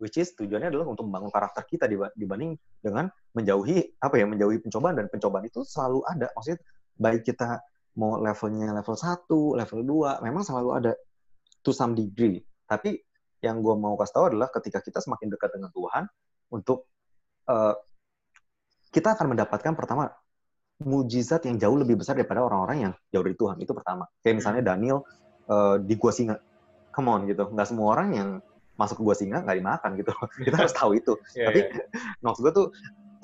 Which 0.00 0.16
is 0.16 0.32
tujuannya 0.36 0.72
adalah 0.72 0.88
untuk 0.88 1.08
membangun 1.08 1.32
karakter 1.32 1.64
kita 1.68 1.84
dibanding 2.16 2.56
dengan 2.80 3.08
menjauhi 3.32 3.96
apa 4.00 4.20
ya 4.20 4.28
menjauhi 4.28 4.60
pencobaan 4.60 4.96
dan 4.96 5.06
pencobaan 5.12 5.44
itu 5.44 5.64
selalu 5.64 6.04
ada. 6.08 6.28
Maksudnya 6.36 6.60
baik 6.96 7.22
kita 7.28 7.60
mau 7.96 8.20
levelnya 8.20 8.76
level 8.76 8.96
1, 8.96 9.28
level 9.56 9.80
2, 10.20 10.26
memang 10.26 10.42
selalu 10.44 10.70
ada 10.76 10.92
to 11.64 11.72
some 11.72 11.96
degree. 11.96 12.40
Tapi 12.68 13.00
yang 13.40 13.60
gue 13.64 13.74
mau 13.76 13.96
kasih 13.96 14.14
tahu 14.16 14.24
adalah 14.34 14.48
ketika 14.52 14.84
kita 14.84 15.00
semakin 15.00 15.32
dekat 15.32 15.56
dengan 15.56 15.72
Tuhan, 15.72 16.04
untuk 16.52 16.88
uh, 17.48 17.74
kita 18.92 19.16
akan 19.16 19.36
mendapatkan 19.36 19.72
pertama 19.76 20.08
mujizat 20.84 21.48
yang 21.48 21.56
jauh 21.56 21.76
lebih 21.76 21.96
besar 22.00 22.16
daripada 22.16 22.44
orang-orang 22.44 22.90
yang 22.90 22.92
jauh 23.08 23.24
dari 23.24 23.36
Tuhan. 23.36 23.56
Itu 23.64 23.72
pertama. 23.72 24.04
Kayak 24.20 24.44
misalnya. 24.44 24.62
Daniel 24.64 25.04
uh, 25.48 25.80
di 25.80 25.94
gua 25.96 26.12
singa. 26.12 26.36
Come 26.92 27.08
on 27.08 27.20
gitu. 27.28 27.48
Nggak 27.48 27.66
semua 27.68 27.96
orang 27.96 28.08
yang 28.12 28.28
masuk 28.76 29.00
ke 29.00 29.02
gua 29.04 29.16
singa 29.16 29.40
nggak 29.40 29.56
dimakan 29.56 29.90
gitu. 29.96 30.12
kita 30.46 30.56
harus 30.56 30.74
tahu 30.76 30.90
itu. 30.96 31.16
yeah, 31.32 31.48
Tapi 31.48 31.60
yeah. 31.64 31.88
maksud 32.24 32.40
gue 32.44 32.52
tuh 32.52 32.66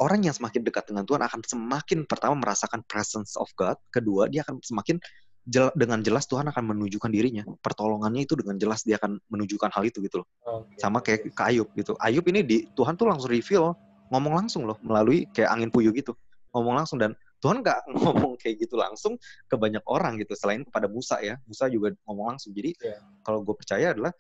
orang 0.01 0.25
yang 0.25 0.35
semakin 0.37 0.63
dekat 0.65 0.89
dengan 0.89 1.05
Tuhan 1.05 1.21
akan 1.25 1.41
semakin 1.45 1.99
pertama 2.09 2.39
merasakan 2.39 2.81
presence 2.87 3.37
of 3.37 3.49
God. 3.59 3.77
Kedua, 3.93 4.31
dia 4.31 4.47
akan 4.47 4.63
semakin 4.63 4.97
jel 5.43 5.75
dengan 5.75 5.99
jelas 6.07 6.31
Tuhan 6.31 6.47
akan 6.49 6.65
menunjukkan 6.75 7.11
dirinya. 7.11 7.43
Pertolongannya 7.61 8.23
itu 8.23 8.39
dengan 8.39 8.57
jelas 8.63 8.87
dia 8.87 8.97
akan 9.03 9.19
menunjukkan 9.27 9.71
hal 9.75 9.83
itu 9.83 9.99
gitu 10.05 10.23
loh. 10.23 10.29
Okay. 10.43 10.79
Sama 10.79 11.03
kayak 11.03 11.35
ke 11.35 11.43
Ayub 11.43 11.69
gitu. 11.75 11.99
Ayub 11.99 12.25
ini 12.31 12.41
di 12.47 12.57
Tuhan 12.79 12.95
tuh 12.95 13.11
langsung 13.11 13.31
reveal, 13.31 13.75
ngomong 14.15 14.35
langsung 14.45 14.63
loh 14.69 14.79
melalui 14.87 15.27
kayak 15.35 15.51
angin 15.51 15.69
puyuh 15.75 15.91
gitu. 15.91 16.15
Ngomong 16.55 16.85
langsung 16.85 17.03
dan 17.03 17.19
Tuhan 17.43 17.59
nggak 17.61 17.91
ngomong 18.07 18.39
kayak 18.39 18.63
gitu 18.63 18.79
langsung 18.79 19.19
ke 19.51 19.55
banyak 19.59 19.83
orang 19.91 20.17
gitu 20.23 20.39
selain 20.39 20.63
kepada 20.63 20.87
Musa 20.87 21.19
ya. 21.19 21.37
Musa 21.45 21.67
juga 21.67 21.91
ngomong 22.07 22.39
langsung. 22.39 22.55
Jadi 22.55 22.79
yeah. 22.79 23.03
kalau 23.27 23.43
gue 23.43 23.55
percaya 23.59 23.91
adalah 23.91 24.15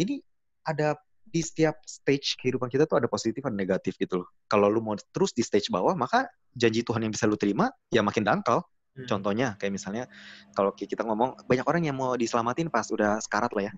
ini 0.00 0.24
ada 0.64 0.96
di 1.30 1.40
setiap 1.40 1.78
stage 1.86 2.34
kehidupan 2.42 2.66
kita 2.66 2.84
tuh 2.84 2.98
ada 2.98 3.06
positif 3.06 3.46
dan 3.46 3.54
negatif 3.54 3.94
gitu 3.96 4.22
loh. 4.22 4.28
Kalau 4.50 4.66
lu 4.66 4.82
mau 4.82 4.98
terus 5.14 5.30
di 5.30 5.46
stage 5.46 5.70
bawah, 5.70 5.94
maka 5.94 6.26
janji 6.58 6.82
Tuhan 6.82 7.06
yang 7.06 7.12
bisa 7.14 7.30
lu 7.30 7.38
terima 7.38 7.70
ya 7.94 8.02
makin 8.02 8.26
dangkal. 8.26 8.66
Hmm. 8.98 9.06
Contohnya 9.06 9.54
kayak 9.56 9.72
misalnya 9.72 10.04
kalau 10.52 10.74
kita 10.74 11.06
ngomong 11.06 11.38
banyak 11.46 11.66
orang 11.66 11.82
yang 11.86 11.96
mau 11.96 12.18
diselamatin 12.18 12.66
pas 12.68 12.86
udah 12.90 13.22
sekarat 13.22 13.54
lah 13.54 13.70
ya. 13.70 13.72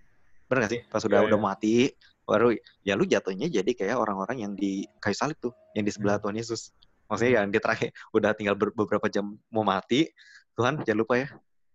Benar 0.49 0.69
gak 0.69 0.73
sih? 0.73 0.81
Iya. 0.81 0.89
Pas 0.89 1.03
udah 1.05 1.19
yeah, 1.21 1.29
udah 1.29 1.39
yeah. 1.39 1.47
mati 1.47 1.77
baru 2.23 2.55
ya 2.87 2.95
lu 2.95 3.03
jatuhnya 3.03 3.51
jadi 3.51 3.67
kayak 3.75 3.99
orang-orang 3.99 4.47
yang 4.47 4.53
di 4.55 4.87
kayu 5.03 5.13
salib 5.13 5.37
tuh, 5.43 5.53
yang 5.77 5.85
di 5.85 5.93
sebelah 5.93 6.17
hmm. 6.17 6.25
Tuhan 6.25 6.37
Yesus. 6.41 6.73
Maksudnya 7.13 7.45
yang 7.45 7.53
dia 7.53 7.61
terakhir 7.61 7.93
udah 8.17 8.31
tinggal 8.33 8.57
beberapa 8.57 9.05
jam 9.13 9.37
mau 9.53 9.67
mati, 9.67 10.09
Tuhan 10.57 10.81
jangan 10.81 10.99
lupa 11.05 11.15
ya. 11.21 11.29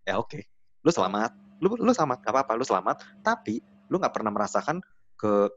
Ya 0.08 0.18
oke. 0.18 0.34
Okay. 0.34 0.42
Lu 0.82 0.90
selamat. 0.90 1.36
Lu 1.62 1.74
lu 1.74 1.90
selamat, 1.90 2.22
gak 2.22 2.34
apa-apa, 2.34 2.54
lu 2.54 2.66
selamat, 2.66 3.02
tapi 3.26 3.62
lu 3.90 3.98
nggak 3.98 4.14
pernah 4.14 4.30
merasakan 4.30 4.78
ke 5.18 5.50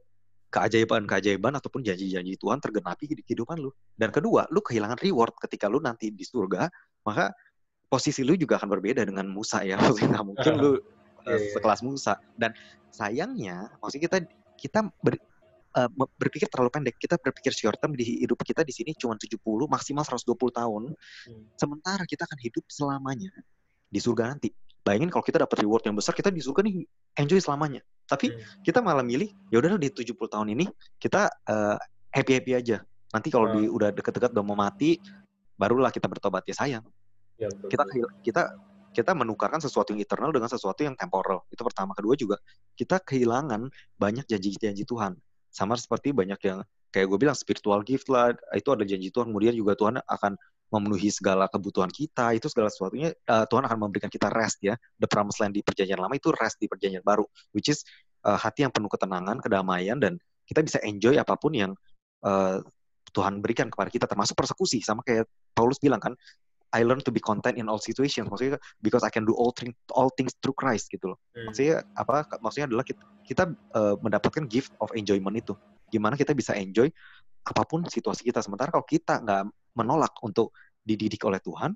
keajaiban-keajaiban 0.50 1.54
ataupun 1.54 1.86
janji-janji 1.86 2.34
Tuhan 2.34 2.58
tergenapi 2.58 3.06
di 3.06 3.22
kehidupan 3.22 3.62
lu. 3.62 3.70
Dan 3.94 4.10
kedua, 4.10 4.50
lu 4.50 4.58
kehilangan 4.60 4.98
reward 4.98 5.38
ketika 5.38 5.70
lu 5.70 5.78
nanti 5.78 6.10
di 6.10 6.26
surga, 6.26 6.66
maka 7.06 7.30
posisi 7.86 8.26
lu 8.26 8.34
juga 8.34 8.58
akan 8.58 8.68
berbeda 8.68 9.06
dengan 9.06 9.30
Musa 9.30 9.62
ya. 9.62 9.78
Maksudnya 9.82 10.18
nggak 10.18 10.26
mungkin 10.26 10.52
lu 10.58 10.72
uh, 10.74 10.78
sekelas 11.54 11.86
Musa. 11.86 12.18
Dan 12.34 12.50
sayangnya, 12.90 13.70
maksudnya 13.78 14.10
kita 14.10 14.18
kita 14.58 14.80
ber, 14.98 15.14
uh, 15.78 15.90
berpikir 16.18 16.50
terlalu 16.50 16.70
pendek. 16.74 16.98
Kita 16.98 17.14
berpikir 17.14 17.54
short 17.54 17.78
term 17.78 17.94
di 17.94 18.26
hidup 18.26 18.42
kita 18.42 18.66
di 18.66 18.74
sini 18.74 18.90
cuma 18.98 19.14
70 19.14 19.38
maksimal 19.70 20.02
120 20.02 20.34
tahun. 20.34 20.82
Hmm. 20.98 21.42
Sementara 21.54 22.02
kita 22.02 22.26
akan 22.26 22.38
hidup 22.42 22.66
selamanya 22.66 23.30
di 23.86 24.02
surga 24.02 24.34
nanti. 24.34 24.50
Bayangin 24.80 25.12
kalau 25.12 25.24
kita 25.24 25.44
dapat 25.44 25.60
reward 25.60 25.84
yang 25.84 25.96
besar, 25.96 26.16
kita 26.16 26.32
di 26.32 26.40
surga 26.40 26.64
nih 26.64 26.84
enjoy 27.20 27.40
selamanya. 27.40 27.84
Tapi 28.08 28.32
hmm. 28.32 28.64
kita 28.64 28.80
malah 28.80 29.04
milih, 29.04 29.28
ya 29.52 29.60
udah 29.60 29.76
di 29.76 29.92
70 29.92 30.16
tahun 30.16 30.48
ini 30.56 30.64
kita 30.96 31.28
uh, 31.28 31.76
happy-happy 32.10 32.56
aja. 32.56 32.80
Nanti 33.12 33.28
kalau 33.28 33.50
hmm. 33.50 33.54
di 33.54 33.62
udah 33.68 33.88
deket-deket 33.92 34.32
udah 34.32 34.44
mau 34.44 34.56
mati, 34.56 34.96
barulah 35.60 35.92
kita 35.92 36.08
bertobat 36.08 36.48
ya 36.48 36.56
sayang. 36.56 36.84
Ya, 37.36 37.48
kita 37.68 37.84
kita 38.24 38.42
kita 38.90 39.12
menukarkan 39.14 39.62
sesuatu 39.62 39.94
yang 39.94 40.02
eternal 40.02 40.34
dengan 40.34 40.50
sesuatu 40.50 40.82
yang 40.82 40.98
temporal. 40.98 41.46
Itu 41.52 41.62
pertama. 41.62 41.94
Kedua 41.94 42.18
juga 42.18 42.36
kita 42.74 42.98
kehilangan 43.04 43.70
banyak 44.00 44.26
janji-janji 44.26 44.82
Tuhan. 44.88 45.14
Sama 45.50 45.78
seperti 45.78 46.14
banyak 46.14 46.40
yang 46.46 46.62
kayak 46.90 47.06
gue 47.06 47.18
bilang 47.18 47.38
spiritual 47.38 47.82
gift 47.86 48.10
lah, 48.10 48.34
itu 48.54 48.68
ada 48.70 48.82
janji 48.82 49.14
Tuhan. 49.14 49.30
Kemudian 49.30 49.54
juga 49.54 49.78
Tuhan 49.78 50.02
akan 50.02 50.34
memenuhi 50.70 51.10
segala 51.10 51.50
kebutuhan 51.50 51.90
kita. 51.90 52.32
Itu 52.32 52.46
segala 52.46 52.70
sesuatunya 52.70 53.12
uh, 53.26 53.44
Tuhan 53.46 53.66
akan 53.66 53.78
memberikan 53.78 54.08
kita 54.08 54.30
rest 54.30 54.62
ya. 54.62 54.78
The 55.02 55.10
promised 55.10 55.42
land 55.42 55.58
di 55.58 55.62
perjanjian 55.66 55.98
lama 55.98 56.14
itu 56.14 56.30
rest 56.30 56.62
di 56.62 56.70
perjanjian 56.70 57.02
baru, 57.02 57.26
which 57.52 57.68
is 57.68 57.82
uh, 58.24 58.38
hati 58.38 58.64
yang 58.64 58.72
penuh 58.72 58.88
ketenangan, 58.88 59.42
kedamaian 59.42 59.98
dan 59.98 60.16
kita 60.46 60.62
bisa 60.66 60.78
enjoy 60.82 61.18
apa 61.18 61.38
pun 61.38 61.52
yang 61.54 61.72
uh, 62.26 62.58
Tuhan 63.10 63.42
berikan 63.42 63.66
kepada 63.66 63.90
kita 63.90 64.06
termasuk 64.06 64.38
persekusi 64.38 64.82
sama 64.82 65.02
kayak 65.02 65.26
Paulus 65.54 65.82
bilang 65.82 65.98
kan 65.98 66.14
I 66.70 66.86
learn 66.86 67.02
to 67.02 67.10
be 67.10 67.18
content 67.18 67.58
in 67.58 67.66
all 67.66 67.82
situations. 67.82 68.30
Maksudnya 68.30 68.62
because 68.78 69.02
I 69.02 69.10
can 69.10 69.26
do 69.26 69.34
all 69.34 69.50
things 69.50 69.74
all 69.90 70.10
things 70.14 70.38
through 70.38 70.54
Christ 70.54 70.90
gitu 70.94 71.14
loh. 71.14 71.18
Hmm. 71.34 71.50
Maksudnya 71.50 71.82
apa? 71.98 72.30
Maksudnya 72.38 72.66
adalah 72.70 72.84
kita, 72.86 73.02
kita 73.26 73.44
uh, 73.74 73.98
mendapatkan 73.98 74.46
gift 74.46 74.70
of 74.78 74.94
enjoyment 74.94 75.34
itu. 75.34 75.58
Gimana 75.90 76.14
kita 76.14 76.30
bisa 76.30 76.54
enjoy 76.54 76.86
apa 77.42 77.62
pun 77.66 77.82
situasi 77.90 78.22
kita. 78.22 78.38
Sementara 78.38 78.70
kalau 78.70 78.86
kita 78.86 79.18
nggak 79.18 79.42
menolak 79.76 80.14
untuk 80.22 80.54
dididik 80.80 81.22
oleh 81.26 81.38
Tuhan, 81.42 81.74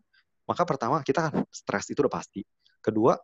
maka 0.48 0.62
pertama 0.64 1.00
kita 1.04 1.30
kan 1.30 1.34
stres 1.48 1.90
itu 1.92 2.00
udah 2.04 2.12
pasti. 2.12 2.42
Kedua, 2.80 3.16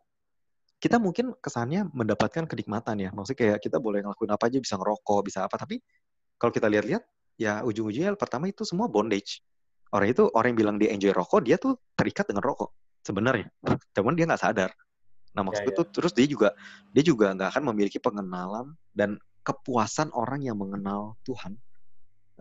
kita 0.80 0.96
mungkin 0.96 1.36
kesannya 1.36 1.88
mendapatkan 1.92 2.48
kenikmatan 2.48 2.96
ya. 3.00 3.10
Maksudnya 3.12 3.38
kayak 3.38 3.58
kita 3.60 3.76
boleh 3.76 4.00
ngelakuin 4.04 4.32
apa 4.32 4.44
aja, 4.48 4.58
bisa 4.60 4.74
ngerokok, 4.80 5.20
bisa 5.26 5.44
apa. 5.44 5.60
Tapi 5.60 5.80
kalau 6.40 6.52
kita 6.52 6.72
lihat-lihat, 6.72 7.04
ya 7.40 7.64
ujung-ujungnya 7.64 8.12
pertama 8.20 8.52
itu 8.52 8.68
semua 8.68 8.84
bondage 8.92 9.40
orang 9.96 10.12
itu 10.12 10.28
orang 10.36 10.52
yang 10.52 10.60
bilang 10.60 10.76
dia 10.76 10.92
enjoy 10.92 11.08
rokok 11.16 11.40
dia 11.40 11.56
tuh 11.56 11.80
terikat 11.96 12.28
dengan 12.28 12.44
rokok 12.44 12.70
sebenarnya 13.00 13.48
cuman 13.96 14.12
dia 14.12 14.28
nggak 14.28 14.42
sadar 14.44 14.70
nah 15.32 15.46
maksudku 15.46 15.72
ya, 15.72 15.74
ya. 15.74 15.78
tuh 15.80 15.86
terus 15.88 16.12
dia 16.12 16.26
juga 16.28 16.48
dia 16.92 17.00
juga 17.06 17.32
nggak 17.32 17.48
akan 17.56 17.64
memiliki 17.72 17.96
pengenalan 17.96 18.76
dan 18.92 19.16
kepuasan 19.40 20.12
orang 20.12 20.44
yang 20.44 20.58
mengenal 20.58 21.16
Tuhan 21.24 21.56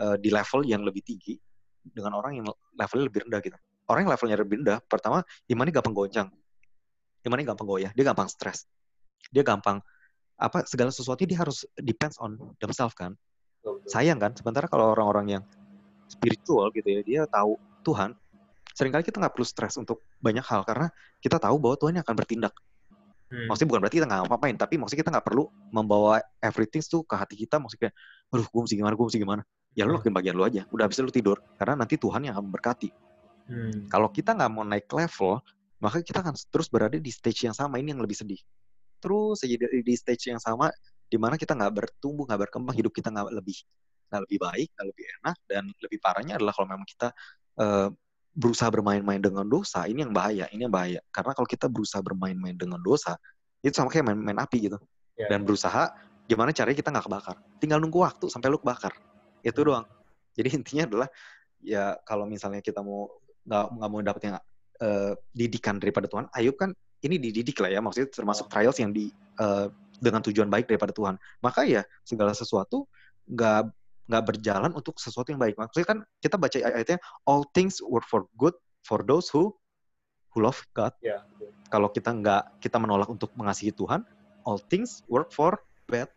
uh, 0.01 0.17
di 0.19 0.33
level 0.33 0.67
yang 0.67 0.83
lebih 0.83 1.05
tinggi 1.05 1.39
dengan 1.83 2.17
orang 2.17 2.39
yang 2.39 2.45
levelnya 2.75 3.05
lebih 3.07 3.19
rendah 3.27 3.39
gitu 3.43 3.57
orang 3.89 3.99
yang 4.05 4.11
levelnya 4.11 4.37
lebih 4.39 4.55
rendah 4.63 4.77
pertama 4.85 5.23
imannya 5.49 5.73
gampang 5.73 5.95
goncang 5.95 6.27
imannya 7.25 7.45
gampang 7.51 7.67
goyah 7.67 7.91
dia 7.95 8.05
gampang 8.07 8.27
stres 8.31 8.67
dia 9.31 9.43
gampang 9.43 9.83
apa 10.39 10.63
segala 10.63 10.91
sesuatu 10.91 11.27
dia 11.27 11.39
harus 11.39 11.67
depends 11.75 12.15
on 12.19 12.39
themselves 12.63 12.95
kan 12.95 13.15
sayang 13.91 14.17
kan 14.21 14.31
sementara 14.35 14.71
kalau 14.71 14.95
orang-orang 14.95 15.39
yang 15.39 15.43
spiritual 16.09 16.73
gitu 16.73 16.89
ya, 16.89 17.01
dia 17.05 17.21
tahu 17.29 17.55
Tuhan, 17.85 18.17
sering 18.73 18.91
kali 18.91 19.05
kita 19.05 19.21
nggak 19.21 19.33
perlu 19.37 19.47
stres 19.47 19.77
untuk 19.77 20.01
banyak 20.19 20.43
hal 20.43 20.65
karena 20.65 20.89
kita 21.21 21.37
tahu 21.37 21.61
bahwa 21.61 21.77
Tuhan 21.77 21.93
yang 22.01 22.03
akan 22.03 22.17
bertindak. 22.17 22.53
Hmm. 23.29 23.45
Maksudnya 23.45 23.69
bukan 23.69 23.81
berarti 23.85 23.97
kita 24.01 24.07
nggak 24.09 24.21
ngapain, 24.25 24.55
tapi 24.57 24.75
maksudnya 24.81 24.99
kita 25.05 25.11
nggak 25.13 25.25
perlu 25.29 25.45
membawa 25.69 26.17
everything 26.41 26.81
tuh 26.81 27.05
ke 27.05 27.13
hati 27.13 27.37
kita. 27.37 27.61
Maksudnya, 27.61 27.93
aduh, 28.33 28.47
gue 28.49 28.61
mesti 28.65 28.75
gimana, 28.75 28.93
gue 28.97 29.05
mesti 29.05 29.21
gimana. 29.21 29.41
Ya 29.77 29.85
lu 29.85 29.95
lakuin 29.97 30.15
bagian 30.15 30.35
lu 30.35 30.43
aja. 30.43 30.65
Udah 30.73 30.89
habis 30.89 30.99
lu 30.99 31.13
tidur. 31.13 31.39
Karena 31.57 31.85
nanti 31.85 31.95
Tuhan 31.95 32.25
yang 32.25 32.33
akan 32.37 32.51
memberkati. 32.51 32.89
Hmm. 33.49 33.89
Kalau 33.89 34.09
kita 34.13 34.37
nggak 34.37 34.49
mau 34.51 34.65
naik 34.65 34.89
level, 34.89 35.41
maka 35.79 36.03
kita 36.03 36.21
akan 36.21 36.35
terus 36.49 36.67
berada 36.67 36.97
di 36.97 37.11
stage 37.11 37.47
yang 37.47 37.55
sama. 37.55 37.79
Ini 37.81 37.97
yang 37.97 38.01
lebih 38.01 38.17
sedih. 38.17 38.41
Terus 38.99 39.41
aja 39.47 39.55
di, 39.55 39.95
stage 39.95 40.29
yang 40.29 40.41
sama, 40.41 40.67
di 41.07 41.15
mana 41.15 41.39
kita 41.39 41.55
nggak 41.55 41.71
bertumbuh, 41.71 42.27
nggak 42.27 42.49
berkembang, 42.49 42.75
hidup 42.75 42.91
kita 42.91 43.09
nggak 43.09 43.31
lebih 43.31 43.57
nggak 44.09 44.21
lebih 44.25 44.39
baik, 44.41 44.67
nggak 44.73 44.87
lebih 44.89 45.05
enak, 45.21 45.37
dan 45.45 45.63
lebih 45.85 45.99
parahnya 46.01 46.33
adalah 46.41 46.53
kalau 46.57 46.67
memang 46.73 46.87
kita 46.89 47.13
uh, 47.61 47.87
berusaha 48.33 48.69
bermain-main 48.73 49.21
dengan 49.21 49.45
dosa, 49.45 49.85
ini 49.85 50.01
yang 50.01 50.13
bahaya, 50.13 50.49
ini 50.49 50.65
yang 50.65 50.73
bahaya. 50.73 50.99
Karena 51.13 51.37
kalau 51.37 51.45
kita 51.45 51.69
berusaha 51.69 52.01
bermain-main 52.01 52.57
dengan 52.57 52.81
dosa, 52.81 53.15
itu 53.61 53.73
sama 53.75 53.93
kayak 53.93 54.09
main-main 54.09 54.39
api 54.41 54.69
gitu. 54.69 54.77
Ya. 55.19 55.29
Dan 55.29 55.45
berusaha 55.45 55.93
gimana 56.25 56.49
caranya 56.55 56.77
kita 56.77 56.89
nggak 56.89 57.05
kebakar. 57.05 57.35
Tinggal 57.61 57.77
nunggu 57.83 57.99
waktu 58.01 58.25
sampai 58.31 58.49
lu 58.49 58.57
kebakar. 58.61 58.93
Itu 59.43 59.65
doang. 59.65 59.85
Jadi 60.37 60.49
intinya 60.55 60.83
adalah 60.87 61.07
ya 61.59 61.99
kalau 62.07 62.23
misalnya 62.23 62.63
kita 62.63 62.79
mau 62.79 63.11
nggak 63.43 63.65
nggak 63.75 63.89
mau 63.89 63.99
dapet 64.03 64.21
yang 64.31 64.35
uh, 64.79 65.13
didikan 65.35 65.75
daripada 65.81 66.07
Tuhan, 66.07 66.31
Ayub 66.35 66.55
kan 66.55 66.71
ini 66.99 67.15
dididik 67.15 67.59
lah 67.63 67.71
ya, 67.71 67.79
maksudnya 67.79 68.11
termasuk 68.11 68.51
trials 68.51 68.75
yang 68.79 68.91
di 68.91 69.11
uh, 69.39 69.71
dengan 69.99 70.23
tujuan 70.23 70.47
baik 70.47 70.67
daripada 70.67 70.95
Tuhan. 70.95 71.19
Maka 71.43 71.67
ya 71.67 71.83
segala 72.07 72.31
sesuatu 72.35 72.87
nggak 73.27 73.71
nggak 74.09 74.23
berjalan 74.25 74.71
untuk 74.73 74.97
sesuatu 74.97 75.29
yang 75.29 75.39
baik. 75.39 75.55
Maksudnya 75.55 75.87
kan 75.87 75.99
kita 76.19 76.35
baca 76.35 76.57
ayatnya 76.57 76.99
all 77.29 77.45
things 77.53 77.77
work 77.83 78.03
for 78.09 78.25
good 78.39 78.55
for 78.81 79.05
those 79.05 79.29
who 79.29 79.53
who 80.33 80.41
love 80.41 80.57
God. 80.73 80.91
Yeah. 81.03 81.23
Kalau 81.69 81.93
kita 81.93 82.09
nggak 82.09 82.63
kita 82.63 82.81
menolak 82.81 83.07
untuk 83.11 83.29
mengasihi 83.37 83.69
Tuhan, 83.75 84.01
all 84.43 84.57
things 84.57 85.05
work 85.05 85.29
for 85.29 85.61
bad. 85.85 86.09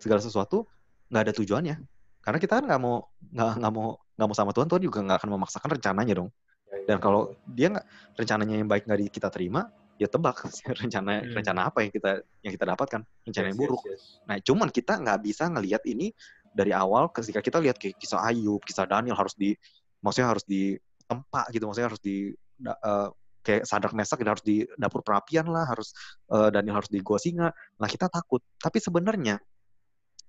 Segala 0.00 0.24
sesuatu 0.24 0.64
nggak 1.12 1.30
ada 1.30 1.34
tujuannya. 1.36 1.76
Karena 2.24 2.38
kita 2.40 2.52
kan 2.58 2.64
nggak 2.64 2.80
mau 2.80 3.04
nggak 3.20 3.52
nggak 3.60 3.72
mau 3.76 3.86
nggak 4.16 4.28
mau 4.32 4.36
sama 4.36 4.50
Tuhan, 4.56 4.66
Tuhan 4.72 4.82
juga 4.82 4.98
nggak 5.04 5.18
akan 5.20 5.30
memaksakan 5.36 5.70
rencananya 5.76 6.14
dong. 6.16 6.30
Ya, 6.32 6.74
ya, 6.80 6.84
Dan 6.88 6.96
kalau 7.04 7.36
dia 7.44 7.68
nggak 7.68 7.86
rencananya 8.16 8.54
yang 8.56 8.68
baik 8.68 8.88
nggak 8.88 9.12
kita 9.12 9.28
terima, 9.28 9.68
ya 10.00 10.08
tebak 10.08 10.40
rencana 10.80 11.20
hmm. 11.20 11.36
rencana 11.36 11.60
apa 11.68 11.84
yang 11.84 11.92
kita 11.92 12.24
yang 12.40 12.52
kita 12.56 12.64
dapatkan 12.64 13.00
rencana 13.28 13.44
yes, 13.44 13.50
yang 13.52 13.58
buruk. 13.60 13.82
Yes, 13.84 13.92
yes. 13.92 14.02
Nah, 14.24 14.36
cuman 14.40 14.68
kita 14.72 14.92
nggak 14.98 15.18
bisa 15.20 15.44
ngelihat 15.52 15.82
ini 15.84 16.16
dari 16.54 16.72
awal 16.72 17.10
ketika 17.10 17.44
kita 17.44 17.58
lihat 17.60 17.76
kayak 17.76 18.00
kisah 18.00 18.24
Ayub, 18.24 18.62
kisah 18.64 18.88
Daniel 18.88 19.18
harus 19.18 19.36
di 19.36 19.52
maksudnya 20.00 20.32
harus 20.32 20.44
di 20.48 20.78
tempat 21.04 21.52
gitu, 21.52 21.68
maksudnya 21.68 21.92
harus 21.92 22.00
di 22.00 22.32
uh, 22.64 23.08
kayak 23.44 23.68
sadar 23.68 23.92
mesak 23.92 24.24
harus 24.24 24.40
di 24.40 24.64
dapur 24.80 25.04
perapian 25.04 25.44
lah, 25.52 25.68
harus 25.68 25.92
uh, 26.32 26.48
Daniel 26.48 26.80
harus 26.80 26.88
di 26.88 27.04
gua 27.04 27.20
singa. 27.20 27.52
Nah, 27.76 27.88
kita 27.90 28.08
takut. 28.08 28.40
Tapi 28.56 28.80
sebenarnya 28.80 29.36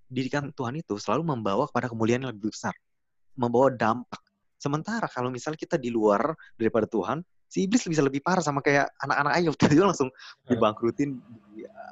didikan 0.09 0.49
Tuhan 0.53 0.79
itu 0.79 0.95
selalu 0.97 1.35
membawa 1.35 1.65
kepada 1.69 1.89
kemuliaan 1.89 2.25
yang 2.25 2.31
lebih 2.33 2.53
besar. 2.53 2.73
Membawa 3.35 3.73
dampak. 3.73 4.21
Sementara 4.55 5.05
kalau 5.11 5.29
misalnya 5.29 5.59
kita 5.59 5.75
di 5.75 5.91
luar 5.91 6.33
daripada 6.55 6.87
Tuhan, 6.87 7.21
si 7.45 7.63
iblis 7.63 7.85
bisa 7.85 8.01
lebih 8.01 8.19
parah 8.19 8.41
sama 8.41 8.59
kayak 8.59 8.89
anak-anak 8.99 9.31
Ayub 9.37 9.55
tadi 9.61 9.77
langsung 9.79 10.09
hmm. 10.11 10.49
dibangkrutin 10.49 11.21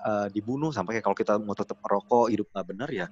uh, 0.04 0.28
dibunuh 0.34 0.74
sampai 0.74 1.00
kayak 1.00 1.06
kalau 1.06 1.18
kita 1.18 1.34
mau 1.40 1.56
tetap 1.56 1.78
merokok 1.80 2.28
hidup 2.28 2.50
nggak 2.52 2.68
benar 2.68 2.90
ya 2.92 3.08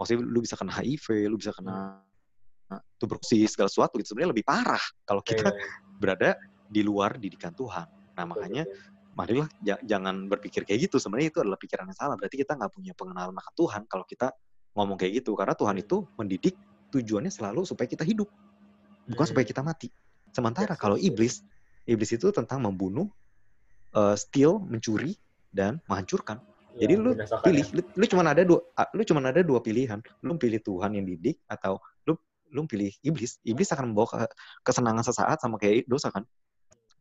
maksudnya 0.00 0.24
lu 0.24 0.40
bisa 0.40 0.54
kena 0.56 0.72
HIV 0.72 1.06
lu 1.28 1.36
bisa 1.36 1.52
kena 1.52 2.00
tuberkulosis 2.96 3.52
segala 3.52 3.68
sesuatu 3.68 4.00
itu 4.00 4.08
sebenarnya 4.08 4.32
lebih 4.32 4.46
parah 4.48 4.80
kalau 5.04 5.20
kita 5.20 5.52
yeah. 5.52 5.52
Iya. 5.52 5.98
berada 6.00 6.30
di 6.72 6.80
luar 6.80 7.20
didikan 7.20 7.52
Tuhan 7.52 7.84
nah 8.16 8.24
makanya 8.24 8.64
marilah 9.12 9.48
jangan 9.84 10.26
berpikir 10.28 10.64
kayak 10.64 10.88
gitu 10.88 10.96
sebenarnya 10.96 11.28
itu 11.32 11.38
adalah 11.44 11.60
pikiran 11.60 11.84
yang 11.84 11.98
salah 11.98 12.16
berarti 12.16 12.40
kita 12.40 12.56
nggak 12.56 12.72
punya 12.72 12.92
pengenalan 12.96 13.36
akan 13.36 13.54
Tuhan 13.54 13.82
kalau 13.84 14.04
kita 14.08 14.32
ngomong 14.72 14.96
kayak 14.96 15.20
gitu 15.20 15.36
karena 15.36 15.52
Tuhan 15.52 15.76
itu 15.80 15.96
mendidik 16.16 16.56
tujuannya 16.92 17.28
selalu 17.28 17.68
supaya 17.68 17.84
kita 17.84 18.08
hidup 18.08 18.28
bukan 19.08 19.26
supaya 19.28 19.44
kita 19.44 19.60
mati 19.60 19.92
sementara 20.32 20.72
kalau 20.80 20.96
iblis 20.96 21.44
iblis 21.86 22.10
itu 22.14 22.30
tentang 22.30 22.62
membunuh, 22.62 23.10
uh, 23.94 24.14
steal, 24.14 24.62
mencuri 24.62 25.18
dan 25.50 25.82
menghancurkan. 25.90 26.38
Ya, 26.78 26.88
Jadi 26.88 26.94
lu 26.96 27.10
pilih, 27.44 27.66
ya. 27.68 27.74
lu, 27.76 27.82
lu 27.84 28.04
cuma 28.08 28.22
ada 28.24 28.42
dua, 28.46 28.60
lu 28.96 29.02
cuma 29.04 29.20
ada 29.20 29.42
dua 29.44 29.60
pilihan. 29.60 30.00
Lu 30.24 30.40
pilih 30.40 30.60
Tuhan 30.62 30.96
yang 30.96 31.04
didik 31.04 31.36
atau 31.44 31.76
lu 32.08 32.16
lu 32.52 32.64
pilih 32.64 32.92
iblis. 33.04 33.36
Iblis 33.44 33.68
akan 33.76 33.92
membawa 33.92 34.08
ke, 34.08 34.16
kesenangan 34.64 35.04
sesaat 35.04 35.36
sama 35.42 35.60
kayak 35.60 35.84
dosa 35.84 36.08
kan. 36.08 36.24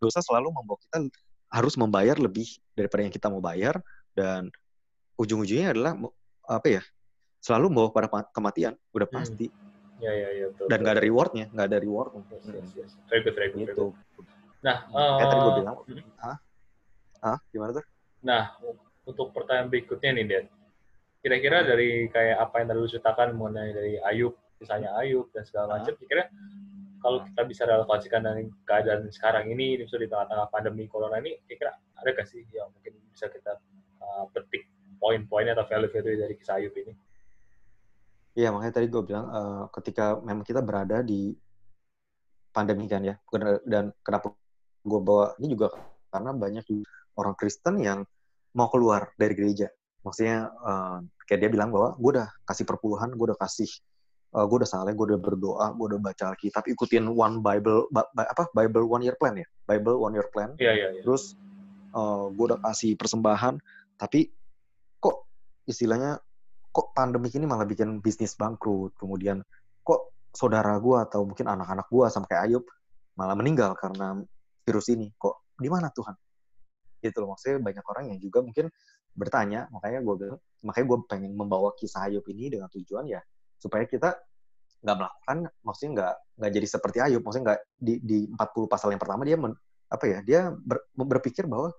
Dosa 0.02 0.20
selalu 0.20 0.52
membawa 0.52 0.76
kita 0.82 1.08
harus 1.52 1.76
membayar 1.76 2.16
lebih 2.16 2.48
daripada 2.72 3.04
yang 3.04 3.14
kita 3.14 3.28
mau 3.28 3.44
bayar 3.44 3.84
dan 4.16 4.48
ujung-ujungnya 5.20 5.76
adalah 5.76 5.94
apa 6.48 6.68
ya? 6.80 6.84
Selalu 7.44 7.74
membawa 7.74 7.90
pada 7.92 8.08
kematian, 8.32 8.74
udah 8.96 9.08
hmm. 9.12 9.18
pasti. 9.20 9.48
Hmm. 9.52 9.70
Ya, 10.02 10.14
ya, 10.18 10.30
ya, 10.34 10.46
betul, 10.50 10.66
Dan 10.66 10.78
nggak 10.82 10.96
ada 10.98 11.04
rewardnya, 11.04 11.46
nggak 11.54 11.68
ada 11.70 11.78
rewardnya. 11.78 12.24
Yes, 12.34 12.46
yes, 12.50 12.70
yes. 12.74 12.92
Very 13.06 13.22
good, 13.22 13.36
very 13.38 13.50
good. 13.54 13.70
Gitu. 13.70 13.86
Nah, 14.66 14.78
uh, 14.90 15.18
kayak 15.22 15.30
tadi 15.30 15.42
gue 15.42 15.54
bilang, 15.62 15.76
ah, 16.18 16.38
ah, 17.22 17.38
gimana 17.54 17.72
tuh? 17.78 17.86
Nah, 18.26 18.44
untuk 19.06 19.30
pertanyaan 19.30 19.70
berikutnya 19.70 20.10
nih, 20.18 20.26
Den. 20.26 20.46
Kira-kira 21.22 21.62
dari 21.62 22.10
kayak 22.10 22.38
apa 22.50 22.56
yang 22.62 22.68
tadi 22.74 22.80
lu 22.82 22.90
ceritakan 22.90 23.38
mengenai 23.38 23.72
dari 23.78 23.94
Ayub, 24.02 24.34
misalnya 24.58 24.90
Ayub 24.98 25.30
dan 25.30 25.46
segala 25.46 25.78
macam, 25.78 25.94
kira-kira 25.98 26.34
kalau 27.02 27.26
kita 27.26 27.42
bisa 27.50 27.66
relevansikan 27.66 28.22
dengan 28.22 28.48
keadaan 28.64 29.10
sekarang 29.10 29.50
ini, 29.50 29.82
misalnya 29.82 30.06
di 30.06 30.10
tengah-tengah 30.14 30.48
pandemi 30.54 30.86
corona 30.86 31.18
ini, 31.18 31.42
kira-kira 31.50 31.74
ada 31.98 32.10
gak 32.14 32.28
sih 32.30 32.46
yang 32.54 32.70
mungkin 32.70 32.94
bisa 33.10 33.26
kita 33.28 33.58
uh, 34.00 34.26
petik 34.30 34.70
poin-poinnya 35.02 35.58
atau 35.58 35.66
value-value 35.66 36.22
dari 36.22 36.34
kisah 36.38 36.62
Ayub 36.62 36.78
ini? 36.78 36.94
Iya, 38.38 38.54
makanya 38.54 38.80
tadi 38.80 38.88
gue 38.88 39.02
bilang 39.04 39.26
uh, 39.28 39.64
ketika 39.74 40.22
memang 40.22 40.46
kita 40.46 40.62
berada 40.62 41.02
di 41.04 41.36
pandemi 42.54 42.86
kan 42.86 43.02
ya, 43.04 43.16
dan 43.66 43.92
kenapa 44.06 44.32
gue 44.86 45.00
bawa 45.02 45.36
ini 45.42 45.58
juga 45.58 45.74
karena 46.14 46.32
banyak 46.32 46.64
orang 47.18 47.36
Kristen 47.36 47.82
yang 47.82 48.00
mau 48.54 48.68
keluar 48.70 49.12
dari 49.18 49.34
gereja. 49.36 49.68
Maksudnya 50.06 50.48
uh, 50.48 51.04
kayak 51.28 51.48
dia 51.48 51.50
bilang 51.52 51.74
bahwa 51.74 51.96
gue 51.96 52.12
udah 52.20 52.30
kasih 52.48 52.66
perpuluhan, 52.68 53.12
gue 53.16 53.26
udah 53.32 53.40
kasih, 53.40 53.70
uh, 54.36 54.46
gue 54.48 54.58
udah 54.64 54.70
salah, 54.70 54.92
gue 54.92 55.06
udah 55.14 55.20
berdoa, 55.20 55.68
gue 55.76 55.86
udah 55.96 56.00
baca 56.00 56.24
Alkitab, 56.34 56.68
ikutin 56.72 57.08
one 57.12 57.44
Bible, 57.44 57.88
ba, 57.92 58.08
ba, 58.16 58.28
apa 58.28 58.48
Bible 58.56 58.88
one 58.88 59.04
year 59.04 59.16
plan 59.20 59.36
ya, 59.36 59.48
Bible 59.68 60.00
one 60.00 60.16
year 60.16 60.28
plan. 60.32 60.56
Iya 60.58 60.72
iya. 60.72 60.88
iya. 61.00 61.02
Terus 61.04 61.36
uh, 61.96 62.32
gue 62.32 62.46
udah 62.52 62.60
kasih 62.64 62.96
persembahan, 62.96 63.60
tapi 64.00 64.32
kok 65.04 65.28
istilahnya 65.68 66.20
kok 66.72 66.96
pandemi 66.96 67.28
ini 67.36 67.44
malah 67.44 67.68
bikin 67.68 68.00
bisnis 68.00 68.36
bangkrut, 68.40 68.96
kemudian 68.96 69.44
kok 69.84 70.16
saudara 70.32 70.80
gue 70.80 70.98
atau 71.04 71.28
mungkin 71.28 71.52
anak-anak 71.52 71.92
gue 71.92 72.06
sampai 72.08 72.36
Ayub 72.48 72.64
malah 73.20 73.36
meninggal 73.36 73.76
karena 73.76 74.16
virus 74.64 74.88
ini 74.88 75.12
kok 75.20 75.52
di 75.60 75.68
mana 75.68 75.92
Tuhan 75.92 76.16
gitu 77.02 77.18
loh 77.20 77.36
maksudnya 77.36 77.60
banyak 77.60 77.86
orang 77.86 78.04
yang 78.14 78.20
juga 78.22 78.40
mungkin 78.40 78.72
bertanya 79.12 79.68
makanya 79.74 80.00
gue 80.00 80.40
makanya 80.64 80.86
gue 80.88 80.98
pengen 81.12 81.32
membawa 81.36 81.76
kisah 81.76 82.08
Ayub 82.08 82.24
ini 82.32 82.48
dengan 82.48 82.72
tujuan 82.72 83.10
ya 83.10 83.20
supaya 83.62 83.86
kita 83.86 84.18
nggak 84.82 84.98
melakukan 84.98 85.38
maksudnya 85.62 85.92
nggak 85.94 86.14
nggak 86.42 86.52
jadi 86.58 86.68
seperti 86.68 86.98
Ayub. 87.06 87.22
Maksudnya 87.22 87.46
nggak 87.54 87.62
di 87.78 87.94
di 88.02 88.20
40 88.34 88.66
pasal 88.66 88.90
yang 88.90 89.02
pertama 89.02 89.22
dia 89.22 89.38
men, 89.38 89.54
apa 89.88 90.06
ya 90.10 90.20
dia 90.26 90.50
ber, 90.58 90.82
berpikir 90.98 91.46
bahwa 91.46 91.70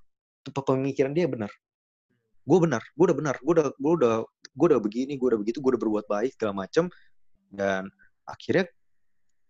pemikiran 0.47 1.11
dia 1.11 1.27
benar. 1.27 1.51
Gue 2.47 2.59
benar 2.63 2.83
gue 2.95 3.05
udah 3.11 3.19
benar 3.19 3.37
gue 3.43 3.53
udah 3.59 3.67
gue 3.75 3.93
udah 3.99 4.15
gue 4.27 4.67
udah 4.71 4.81
begini 4.83 5.19
gue 5.19 5.29
udah 5.35 5.41
begitu 5.43 5.59
gue 5.59 5.71
udah 5.75 5.83
berbuat 5.83 6.07
baik 6.07 6.39
segala 6.39 6.55
macem. 6.63 6.87
Dan 7.51 7.91
akhirnya 8.25 8.71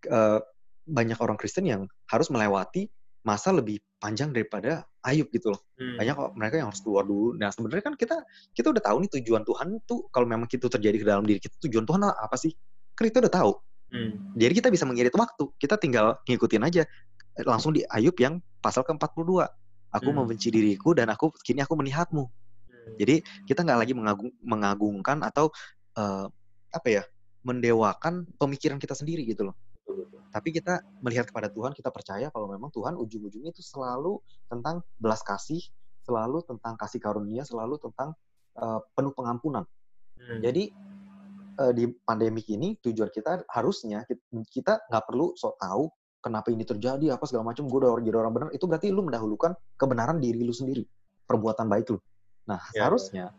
uh, 0.08 0.40
banyak 0.88 1.18
orang 1.20 1.36
Kristen 1.36 1.68
yang 1.68 1.84
harus 2.08 2.32
melewati 2.32 2.88
masa 3.22 3.54
lebih 3.54 3.78
panjang 4.02 4.34
daripada 4.34 4.82
Ayub 5.02 5.30
gitu 5.30 5.54
loh. 5.54 5.62
Hmm. 5.78 5.98
Banyak 5.98 6.14
kok 6.14 6.30
mereka 6.34 6.54
yang 6.58 6.68
harus 6.70 6.82
keluar 6.82 7.06
dulu. 7.06 7.34
Nah 7.38 7.50
sebenarnya 7.54 7.84
kan 7.86 7.94
kita 7.94 8.16
kita 8.54 8.70
udah 8.74 8.82
tahu 8.82 8.96
nih 9.06 9.10
tujuan 9.18 9.42
Tuhan 9.46 9.68
tuh 9.86 10.10
kalau 10.10 10.26
memang 10.26 10.46
itu 10.50 10.66
terjadi 10.66 10.96
ke 10.98 11.06
dalam 11.06 11.24
diri 11.26 11.38
kita 11.38 11.54
tujuan 11.66 11.86
Tuhan 11.86 12.02
apa 12.06 12.36
sih? 12.38 12.54
Kan 12.94 13.10
kita 13.10 13.22
udah 13.26 13.32
tahu. 13.32 13.52
Hmm. 13.92 14.34
Jadi 14.34 14.52
kita 14.58 14.68
bisa 14.70 14.84
mengirit 14.86 15.14
waktu. 15.14 15.44
Kita 15.58 15.78
tinggal 15.78 16.18
ngikutin 16.26 16.62
aja 16.66 16.82
langsung 17.46 17.72
di 17.74 17.86
Ayub 17.88 18.14
yang 18.18 18.42
pasal 18.62 18.82
ke-42. 18.86 19.46
Aku 19.92 20.08
hmm. 20.08 20.16
membenci 20.24 20.48
diriku 20.50 20.94
dan 20.96 21.10
aku 21.10 21.30
kini 21.42 21.62
aku 21.62 21.78
melihatmu. 21.78 22.24
Hmm. 22.26 22.94
Jadi 22.98 23.22
kita 23.46 23.62
nggak 23.62 23.78
lagi 23.86 23.92
mengagung, 23.94 24.32
mengagungkan 24.42 25.22
atau 25.22 25.50
uh, 25.98 26.26
apa 26.72 26.88
ya 26.88 27.02
mendewakan 27.42 28.24
pemikiran 28.38 28.78
kita 28.78 28.94
sendiri 28.94 29.26
gitu 29.26 29.50
loh. 29.50 29.56
Tapi 30.32 30.48
kita 30.48 30.80
melihat 31.04 31.28
kepada 31.28 31.52
Tuhan, 31.52 31.76
kita 31.76 31.92
percaya 31.92 32.32
kalau 32.32 32.48
memang 32.48 32.72
Tuhan 32.72 32.96
ujung-ujungnya 32.96 33.52
itu 33.52 33.60
selalu 33.60 34.16
tentang 34.48 34.80
belas 34.96 35.20
kasih, 35.20 35.60
selalu 36.08 36.40
tentang 36.48 36.74
kasih 36.80 36.98
karunia, 37.04 37.44
selalu 37.44 37.76
tentang 37.76 38.16
uh, 38.56 38.80
penuh 38.96 39.12
pengampunan. 39.12 39.68
Hmm. 40.16 40.40
Jadi 40.40 40.72
uh, 41.60 41.72
di 41.76 41.84
pandemi 42.08 42.40
ini 42.48 42.80
tujuan 42.80 43.12
kita 43.12 43.44
harusnya 43.52 44.08
kita 44.48 44.88
nggak 44.88 45.04
perlu 45.04 45.36
sok 45.36 45.60
tahu 45.60 45.92
kenapa 46.24 46.48
ini 46.48 46.64
terjadi, 46.64 47.12
apa 47.12 47.28
segala 47.28 47.52
macam. 47.52 47.68
Gue 47.68 47.84
udah 47.84 48.00
jadi 48.00 48.16
orang 48.16 48.32
benar. 48.32 48.48
Itu 48.56 48.64
berarti 48.64 48.88
lu 48.88 49.04
mendahulukan 49.04 49.52
kebenaran 49.76 50.16
diri 50.16 50.40
lu 50.40 50.56
sendiri, 50.56 50.88
perbuatan 51.28 51.68
baik 51.68 51.92
lu. 51.92 52.00
Nah 52.48 52.58
ya, 52.72 52.88
seharusnya 52.88 53.36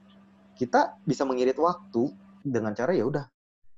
kita 0.54 1.02
bisa 1.10 1.26
mengirit 1.26 1.58
waktu 1.58 2.14
dengan 2.46 2.78
cara 2.78 2.94
ya 2.94 3.10
udah, 3.10 3.26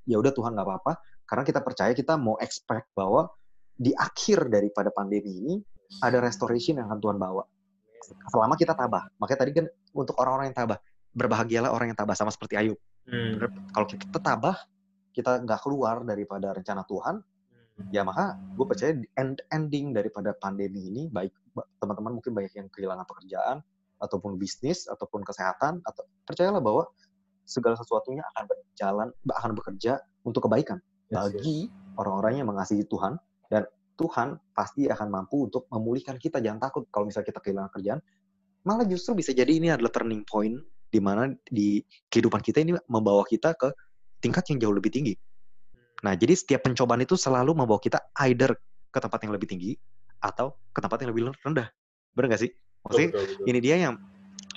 ya 0.03 0.19
udah 0.19 0.35
Tuhan 0.35 0.51
nggak 0.51 0.67
apa-apa 0.67 0.93
karena 1.25 1.43
kita 1.43 1.59
percaya 1.61 1.91
kita 1.97 2.15
mau 2.21 2.37
expect 2.37 2.93
bahwa 2.93 3.29
di 3.75 3.91
akhir 3.97 4.47
daripada 4.47 4.93
pandemi 4.93 5.41
ini 5.41 5.55
ada 5.99 6.21
restoration 6.21 6.79
yang 6.79 6.87
akan 6.89 6.99
Tuhan 7.01 7.17
bawa. 7.19 7.43
Selama 8.29 8.53
kita 8.55 8.77
tabah. 8.77 9.09
Makanya 9.17 9.39
tadi 9.41 9.51
kan 9.51 9.65
untuk 9.97 10.15
orang-orang 10.21 10.53
yang 10.53 10.57
tabah, 10.57 10.79
berbahagialah 11.17 11.69
orang 11.73 11.91
yang 11.91 11.99
tabah 11.99 12.13
sama 12.13 12.29
seperti 12.29 12.55
Ayub. 12.61 12.77
Hmm. 13.09 13.41
Kalau 13.73 13.85
kita 13.89 14.19
tabah, 14.21 14.57
kita 15.13 15.41
nggak 15.41 15.59
keluar 15.65 16.05
daripada 16.05 16.53
rencana 16.53 16.85
Tuhan, 16.85 17.21
hmm. 17.21 17.89
ya 17.89 18.05
maka 18.05 18.37
gue 18.37 18.65
percaya 18.65 18.93
end 19.17 19.41
ending 19.49 19.97
daripada 19.97 20.37
pandemi 20.37 20.93
ini 20.93 21.03
baik 21.09 21.33
teman-teman 21.81 22.19
mungkin 22.19 22.35
banyak 22.35 22.53
yang 22.53 22.67
kehilangan 22.69 23.07
pekerjaan 23.07 23.57
ataupun 24.03 24.35
bisnis 24.35 24.85
ataupun 24.91 25.23
kesehatan 25.23 25.79
atau 25.87 26.03
percayalah 26.27 26.59
bahwa 26.59 26.83
segala 27.47 27.79
sesuatunya 27.79 28.25
akan 28.35 28.43
berjalan 28.43 29.07
akan 29.23 29.51
bekerja 29.55 30.03
untuk 30.27 30.49
kebaikan 30.49 30.83
bagi 31.09 31.69
orang-orang 31.95 32.43
yang 32.43 32.47
mengasihi 32.49 32.85
Tuhan 32.89 33.15
dan 33.47 33.63
Tuhan 33.95 34.35
pasti 34.51 34.91
akan 34.91 35.07
mampu 35.07 35.47
untuk 35.47 35.69
memulihkan 35.71 36.19
kita. 36.19 36.43
Jangan 36.43 36.59
takut 36.59 36.83
kalau 36.91 37.07
misalnya 37.07 37.31
kita 37.31 37.39
kehilangan 37.39 37.71
kerjaan. 37.71 37.99
Malah 38.65 38.85
justru 38.89 39.15
bisa 39.15 39.31
jadi 39.31 39.49
ini 39.49 39.71
adalah 39.71 39.93
turning 39.93 40.25
point 40.25 40.57
di 40.89 40.99
mana 40.99 41.31
di 41.47 41.79
kehidupan 42.09 42.41
kita 42.41 42.65
ini 42.65 42.75
membawa 42.89 43.23
kita 43.23 43.53
ke 43.55 43.71
tingkat 44.19 44.47
yang 44.51 44.57
jauh 44.67 44.75
lebih 44.75 44.91
tinggi. 44.91 45.13
Nah, 46.03 46.17
jadi 46.17 46.33
setiap 46.35 46.67
pencobaan 46.67 47.01
itu 47.01 47.15
selalu 47.15 47.55
membawa 47.55 47.79
kita 47.79 48.01
either 48.27 48.57
ke 48.91 48.99
tempat 48.99 49.19
yang 49.23 49.31
lebih 49.31 49.47
tinggi 49.47 49.71
atau 50.19 50.57
ke 50.73 50.79
tempat 50.81 50.97
yang 51.05 51.13
lebih 51.13 51.31
rendah. 51.45 51.69
Benar 52.17 52.25
nggak 52.35 52.41
sih? 52.41 52.51
Maksudnya 52.83 53.09
betul, 53.13 53.25
betul. 53.25 53.45
ini 53.49 53.59
dia 53.61 53.75
yang 53.79 53.95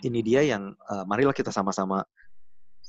ini 0.05 0.21
dia 0.23 0.41
yang 0.47 0.63
uh, 0.89 1.05
marilah 1.09 1.35
kita 1.35 1.51
sama-sama 1.51 2.05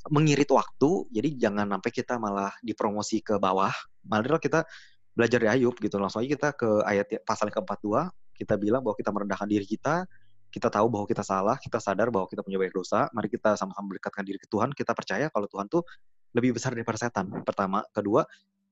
mengirit 0.08 0.48
waktu. 0.48 0.90
Jadi 1.12 1.28
jangan 1.36 1.68
sampai 1.68 1.90
kita 1.92 2.16
malah 2.16 2.54
dipromosi 2.64 3.20
ke 3.20 3.36
bawah. 3.36 3.72
Marilah 4.08 4.40
kita 4.40 4.64
belajar 5.12 5.38
di 5.42 5.48
Ayub 5.50 5.76
gitu. 5.76 6.00
Langsung 6.00 6.24
aja 6.24 6.30
kita 6.32 6.48
ke 6.56 6.70
ayat 6.88 7.20
pasal 7.28 7.52
yang 7.52 7.60
ke-42, 7.60 8.08
kita 8.40 8.54
bilang 8.56 8.80
bahwa 8.80 8.96
kita 8.96 9.10
merendahkan 9.12 9.48
diri 9.50 9.66
kita, 9.68 10.08
kita 10.48 10.72
tahu 10.72 10.88
bahwa 10.88 11.04
kita 11.04 11.20
salah, 11.20 11.60
kita 11.60 11.76
sadar 11.78 12.08
bahwa 12.08 12.24
kita 12.26 12.40
punya 12.40 12.56
banyak 12.56 12.74
dosa. 12.74 13.06
Mari 13.12 13.28
kita 13.28 13.54
sama-sama 13.54 13.92
mendekatkan 13.92 14.24
diri 14.24 14.40
ke 14.40 14.48
Tuhan. 14.48 14.72
Kita 14.72 14.96
percaya 14.96 15.28
kalau 15.28 15.46
Tuhan 15.46 15.68
tuh 15.68 15.84
lebih 16.32 16.56
besar 16.56 16.72
daripada 16.72 16.96
setan. 16.96 17.28
Pertama, 17.44 17.84
kedua, 17.92 18.24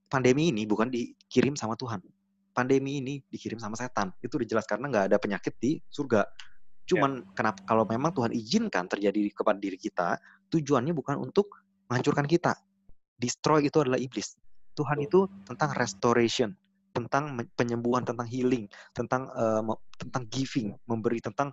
pandemi 0.08 0.50
ini 0.50 0.64
bukan 0.64 0.88
dikirim 0.88 1.54
sama 1.54 1.76
Tuhan. 1.76 2.00
Pandemi 2.56 2.98
ini 2.98 3.22
dikirim 3.30 3.60
sama 3.62 3.78
setan. 3.78 4.10
Itu 4.18 4.40
udah 4.40 4.48
jelas 4.48 4.66
karena 4.66 4.90
nggak 4.90 5.04
ada 5.14 5.16
penyakit 5.20 5.54
di 5.62 5.78
surga. 5.86 6.26
Cuman 6.88 7.22
yeah. 7.22 7.34
kenapa 7.36 7.60
kalau 7.68 7.84
memang 7.84 8.10
Tuhan 8.16 8.32
izinkan 8.34 8.88
terjadi 8.88 9.30
kepada 9.30 9.60
diri 9.60 9.76
kita, 9.78 10.16
tujuannya 10.48 10.92
bukan 10.96 11.20
untuk 11.20 11.60
menghancurkan 11.88 12.28
kita. 12.28 12.56
Destroy 13.18 13.66
itu 13.66 13.82
adalah 13.82 13.98
iblis. 13.98 14.36
Tuhan 14.78 15.02
itu 15.02 15.26
tentang 15.42 15.74
restoration, 15.74 16.54
tentang 16.94 17.34
penyembuhan, 17.58 18.06
tentang 18.06 18.30
healing, 18.30 18.70
tentang 18.94 19.26
uh, 19.34 19.62
tentang 19.98 20.22
giving, 20.30 20.78
memberi, 20.86 21.18
tentang 21.18 21.50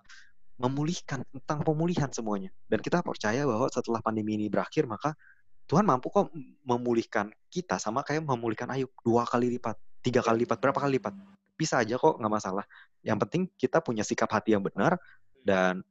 memulihkan, 0.61 1.25
tentang 1.33 1.65
pemulihan 1.65 2.07
semuanya. 2.13 2.53
Dan 2.69 2.79
kita 2.79 3.01
percaya 3.01 3.43
bahwa 3.43 3.65
setelah 3.67 3.99
pandemi 3.99 4.37
ini 4.37 4.47
berakhir, 4.47 4.85
maka 4.85 5.17
Tuhan 5.65 5.83
mampu 5.83 6.13
kok 6.13 6.29
memulihkan 6.61 7.33
kita 7.49 7.81
sama 7.81 8.05
kayak 8.05 8.21
memulihkan 8.21 8.69
Ayub 8.69 8.93
dua 9.01 9.25
kali 9.25 9.49
lipat, 9.57 9.73
tiga 10.05 10.21
kali 10.21 10.45
lipat, 10.45 10.61
berapa 10.61 10.77
kali 10.77 11.01
lipat. 11.01 11.17
Bisa 11.57 11.81
aja 11.81 11.97
kok, 11.97 12.21
nggak 12.21 12.33
masalah. 12.33 12.65
Yang 13.01 13.17
penting 13.25 13.41
kita 13.57 13.81
punya 13.81 14.05
sikap 14.05 14.29
hati 14.29 14.53
yang 14.53 14.61
benar, 14.61 15.01
dan 15.41 15.81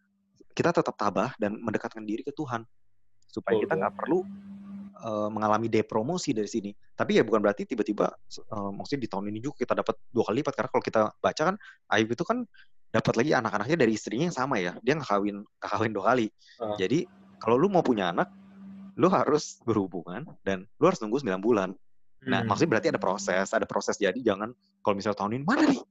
kita 0.54 0.70
tetap 0.70 0.94
tabah 0.94 1.34
dan 1.34 1.58
mendekatkan 1.58 2.06
diri 2.06 2.22
ke 2.22 2.30
Tuhan 2.30 2.62
supaya 3.34 3.58
kita 3.58 3.74
nggak 3.74 3.94
perlu 3.98 4.22
uh, 5.02 5.26
mengalami 5.26 5.66
depromosi 5.66 6.30
dari 6.30 6.46
sini. 6.46 6.70
Tapi 6.94 7.18
ya 7.18 7.26
bukan 7.26 7.42
berarti 7.42 7.66
tiba-tiba 7.66 8.14
uh, 8.54 8.70
maksudnya 8.70 9.02
di 9.02 9.10
tahun 9.10 9.34
ini 9.34 9.42
juga 9.42 9.66
kita 9.66 9.74
dapat 9.82 9.98
dua 10.14 10.30
kali 10.30 10.46
lipat 10.46 10.54
karena 10.54 10.70
kalau 10.70 10.84
kita 10.86 11.00
baca 11.18 11.42
kan 11.42 11.56
Ayub 11.90 12.14
itu 12.14 12.22
kan 12.22 12.46
dapat 12.94 13.14
lagi 13.18 13.34
anak-anaknya 13.34 13.76
dari 13.82 13.92
istrinya 13.98 14.30
yang 14.30 14.36
sama 14.38 14.62
ya. 14.62 14.78
Dia 14.86 14.94
nggak 14.94 15.10
kawin 15.10 15.42
nggak 15.42 15.70
kawin 15.74 15.90
dua 15.90 16.04
kali. 16.14 16.26
Uh. 16.62 16.78
Jadi 16.78 17.10
kalau 17.42 17.58
lu 17.58 17.66
mau 17.66 17.82
punya 17.82 18.14
anak, 18.14 18.30
lu 18.94 19.10
harus 19.10 19.58
berhubungan 19.66 20.22
dan 20.46 20.64
lu 20.78 20.86
harus 20.86 21.02
nunggu 21.02 21.20
9 21.20 21.42
bulan. 21.42 21.74
Nah, 22.24 22.40
hmm. 22.40 22.48
maksudnya 22.48 22.70
berarti 22.72 22.88
ada 22.88 23.00
proses, 23.02 23.52
ada 23.52 23.66
proses. 23.68 24.00
Jadi 24.00 24.24
jangan 24.24 24.54
kalau 24.80 24.94
misalnya 24.96 25.18
tahun 25.20 25.36
ini 25.36 25.44
mana 25.44 25.68
nih 25.68 25.82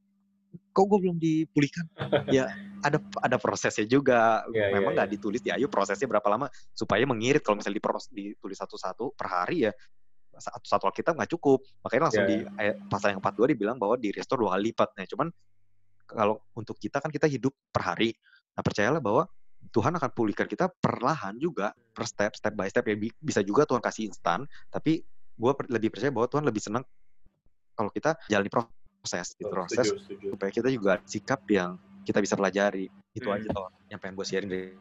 kok 0.74 0.86
gue 0.90 1.00
belum 1.00 1.18
dipulihkan? 1.22 1.86
Ya 2.34 2.50
ada 2.82 2.98
ada 3.22 3.38
prosesnya 3.38 3.86
juga. 3.86 4.44
Yeah, 4.52 4.74
iya, 4.74 4.82
memang 4.82 4.98
nggak 4.98 5.08
yeah, 5.08 5.16
yeah. 5.16 5.22
ditulis 5.22 5.42
di 5.46 5.50
Ayu 5.54 5.70
prosesnya 5.70 6.10
berapa 6.10 6.26
lama 6.28 6.50
supaya 6.74 7.06
mengirit 7.06 7.46
kalau 7.46 7.62
misalnya 7.62 7.78
dipros, 7.80 8.10
ditulis 8.10 8.58
satu-satu 8.58 9.14
per 9.14 9.28
hari 9.30 9.70
ya 9.70 9.74
satu 10.34 10.66
satu 10.66 10.84
kita 10.90 11.14
nggak 11.14 11.30
cukup. 11.30 11.62
Makanya 11.86 12.02
langsung 12.10 12.26
yeah. 12.26 12.32
di 12.32 12.38
ayat, 12.58 12.76
pasal 12.90 13.14
yang 13.14 13.22
42 13.22 13.54
dibilang 13.54 13.78
bahwa 13.78 13.96
di 14.02 14.10
restore 14.10 14.42
dua 14.42 14.58
kali 14.58 14.74
lipat. 14.74 14.90
Nah 14.98 15.06
cuman 15.06 15.28
kalau 16.10 16.36
untuk 16.58 16.76
kita 16.82 16.98
kan 17.00 17.14
kita 17.14 17.30
hidup 17.30 17.54
per 17.70 17.94
hari. 17.94 18.12
Nah 18.58 18.62
percayalah 18.66 19.02
bahwa 19.02 19.30
Tuhan 19.72 19.96
akan 19.96 20.10
pulihkan 20.12 20.50
kita 20.50 20.68
perlahan 20.68 21.40
juga 21.40 21.72
per 21.94 22.04
step 22.10 22.36
step 22.36 22.54
by 22.58 22.68
step. 22.68 22.84
Ya 22.90 22.98
bisa 23.22 23.46
juga 23.46 23.70
Tuhan 23.70 23.80
kasih 23.80 24.10
instan 24.10 24.50
tapi 24.74 25.06
gue 25.34 25.52
lebih 25.70 25.90
percaya 25.90 26.14
bahwa 26.14 26.30
Tuhan 26.30 26.46
lebih 26.46 26.62
senang 26.62 26.84
kalau 27.74 27.90
kita 27.90 28.14
jalani 28.30 28.54
proses 28.54 28.83
proses 29.04 29.36
gitu 29.36 29.52
oh, 29.52 29.68
proses 29.68 29.84
setuju, 29.84 30.32
supaya 30.32 30.52
kita 30.56 30.72
juga 30.72 31.04
sikap 31.04 31.44
yang 31.52 31.76
kita 32.08 32.24
bisa 32.24 32.40
pelajari. 32.40 32.88
Itu 33.12 33.28
hmm. 33.28 33.36
aja 33.36 33.48
toh 33.52 33.68
yang 33.92 34.00
pengen 34.00 34.16
gue 34.16 34.24
sharing 34.24 34.50
dari 34.50 34.72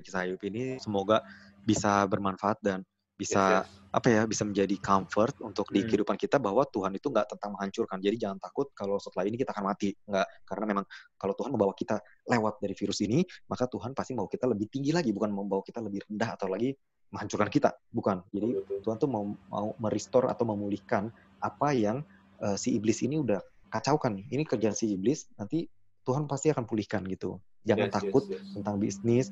kisah 0.00 0.24
Ayub 0.24 0.40
ini. 0.48 0.80
Semoga 0.80 1.20
bisa 1.60 2.08
bermanfaat 2.08 2.56
dan 2.64 2.80
bisa 3.20 3.60
yes, 3.60 3.68
yes. 3.68 3.92
apa 3.92 4.08
ya 4.08 4.22
bisa 4.24 4.48
menjadi 4.48 4.80
comfort 4.80 5.36
untuk 5.44 5.68
di 5.68 5.84
hmm. 5.84 5.92
kehidupan 5.92 6.16
kita 6.16 6.40
bahwa 6.40 6.64
Tuhan 6.64 6.96
itu 6.96 7.12
nggak 7.12 7.36
tentang 7.36 7.52
menghancurkan. 7.52 8.00
Jadi 8.00 8.16
jangan 8.16 8.40
takut 8.40 8.72
kalau 8.72 8.96
setelah 8.96 9.28
ini 9.28 9.36
kita 9.36 9.52
akan 9.52 9.64
mati. 9.68 9.92
Nggak 9.92 10.26
karena 10.48 10.64
memang 10.64 10.84
kalau 11.20 11.36
Tuhan 11.36 11.52
membawa 11.52 11.76
kita 11.76 12.00
lewat 12.32 12.64
dari 12.64 12.72
virus 12.72 13.04
ini 13.04 13.20
maka 13.44 13.68
Tuhan 13.68 13.92
pasti 13.92 14.16
mau 14.16 14.24
kita 14.24 14.48
lebih 14.48 14.72
tinggi 14.72 14.96
lagi. 14.96 15.12
Bukan 15.12 15.28
membawa 15.36 15.60
kita 15.60 15.84
lebih 15.84 16.00
rendah 16.08 16.32
atau 16.32 16.48
lagi 16.48 16.72
menghancurkan 17.12 17.52
kita. 17.52 17.76
Bukan. 17.92 18.24
Jadi 18.32 18.48
Tuhan 18.80 18.96
tuh 18.96 19.10
mau 19.12 19.28
mau 19.52 19.76
merestore 19.76 20.32
atau 20.32 20.48
memulihkan 20.48 21.12
apa 21.44 21.76
yang 21.76 22.00
uh, 22.40 22.56
si 22.56 22.72
iblis 22.72 23.04
ini 23.04 23.20
udah 23.20 23.49
kacaukan 23.70 24.18
nih. 24.18 24.26
Ini 24.34 24.42
kerjaan 24.44 24.74
si 24.74 24.90
iblis, 24.92 25.30
nanti 25.38 25.70
Tuhan 26.02 26.26
pasti 26.26 26.50
akan 26.50 26.66
pulihkan 26.66 27.06
gitu. 27.06 27.38
Jangan 27.62 27.88
yes, 27.88 27.94
takut 27.94 28.24
yes, 28.26 28.42
yes. 28.42 28.52
tentang 28.58 28.76
bisnis, 28.82 29.26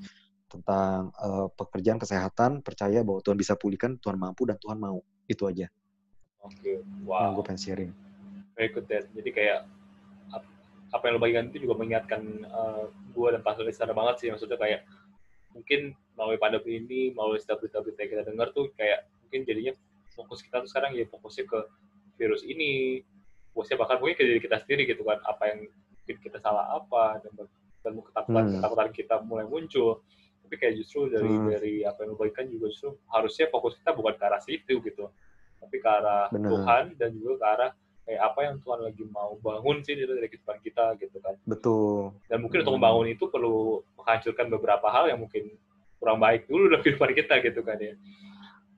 tentang 0.48 1.10
uh, 1.18 1.50
pekerjaan 1.52 1.98
kesehatan, 1.98 2.62
percaya 2.62 3.02
bahwa 3.02 3.20
Tuhan 3.20 3.36
bisa 3.36 3.58
pulihkan, 3.58 3.98
Tuhan 3.98 4.16
mampu 4.16 4.46
dan 4.46 4.56
Tuhan 4.62 4.78
mau. 4.78 5.02
Itu 5.26 5.44
aja. 5.50 5.66
Oke, 6.40 6.54
okay. 6.54 6.76
wow. 7.04 7.28
Yang 7.28 7.32
gue 7.34 7.44
pengen 7.44 7.60
sharing. 7.60 7.92
Very 8.56 8.70
good. 8.72 8.86
Jadi 8.88 9.30
kayak 9.34 9.68
apa 10.88 11.04
yang 11.04 11.14
lo 11.16 11.20
bagikan 11.20 11.52
itu 11.52 11.68
juga 11.68 11.76
mengingatkan 11.76 12.48
uh, 12.48 12.88
gue 13.12 13.28
dan 13.28 13.44
Pastor 13.44 13.68
secara 13.68 13.92
banget 13.92 14.24
sih. 14.24 14.28
Maksudnya 14.32 14.56
kayak 14.56 14.88
mungkin 15.52 15.92
melalui 16.16 16.38
pandemi 16.40 16.80
ini, 16.80 17.00
melalui 17.12 17.36
setiap 17.40 17.60
berita-berita 17.60 18.00
yang 18.00 18.10
kita 18.16 18.24
dengar 18.24 18.48
tuh 18.56 18.72
kayak 18.72 19.04
mungkin 19.24 19.44
jadinya 19.44 19.72
fokus 20.16 20.40
kita 20.40 20.64
tuh 20.64 20.70
sekarang 20.70 20.96
ya 20.96 21.04
fokusnya 21.12 21.44
ke 21.44 21.58
virus 22.16 22.42
ini, 22.42 23.04
fokusnya 23.58 23.74
bahkan 23.74 23.98
mungkin 23.98 24.14
ke 24.14 24.22
diri 24.22 24.38
kita 24.38 24.62
sendiri 24.62 24.86
gitu 24.86 25.02
kan, 25.02 25.18
apa 25.26 25.42
yang 25.50 25.66
kita 26.06 26.38
salah 26.38 26.78
apa 26.78 27.18
dan, 27.26 27.50
dan 27.82 27.92
ketakutan 27.98 28.44
hmm. 28.46 28.54
ketakutan 28.62 28.88
kita 28.94 29.14
mulai 29.26 29.50
muncul. 29.50 30.06
Tapi 30.46 30.54
kayak 30.54 30.74
justru 30.78 31.10
dari 31.10 31.26
hmm. 31.26 31.50
dari 31.50 31.74
apa 31.82 32.06
yang 32.06 32.14
bagikan 32.14 32.46
juga 32.46 32.70
justru 32.70 32.94
harusnya 33.10 33.50
fokus 33.50 33.74
kita 33.82 33.90
bukan 33.98 34.14
ke 34.14 34.24
arah 34.30 34.38
situ 34.38 34.78
gitu, 34.78 35.10
tapi 35.58 35.76
ke 35.82 35.88
arah 35.90 36.30
Bener. 36.30 36.54
Tuhan 36.54 36.84
dan 36.94 37.10
juga 37.18 37.34
ke 37.42 37.46
arah 37.58 37.70
kayak 38.06 38.22
apa 38.22 38.38
yang 38.46 38.54
Tuhan 38.62 38.80
lagi 38.86 39.02
mau 39.10 39.36
bangun 39.42 39.76
sih 39.82 39.98
dari 39.98 40.30
kehidupan 40.30 40.58
kita 40.62 40.96
gitu 41.02 41.18
kan. 41.18 41.34
Betul. 41.42 42.14
Dan 42.30 42.46
mungkin 42.46 42.62
hmm. 42.62 42.64
untuk 42.64 42.74
membangun 42.78 43.06
itu 43.10 43.24
perlu 43.26 43.82
menghancurkan 43.98 44.46
beberapa 44.48 44.86
hal 44.86 45.10
yang 45.10 45.18
mungkin 45.18 45.50
kurang 45.98 46.22
baik 46.22 46.46
dulu 46.46 46.70
dalam 46.70 46.80
kehidupan 46.86 47.10
kita 47.12 47.34
gitu 47.42 47.60
kan 47.66 47.76
ya. 47.82 47.92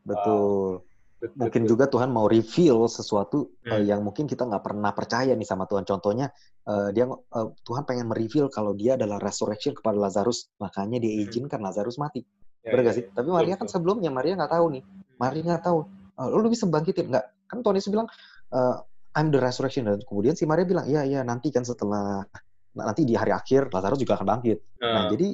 Betul. 0.02 0.82
Uh, 0.82 0.89
mungkin 1.36 1.68
juga 1.68 1.84
Tuhan 1.84 2.08
mau 2.08 2.24
reveal 2.24 2.88
sesuatu 2.88 3.52
hmm. 3.64 3.70
uh, 3.70 3.82
yang 3.84 4.00
mungkin 4.00 4.24
kita 4.24 4.48
nggak 4.48 4.64
pernah 4.64 4.92
percaya 4.96 5.36
nih 5.36 5.44
sama 5.44 5.68
Tuhan. 5.68 5.84
Contohnya 5.84 6.32
uh, 6.64 6.88
dia 6.90 7.04
uh, 7.08 7.48
Tuhan 7.64 7.84
pengen 7.84 8.08
mereveal 8.08 8.48
kalau 8.48 8.72
dia 8.72 8.96
adalah 8.96 9.20
resurrection 9.20 9.76
kepada 9.76 10.00
Lazarus, 10.00 10.48
makanya 10.56 10.96
dia 10.96 11.12
hmm. 11.12 11.22
izinkan 11.28 11.60
hmm. 11.60 11.68
Lazarus 11.68 12.00
mati. 12.00 12.24
Ya, 12.64 12.72
Benar 12.76 12.84
ya, 12.88 12.92
sih? 12.96 13.04
Ya. 13.04 13.12
Tapi 13.12 13.28
Maria 13.28 13.54
kan 13.60 13.68
sebelumnya 13.68 14.08
Maria 14.08 14.36
nggak 14.36 14.52
tahu 14.52 14.66
nih. 14.72 14.82
Maria 15.20 15.42
nggak 15.44 15.64
tahu. 15.64 15.78
Uh, 16.16 16.28
lu 16.32 16.48
bisa 16.48 16.64
bangkitin 16.64 17.12
nggak? 17.12 17.24
Kan 17.48 17.60
Tuhan 17.60 17.76
Yesus 17.76 17.92
bilang 17.92 18.08
uh, 18.56 18.80
I'm 19.16 19.28
the 19.28 19.40
resurrection 19.42 19.90
dan 19.90 20.00
kemudian 20.06 20.32
si 20.38 20.48
Maria 20.48 20.64
bilang 20.64 20.86
iya 20.88 21.04
iya 21.04 21.20
nanti 21.20 21.50
kan 21.52 21.66
setelah 21.66 22.24
nanti 22.72 23.02
di 23.02 23.18
hari 23.18 23.34
akhir 23.34 23.74
Lazarus 23.74 24.00
juga 24.00 24.16
akan 24.16 24.26
bangkit. 24.38 24.58
Uh. 24.80 24.88
Nah 24.88 25.04
jadi 25.12 25.28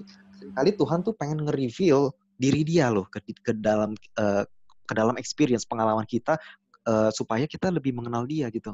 kali 0.51 0.71
Tuhan 0.75 1.07
tuh 1.07 1.15
pengen 1.15 1.47
nge-reveal 1.47 2.11
diri 2.37 2.63
dia 2.69 2.93
loh 2.93 3.09
ke, 3.09 3.23
ke 3.41 3.53
dalam 3.57 3.97
uh, 4.21 4.45
ke 4.87 4.95
dalam 4.95 5.19
experience 5.19 5.67
pengalaman 5.67 6.07
kita 6.07 6.39
uh, 6.87 7.11
supaya 7.11 7.45
kita 7.45 7.69
lebih 7.69 7.93
mengenal 7.93 8.25
dia 8.25 8.47
gitu. 8.49 8.73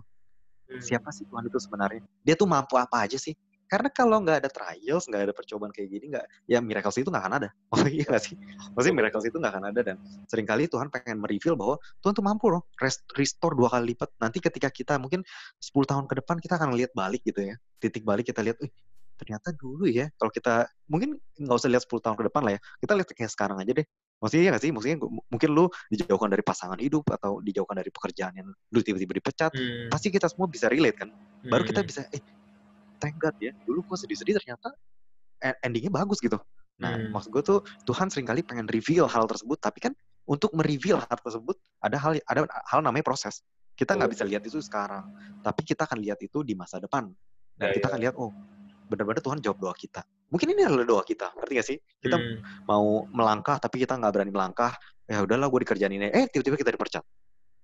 Hmm. 0.68 0.80
Siapa 0.80 1.08
sih 1.10 1.24
Tuhan 1.26 1.48
itu 1.48 1.58
sebenarnya? 1.58 2.04
Dia 2.22 2.36
tuh 2.36 2.46
mampu 2.46 2.76
apa 2.76 3.08
aja 3.08 3.16
sih? 3.16 3.32
Karena 3.72 3.88
kalau 3.88 4.20
nggak 4.20 4.44
ada 4.44 4.50
trials, 4.52 5.08
nggak 5.08 5.22
ada 5.24 5.32
percobaan 5.32 5.72
kayak 5.72 5.88
gini, 5.88 6.12
nggak 6.12 6.28
ya 6.44 6.60
miracles 6.60 7.00
itu 7.00 7.08
nggak 7.08 7.24
akan 7.24 7.34
ada. 7.40 7.48
Oh 7.72 7.80
iya 7.88 8.04
nggak 8.04 8.20
sih? 8.20 8.36
Maksudnya 8.76 8.96
miracles 9.00 9.24
itu 9.24 9.36
nggak 9.40 9.52
akan 9.56 9.64
ada 9.72 9.80
dan 9.80 9.96
sering 10.28 10.44
kali 10.44 10.68
Tuhan 10.68 10.92
pengen 10.92 11.24
mereveal 11.24 11.56
bahwa 11.56 11.80
Tuhan 12.04 12.12
tuh 12.12 12.20
mampu 12.20 12.52
loh 12.52 12.68
restore 13.16 13.56
dua 13.56 13.72
kali 13.72 13.96
lipat. 13.96 14.12
Nanti 14.20 14.44
ketika 14.44 14.68
kita 14.68 15.00
mungkin 15.00 15.24
10 15.56 15.72
tahun 15.88 16.04
ke 16.04 16.20
depan 16.20 16.36
kita 16.44 16.60
akan 16.60 16.76
lihat 16.76 16.92
balik 16.92 17.24
gitu 17.24 17.48
ya. 17.48 17.56
Titik 17.80 18.04
balik 18.04 18.28
kita 18.28 18.44
lihat, 18.44 18.60
ternyata 19.16 19.56
dulu 19.56 19.88
ya 19.88 20.12
kalau 20.20 20.28
kita 20.28 20.68
mungkin 20.92 21.16
nggak 21.40 21.56
usah 21.56 21.72
lihat 21.72 21.88
10 21.88 21.96
tahun 22.04 22.16
ke 22.20 22.24
depan 22.28 22.42
lah 22.44 22.52
ya. 22.52 22.60
Kita 22.76 22.92
lihat 22.92 23.08
kayak 23.08 23.32
sekarang 23.32 23.56
aja 23.56 23.72
deh 23.72 23.86
maksudnya 24.22 24.42
ya 24.46 24.50
gak 24.54 24.62
sih 24.62 24.70
maksudnya 24.70 24.96
mungkin 25.02 25.50
lu 25.50 25.66
dijauhkan 25.90 26.30
dari 26.30 26.46
pasangan 26.46 26.78
hidup 26.78 27.02
atau 27.10 27.42
dijauhkan 27.42 27.74
dari 27.82 27.90
pekerjaan 27.90 28.32
yang 28.38 28.48
lu 28.54 28.80
tiba-tiba 28.80 29.18
dipecat 29.18 29.50
hmm. 29.50 29.90
pasti 29.90 30.14
kita 30.14 30.30
semua 30.30 30.46
bisa 30.46 30.70
relate 30.70 31.02
kan 31.02 31.10
baru 31.50 31.66
kita 31.66 31.82
hmm. 31.82 31.88
bisa 31.90 32.06
eh 32.14 32.22
thank 33.02 33.18
God 33.18 33.34
ya 33.42 33.50
dulu 33.66 33.82
gua 33.82 33.98
sedih-sedih 33.98 34.38
ternyata 34.38 34.70
e-, 35.42 35.58
endingnya 35.66 35.90
bagus 35.90 36.22
gitu 36.22 36.38
nah 36.78 36.94
hmm. 36.94 37.10
maksud 37.10 37.34
gue 37.34 37.42
tuh 37.42 37.58
Tuhan 37.84 38.08
sering 38.08 38.24
kali 38.24 38.46
pengen 38.46 38.70
reveal 38.70 39.10
hal 39.10 39.26
tersebut 39.26 39.58
tapi 39.58 39.82
kan 39.82 39.92
untuk 40.24 40.54
mereveal 40.54 41.02
hal 41.02 41.18
tersebut 41.18 41.58
ada 41.82 41.98
hal 41.98 42.16
ada 42.30 42.46
hal 42.46 42.80
namanya 42.80 43.04
proses 43.04 43.42
kita 43.74 43.98
nggak 43.98 44.14
bisa 44.14 44.24
lihat 44.24 44.42
itu 44.46 44.62
sekarang 44.62 45.10
tapi 45.42 45.66
kita 45.66 45.84
akan 45.84 45.98
lihat 45.98 46.22
itu 46.22 46.46
di 46.46 46.54
masa 46.54 46.78
depan 46.78 47.10
dan 47.58 47.68
ya, 47.70 47.74
kita 47.76 47.86
ya. 47.86 47.90
akan 47.92 48.00
lihat 48.00 48.14
oh 48.16 48.30
benar-benar 48.93 49.24
Tuhan 49.24 49.40
jawab 49.40 49.59
doa 49.59 49.74
kita. 49.74 50.05
Mungkin 50.28 50.53
ini 50.53 50.68
adalah 50.68 50.84
doa 50.84 51.03
kita 51.03 51.32
ngerti 51.32 51.53
gak 51.57 51.66
sih? 51.66 51.78
Kita 51.80 52.16
hmm. 52.20 52.68
mau 52.68 53.09
melangkah 53.09 53.57
tapi 53.57 53.80
kita 53.80 53.97
nggak 53.97 54.12
berani 54.12 54.32
melangkah. 54.32 54.76
Ya 55.09 55.24
udahlah 55.24 55.49
gue 55.49 55.61
dikerjain 55.64 55.93
ini. 55.93 56.12
Eh 56.12 56.28
tiba-tiba 56.28 56.61
kita 56.61 56.70
dipercat 56.76 57.05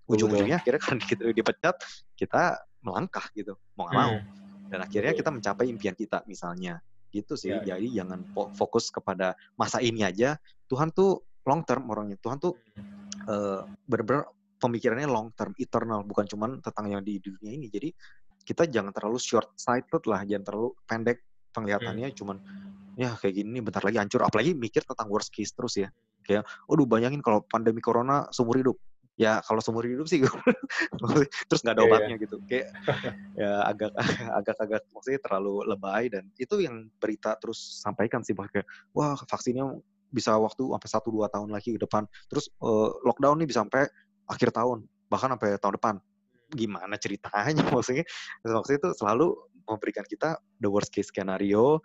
ujung-ujungnya 0.08 0.64
akhirnya 0.64 0.80
kan 0.88 0.96
kita 0.96 1.28
dipecat 1.36 1.76
kita 2.16 2.56
melangkah 2.80 3.28
gitu. 3.36 3.60
Mau 3.76 3.86
nggak 3.86 3.94
hmm. 3.94 4.00
mau 4.00 4.14
dan 4.68 4.84
akhirnya 4.84 5.12
kita 5.16 5.30
mencapai 5.32 5.66
impian 5.68 5.96
kita 5.96 6.24
misalnya. 6.28 6.80
Gitu 7.08 7.40
sih. 7.40 7.52
Ya, 7.52 7.76
jadi 7.76 7.88
ya. 7.88 8.04
jangan 8.04 8.20
fokus 8.52 8.92
kepada 8.92 9.32
masa 9.56 9.80
ini 9.80 10.04
aja. 10.04 10.36
Tuhan 10.68 10.92
tuh 10.92 11.24
long 11.48 11.64
term 11.64 11.88
orangnya. 11.88 12.20
Tuhan 12.20 12.36
tuh 12.36 12.52
uh, 13.24 13.64
benar-benar 13.88 14.28
pemikirannya 14.60 15.08
long 15.08 15.32
term 15.32 15.56
eternal. 15.56 16.04
Bukan 16.04 16.28
cuman 16.28 16.60
tentang 16.60 16.92
yang 16.92 17.00
di 17.00 17.16
dunia 17.16 17.48
ini. 17.56 17.72
Jadi 17.72 17.88
kita 18.48 18.64
jangan 18.64 18.96
terlalu 18.96 19.20
short 19.20 19.52
sighted 19.60 20.00
lah 20.08 20.24
jangan 20.24 20.44
terlalu 20.48 20.72
pendek 20.88 21.20
penglihatannya 21.52 22.08
hmm. 22.08 22.16
cuman 22.16 22.36
ya 22.98 23.14
kayak 23.14 23.34
gini 23.38 23.62
bentar 23.62 23.84
lagi 23.86 24.02
hancur. 24.02 24.26
Apalagi 24.26 24.58
mikir 24.58 24.82
tentang 24.82 25.06
worst 25.06 25.30
case 25.30 25.54
terus 25.54 25.78
ya. 25.78 25.88
Kayak 26.26 26.48
aduh 26.66 26.84
bayangin 26.88 27.22
kalau 27.22 27.46
pandemi 27.46 27.78
corona 27.78 28.26
seumur 28.34 28.58
hidup. 28.58 28.74
Ya 29.18 29.42
kalau 29.42 29.58
seumur 29.58 29.82
hidup 29.82 30.06
sih 30.06 30.22
terus 31.50 31.60
nggak 31.66 31.74
ada 31.74 31.82
iya, 31.82 31.86
iya. 31.86 31.90
obatnya 31.90 32.14
yeah, 32.14 32.24
gitu. 32.26 32.36
Kayak 32.50 32.66
ya 33.38 33.50
agak 33.70 33.90
agak 34.38 34.56
agak 34.58 34.82
maksudnya 34.90 35.20
terlalu 35.22 35.54
lebay 35.66 36.04
dan 36.10 36.24
itu 36.38 36.54
yang 36.58 36.90
berita 36.98 37.38
terus 37.38 37.82
sampaikan 37.82 38.22
sih 38.26 38.34
bahwa 38.34 38.50
kayak 38.50 38.66
wah 38.94 39.14
vaksinnya 39.14 39.78
bisa 40.08 40.34
waktu 40.40 40.64
sampai 40.64 40.88
satu 40.88 41.08
dua 41.14 41.26
tahun 41.30 41.54
lagi 41.54 41.78
ke 41.78 41.80
depan. 41.82 42.06
Terus 42.26 42.50
uh, 42.62 42.98
lockdown 43.06 43.38
nih 43.42 43.48
bisa 43.50 43.62
sampai 43.62 43.86
akhir 44.26 44.50
tahun 44.50 44.86
bahkan 45.08 45.32
sampai 45.34 45.56
tahun 45.56 45.74
depan 45.80 45.94
gimana 46.52 46.96
ceritanya 46.96 47.62
maksudnya 47.76 48.04
maksudnya 48.44 48.78
itu 48.80 48.90
selalu 48.96 49.36
memberikan 49.68 50.04
kita 50.08 50.40
the 50.60 50.68
worst 50.68 50.92
case 50.92 51.12
scenario 51.12 51.84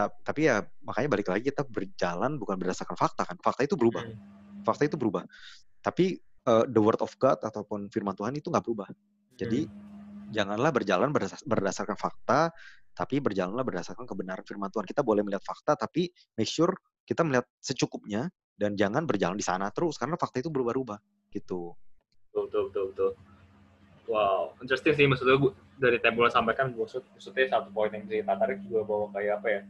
tapi 0.00 0.48
ya 0.48 0.64
makanya 0.80 1.08
balik 1.12 1.28
lagi 1.28 1.52
kita 1.52 1.60
berjalan 1.68 2.40
bukan 2.40 2.56
berdasarkan 2.56 2.96
fakta 2.96 3.28
kan 3.28 3.36
fakta 3.36 3.68
itu 3.68 3.76
berubah 3.76 4.08
hmm. 4.08 4.64
fakta 4.64 4.88
itu 4.88 4.96
berubah 4.96 5.28
tapi 5.84 6.16
uh, 6.46 6.64
the 6.68 6.80
word 6.80 7.00
of 7.04 7.12
God 7.20 7.40
ataupun 7.42 7.90
firman 7.92 8.16
Tuhan 8.16 8.36
itu 8.36 8.48
nggak 8.48 8.64
berubah. 8.64 8.88
Jadi 9.36 9.66
hmm. 9.66 10.32
janganlah 10.32 10.70
berjalan 10.72 11.10
berdasarkan 11.44 11.96
fakta, 11.96 12.52
tapi 12.92 13.20
berjalanlah 13.20 13.64
berdasarkan 13.64 14.04
kebenaran 14.04 14.44
firman 14.46 14.68
Tuhan. 14.72 14.86
Kita 14.88 15.04
boleh 15.04 15.24
melihat 15.24 15.44
fakta, 15.44 15.76
tapi 15.76 16.08
make 16.36 16.48
sure 16.48 16.72
kita 17.04 17.26
melihat 17.26 17.48
secukupnya 17.58 18.28
dan 18.60 18.76
jangan 18.76 19.08
berjalan 19.08 19.40
di 19.40 19.44
sana 19.44 19.72
terus 19.72 19.96
karena 19.96 20.20
fakta 20.20 20.44
itu 20.44 20.52
berubah-ubah 20.52 21.00
gitu. 21.32 21.74
Betul, 22.30 22.46
betul, 22.46 22.62
betul, 22.70 22.84
betul. 22.92 23.10
Wow, 24.10 24.58
interesting 24.58 24.98
sih 24.98 25.06
maksudnya 25.06 25.38
dari 25.78 26.02
Tembul 26.02 26.26
sampaikan 26.34 26.74
maksud, 26.74 27.06
maksudnya 27.14 27.46
satu 27.46 27.70
poin 27.70 27.94
yang 27.94 28.10
saya 28.10 28.26
tertarik 28.26 28.58
juga 28.66 28.82
bahwa 28.82 29.06
kayak 29.14 29.38
apa 29.38 29.48
ya 29.48 29.60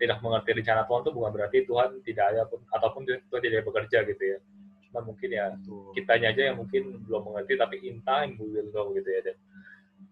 tidak 0.00 0.18
mengerti 0.24 0.50
rencana 0.56 0.88
Tuhan 0.88 1.00
itu 1.04 1.10
bukan 1.12 1.30
berarti 1.36 1.58
Tuhan 1.68 1.88
tidak 2.00 2.24
ada 2.32 2.42
pun 2.48 2.60
ataupun 2.72 3.00
Tuhan 3.04 3.42
tidak 3.44 3.68
bekerja 3.68 3.98
gitu 4.08 4.24
ya 4.24 4.38
Cuman 4.92 5.08
mungkin 5.08 5.28
ya 5.32 5.48
Betul. 5.56 5.88
kitanya 5.96 6.28
aja 6.36 6.42
yang 6.52 6.56
mungkin 6.60 7.00
belum 7.08 7.32
mengerti 7.32 7.56
tapi 7.56 7.80
in 7.88 8.04
time 8.04 8.36
we 8.36 8.52
will 8.52 8.68
know 8.76 8.92
gitu 8.92 9.08
ya. 9.08 9.20
Dan. 9.24 9.36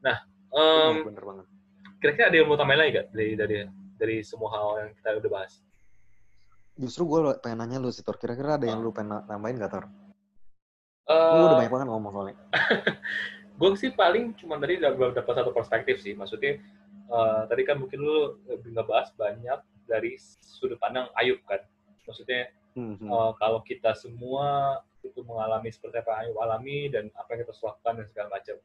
Nah, 0.01 0.17
um, 0.57 1.05
bener 1.05 1.21
banget. 1.21 1.47
Kira-kira 2.01 2.27
ada 2.33 2.37
yang 2.41 2.49
mau 2.49 2.57
tambahin 2.57 2.81
lagi 2.81 2.91
gak 2.97 3.07
dari 3.13 3.29
dari 3.37 3.57
dari 4.01 4.17
semua 4.25 4.49
hal 4.57 4.89
yang 4.89 4.91
kita 4.97 5.21
udah 5.21 5.31
bahas? 5.37 5.61
Justru 6.81 7.05
gue 7.05 7.21
pengen 7.45 7.61
nanya 7.61 7.77
lu 7.77 7.93
sih, 7.93 8.01
Tor. 8.01 8.17
Kira-kira 8.17 8.57
ada 8.57 8.65
yang 8.65 8.81
lu 8.81 8.89
pengen 8.89 9.21
nambahin 9.29 9.61
gak, 9.61 9.69
Tor? 9.69 9.85
Uh, 11.05 11.37
lu 11.37 11.45
udah 11.53 11.59
banyak 11.61 11.73
banget 11.77 11.89
ngomong 11.93 12.11
soalnya. 12.17 12.37
gue 13.61 13.77
sih 13.77 13.93
paling 13.93 14.33
cuma 14.41 14.57
tadi 14.57 14.81
dapat 14.81 15.21
satu 15.21 15.53
perspektif 15.53 16.01
sih. 16.01 16.17
Maksudnya 16.17 16.57
uh, 17.13 17.45
tadi 17.45 17.69
kan 17.69 17.77
mungkin 17.77 18.01
lu 18.01 18.41
lebih 18.49 18.73
ngebahas 18.73 19.13
banyak 19.13 19.61
dari 19.85 20.17
sudut 20.41 20.81
pandang 20.81 21.13
Ayub 21.21 21.45
kan. 21.45 21.61
Maksudnya 22.09 22.49
hmm 22.71 23.03
Uh, 23.03 23.35
kalau 23.35 23.67
kita 23.67 23.99
semua 23.99 24.79
itu 25.03 25.27
mengalami 25.27 25.75
seperti 25.75 26.07
apa 26.07 26.23
yang 26.23 26.39
alami 26.39 26.87
dan 26.87 27.11
apa 27.19 27.35
yang 27.35 27.43
kita 27.43 27.53
lakukan 27.67 27.95
dan 27.99 28.07
segala 28.07 28.29
macam. 28.31 28.57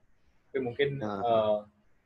Tapi 0.46 0.60
mungkin 0.62 0.89
uh-huh. 1.02 1.26
uh, 1.26 1.58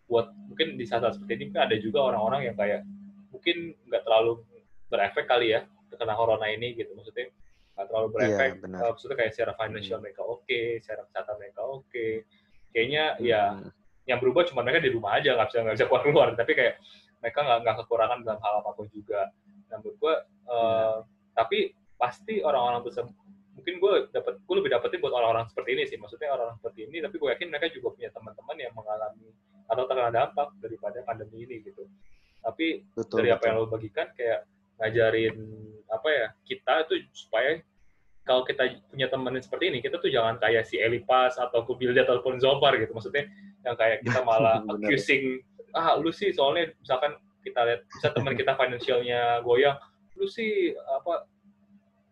buat 0.07 0.31
mungkin 0.49 0.79
di 0.79 0.87
saat, 0.89 1.05
saat 1.05 1.19
seperti 1.19 1.37
ini 1.37 1.45
kan 1.53 1.69
ada 1.69 1.75
juga 1.77 2.07
orang-orang 2.07 2.49
yang 2.49 2.55
kayak 2.55 2.81
mungkin 3.29 3.77
nggak 3.85 4.03
terlalu 4.07 4.41
berefek 4.89 5.29
kali 5.29 5.53
ya 5.53 5.69
terkena 5.93 6.17
corona 6.17 6.49
ini 6.49 6.73
gitu 6.73 6.97
maksudnya 6.97 7.29
nggak 7.77 7.87
terlalu 7.87 8.07
iya, 8.09 8.13
berefek 8.17 8.51
yeah, 8.65 8.89
maksudnya 8.89 9.17
kayak 9.21 9.31
secara 9.37 9.53
financial 9.53 9.97
hmm. 10.01 10.03
mereka 10.09 10.21
oke 10.25 10.43
okay, 10.43 10.81
secara 10.81 11.01
kesehatan 11.05 11.35
mereka 11.37 11.61
oke 11.61 11.85
okay. 11.87 12.13
Kayaknya 12.73 13.03
hmm. 13.17 13.25
ya 13.25 13.41
yang 14.09 14.17
berubah 14.17 14.49
cuma 14.49 14.65
mereka 14.65 14.81
di 14.81 14.89
rumah 14.89 15.21
aja 15.21 15.37
nggak 15.37 15.47
bisa 15.53 15.57
nggak 15.61 15.75
bisa 15.77 15.85
keluar 15.85 16.01
keluar 16.01 16.27
tapi 16.33 16.51
kayak 16.57 16.81
mereka 17.21 17.39
nggak 17.45 17.59
nggak 17.61 17.75
kekurangan 17.85 18.17
dalam 18.25 18.39
hal 18.41 18.53
apa 18.65 18.71
pun 18.73 18.87
juga 18.89 19.29
nah 19.69 19.77
menurut 19.77 19.97
gue 20.01 20.13
uh, 20.49 20.95
tapi 21.37 21.77
pasti 21.99 22.41
orang-orang 22.41 22.81
besar 22.81 23.05
mungkin 23.53 23.75
gue 23.77 23.93
dapat 24.15 24.39
gue 24.39 24.55
lebih 24.55 24.71
dapetin 24.71 25.03
buat 25.03 25.13
orang-orang 25.13 25.45
seperti 25.51 25.69
ini 25.75 25.83
sih 25.85 25.97
maksudnya 25.99 26.31
orang-orang 26.31 26.57
seperti 26.57 26.79
ini 26.89 26.97
tapi 27.03 27.15
gue 27.19 27.29
yakin 27.37 27.47
mereka 27.51 27.67
juga 27.75 27.87
punya 27.93 28.09
teman-teman 28.15 28.57
yang 28.57 28.73
mengalami 28.73 29.29
atau 29.69 29.83
terkena 29.85 30.09
dampak 30.09 30.49
daripada 30.63 30.97
pandemi 31.05 31.45
ini 31.45 31.55
gitu 31.61 31.83
tapi 32.39 32.87
betul, 32.95 33.21
dari 33.21 33.29
betul. 33.29 33.37
apa 33.37 33.43
yang 33.45 33.55
lo 33.59 33.67
bagikan 33.67 34.07
kayak 34.15 34.47
ngajarin 34.79 35.35
apa 35.91 36.09
ya 36.09 36.27
kita 36.47 36.73
tuh 36.87 36.97
supaya 37.11 37.59
kalau 38.27 38.45
kita 38.45 38.77
punya 38.93 39.07
teman 39.09 39.33
seperti 39.41 39.73
ini 39.73 39.79
kita 39.81 39.97
tuh 39.97 40.11
jangan 40.13 40.37
kayak 40.37 40.67
si 40.67 40.77
Elipas 40.77 41.39
atau 41.41 41.65
Kubilda 41.65 42.05
ataupun 42.05 42.37
Zobar 42.37 42.77
gitu. 42.77 42.93
Maksudnya 42.93 43.25
yang 43.65 43.75
kayak 43.75 44.05
kita 44.05 44.21
malah 44.29 44.61
accusing 44.65 45.41
ah 45.77 45.93
lu 45.97 46.09
sih 46.09 46.33
soalnya 46.33 46.73
misalkan 46.81 47.13
kita 47.45 47.61
lihat 47.61 47.81
bisa 47.85 48.09
teman 48.09 48.33
kita 48.33 48.57
financialnya 48.57 49.45
goyang 49.45 49.77
lu 50.17 50.25
sih 50.25 50.73
apa 50.73 51.29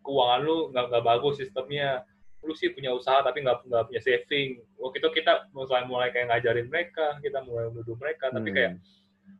keuangan 0.02 0.40
lu 0.42 0.56
nggak 0.72 1.04
bagus 1.04 1.38
sistemnya. 1.38 2.02
Lu 2.38 2.54
sih 2.54 2.70
punya 2.70 2.94
usaha 2.94 3.20
tapi 3.20 3.42
nggak 3.44 3.66
nggak 3.66 3.84
punya 3.92 4.00
saving. 4.00 4.62
Waktu 4.78 4.96
itu 5.02 5.08
kita 5.20 5.50
mulai 5.52 5.84
mulai 5.84 6.08
kayak 6.14 6.32
ngajarin 6.32 6.70
mereka 6.70 7.18
kita 7.20 7.44
mulai 7.44 7.68
menuduh 7.68 7.98
mereka. 7.98 8.32
Hmm. 8.32 8.40
tapi 8.40 8.50
kayak 8.56 8.72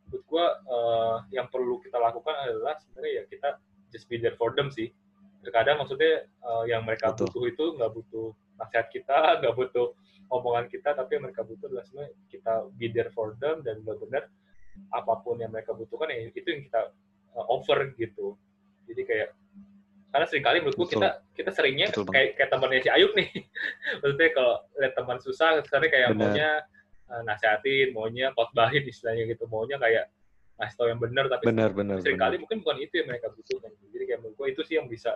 menurut 0.09 0.23
gua 0.29 0.45
uh, 0.69 1.17
yang 1.33 1.49
perlu 1.49 1.81
kita 1.81 1.97
lakukan 1.97 2.33
adalah 2.45 2.77
sebenarnya 2.77 3.13
ya 3.19 3.23
kita 3.25 3.49
just 3.89 4.05
be 4.05 4.21
there 4.21 4.37
for 4.37 4.53
them 4.53 4.69
sih 4.69 4.93
terkadang 5.39 5.79
maksudnya 5.79 6.27
uh, 6.43 6.63
yang 6.67 6.83
mereka 6.83 7.15
Betul. 7.15 7.31
butuh 7.31 7.43
itu 7.47 7.65
nggak 7.79 7.91
butuh 7.95 8.27
nasihat 8.59 8.87
kita 8.91 9.17
nggak 9.43 9.55
butuh 9.55 9.87
omongan 10.29 10.69
kita 10.69 10.93
tapi 10.93 11.17
yang 11.17 11.23
mereka 11.25 11.41
butuh 11.41 11.65
adalah 11.71 11.83
sebenarnya 11.87 12.11
kita 12.29 12.53
be 12.77 12.87
there 12.91 13.11
for 13.15 13.33
them 13.41 13.65
dan 13.65 13.81
benar-benar 13.81 14.29
apa 14.93 15.13
pun 15.25 15.41
yang 15.41 15.51
mereka 15.51 15.73
butuhkan 15.75 16.07
ya 16.11 16.29
itu 16.29 16.47
yang 16.47 16.63
kita 16.69 16.93
uh, 17.35 17.45
offer 17.49 17.91
gitu 17.97 18.37
jadi 18.85 19.01
kayak 19.05 19.29
karena 20.09 20.25
sering 20.25 20.45
kali 20.45 20.57
menurutku 20.61 20.89
Betul. 20.89 20.93
kita 20.97 21.09
kita 21.37 21.51
seringnya 21.53 21.87
Betul 21.93 22.09
kayak 22.09 22.29
kayak 22.37 22.49
temannya 22.49 22.81
si 22.81 22.89
Ayub 22.89 23.11
nih 23.13 23.29
maksudnya 24.01 24.29
kalau 24.33 24.53
lihat 24.81 24.93
teman 24.97 25.17
susah 25.21 25.49
sebenarnya 25.65 25.91
kayak 25.91 26.09
bener. 26.13 26.19
maunya 26.19 26.49
uh, 27.09 27.21
nasihatin 27.25 27.87
maunya 27.93 28.25
khotbahin 28.33 28.83
istilahnya 28.85 29.23
gitu 29.29 29.45
maunya 29.49 29.77
kayak 29.77 30.09
ngasih 30.59 30.75
tau 30.75 30.87
yang 30.91 30.99
benar 30.99 31.25
tapi 31.31 31.43
bener, 31.47 31.71
bener, 31.71 31.97
sering 32.03 32.19
kali 32.19 32.35
bener. 32.35 32.41
mungkin 32.43 32.57
bukan 32.61 32.77
itu 32.83 32.93
yang 32.99 33.07
mereka 33.07 33.27
butuhkan 33.31 33.71
jadi 33.95 34.03
kayak 34.05 34.19
menurut 34.19 34.49
itu 34.51 34.61
sih 34.67 34.75
yang 34.75 34.87
bisa 34.91 35.11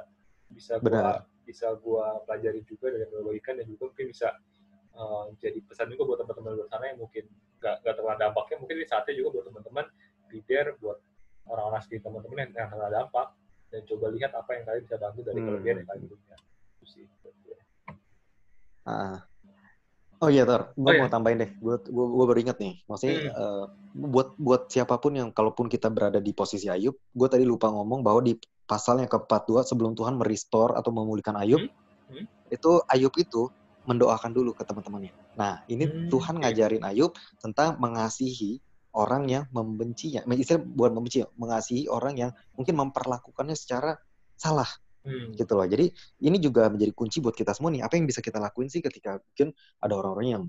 bisa 0.47 0.73
gua 0.79 1.27
bisa 1.43 1.67
gua 1.83 2.23
pelajari 2.23 2.63
juga 2.63 2.95
dari 2.95 3.03
bagikan 3.11 3.59
dan 3.59 3.65
juga 3.67 3.91
mungkin 3.91 4.07
bisa 4.07 4.27
uh, 4.95 5.27
jadi 5.43 5.59
pesan 5.67 5.91
juga 5.91 6.03
buat 6.07 6.19
teman-teman 6.23 6.51
luar 6.55 6.67
sana 6.71 6.85
yang 6.87 6.99
mungkin 7.03 7.27
nggak 7.59 7.75
nggak 7.83 7.93
terkena 7.99 8.17
dampaknya 8.19 8.55
mungkin 8.63 8.75
di 8.79 8.87
saatnya 8.87 9.13
juga 9.19 9.29
buat 9.39 9.45
teman-teman 9.51 9.85
there 10.47 10.71
buat 10.79 10.97
orang-orang 11.45 11.81
sekitar 11.85 12.09
teman-teman 12.09 12.37
yang, 12.47 12.51
yang 12.55 12.67
terkena 12.71 12.89
dampak 12.89 13.27
dan 13.73 13.81
coba 13.89 14.05
lihat 14.13 14.31
apa 14.37 14.51
yang 14.53 14.63
kalian 14.69 14.83
bisa 14.85 14.97
bantu 15.01 15.19
dari 15.25 15.39
hmm. 15.41 15.47
kelebihan 15.49 15.75
yang 15.81 15.87
kalian 15.89 16.05
punya. 16.13 16.37
Itu 16.77 16.85
sih. 16.85 17.05
Ah. 18.83 19.32
Oh 20.23 20.31
iya, 20.31 20.47
Tor. 20.47 20.71
Gue 20.79 20.87
oh, 20.87 20.95
mau 21.03 21.07
iya. 21.07 21.11
tambahin 21.11 21.37
deh. 21.43 21.51
Gue 21.59 21.75
gue 21.83 22.25
baru 22.31 22.39
inget 22.39 22.57
nih. 22.63 22.73
Maksudnya 22.87 23.15
hmm. 23.27 23.35
uh, 23.35 23.65
buat 24.07 24.39
buat 24.39 24.71
siapa 24.71 24.95
pun 25.03 25.19
yang 25.19 25.29
kalaupun 25.35 25.67
kita 25.67 25.91
berada 25.91 26.23
di 26.23 26.31
posisi 26.31 26.71
Ayub, 26.71 26.95
gue 26.95 27.27
tadi 27.27 27.43
lupa 27.43 27.67
ngomong 27.67 27.99
bahwa 27.99 28.23
di 28.23 28.39
pasal 28.63 29.03
yang 29.03 29.11
ke-42 29.11 29.67
sebelum 29.67 29.91
Tuhan 29.99 30.15
merestore 30.15 30.79
atau 30.79 30.95
memulihkan 30.95 31.35
Ayub, 31.35 31.59
hmm. 31.59 32.15
Hmm. 32.15 32.25
itu 32.47 32.71
Ayub 32.87 33.11
itu 33.19 33.51
mendoakan 33.83 34.31
dulu 34.31 34.55
ke 34.55 34.63
teman-temannya. 34.63 35.11
Nah, 35.35 35.59
ini 35.67 35.83
hmm. 35.83 36.07
Tuhan 36.07 36.39
ngajarin 36.39 36.87
Ayub 36.87 37.11
tentang 37.43 37.75
mengasihi 37.83 38.63
orang 38.95 39.27
yang 39.27 39.43
membencinya. 39.51 40.23
Istilah 40.23 40.63
bukan 40.63 41.03
membenci, 41.03 41.19
mengasihi 41.35 41.91
orang 41.91 42.15
yang 42.15 42.31
mungkin 42.55 42.79
memperlakukannya 42.79 43.59
secara 43.59 43.99
salah. 44.39 44.69
Hmm. 45.03 45.35
gitu 45.35 45.53
loh. 45.53 45.67
Jadi 45.67 45.91
ini 46.23 46.37
juga 46.39 46.71
menjadi 46.71 46.95
kunci 46.95 47.19
buat 47.19 47.35
kita 47.35 47.51
semua 47.51 47.75
nih. 47.75 47.83
Apa 47.83 47.99
yang 47.99 48.07
bisa 48.07 48.23
kita 48.23 48.39
lakuin 48.39 48.71
sih 48.71 48.79
ketika 48.79 49.19
mungkin 49.19 49.51
ada 49.83 49.93
orang-orang 49.99 50.27
yang 50.27 50.43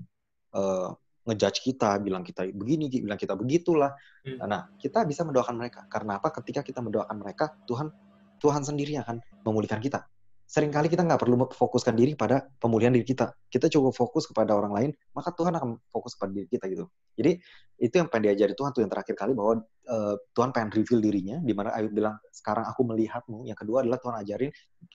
uh, 0.55 0.95
ngejudge 1.27 1.59
kita, 1.59 1.99
bilang 1.99 2.23
kita 2.23 2.47
begini, 2.55 2.87
bilang 2.87 3.19
kita 3.19 3.35
begitulah. 3.35 3.91
Hmm. 4.23 4.39
Nah, 4.47 4.71
kita 4.79 5.03
bisa 5.03 5.27
mendoakan 5.27 5.55
mereka. 5.59 5.83
Karena 5.91 6.23
apa? 6.23 6.31
Ketika 6.31 6.63
kita 6.63 6.79
mendoakan 6.79 7.17
mereka, 7.19 7.51
Tuhan 7.67 7.91
Tuhan 8.39 8.63
sendiri 8.63 8.95
akan 8.99 9.19
memulihkan 9.43 9.83
kita 9.83 10.07
sering 10.45 10.69
kali 10.69 10.87
kita 10.87 11.01
nggak 11.01 11.17
perlu 11.17 11.49
fokuskan 11.49 11.97
diri 11.97 12.13
pada 12.13 12.45
pemulihan 12.61 12.93
diri 12.93 13.03
kita. 13.03 13.33
Kita 13.49 13.65
cukup 13.65 13.97
fokus 13.97 14.29
kepada 14.29 14.53
orang 14.53 14.71
lain, 14.71 14.89
maka 15.17 15.33
Tuhan 15.33 15.57
akan 15.57 15.81
fokus 15.89 16.13
kepada 16.13 16.31
diri 16.37 16.47
kita 16.47 16.69
gitu. 16.69 16.85
Jadi 17.17 17.41
itu 17.81 17.95
yang 17.97 18.07
pengen 18.07 18.31
diajari 18.31 18.53
Tuhan 18.53 18.71
tuh 18.71 18.81
yang 18.85 18.91
terakhir 18.93 19.17
kali 19.17 19.33
bahwa 19.33 19.65
uh, 19.89 20.15
Tuhan 20.37 20.49
pengen 20.53 20.69
reveal 20.71 21.01
dirinya, 21.01 21.37
di 21.41 21.53
mana 21.57 21.73
Ayub 21.73 21.91
bilang 21.91 22.15
sekarang 22.29 22.69
aku 22.69 22.85
melihatmu. 22.85 23.49
Yang 23.49 23.65
kedua 23.65 23.81
adalah 23.81 23.97
Tuhan 23.97 24.15
ajarin 24.21 24.51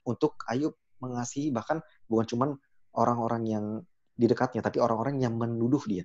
untuk 0.06 0.38
Ayub 0.46 0.78
mengasihi 1.02 1.50
bahkan 1.50 1.82
bukan 2.06 2.26
cuman 2.30 2.48
orang-orang 2.94 3.42
yang 3.46 3.64
di 4.14 4.26
dekatnya, 4.30 4.62
tapi 4.62 4.78
orang-orang 4.78 5.18
yang 5.18 5.34
menuduh 5.34 5.82
dia. 5.88 6.04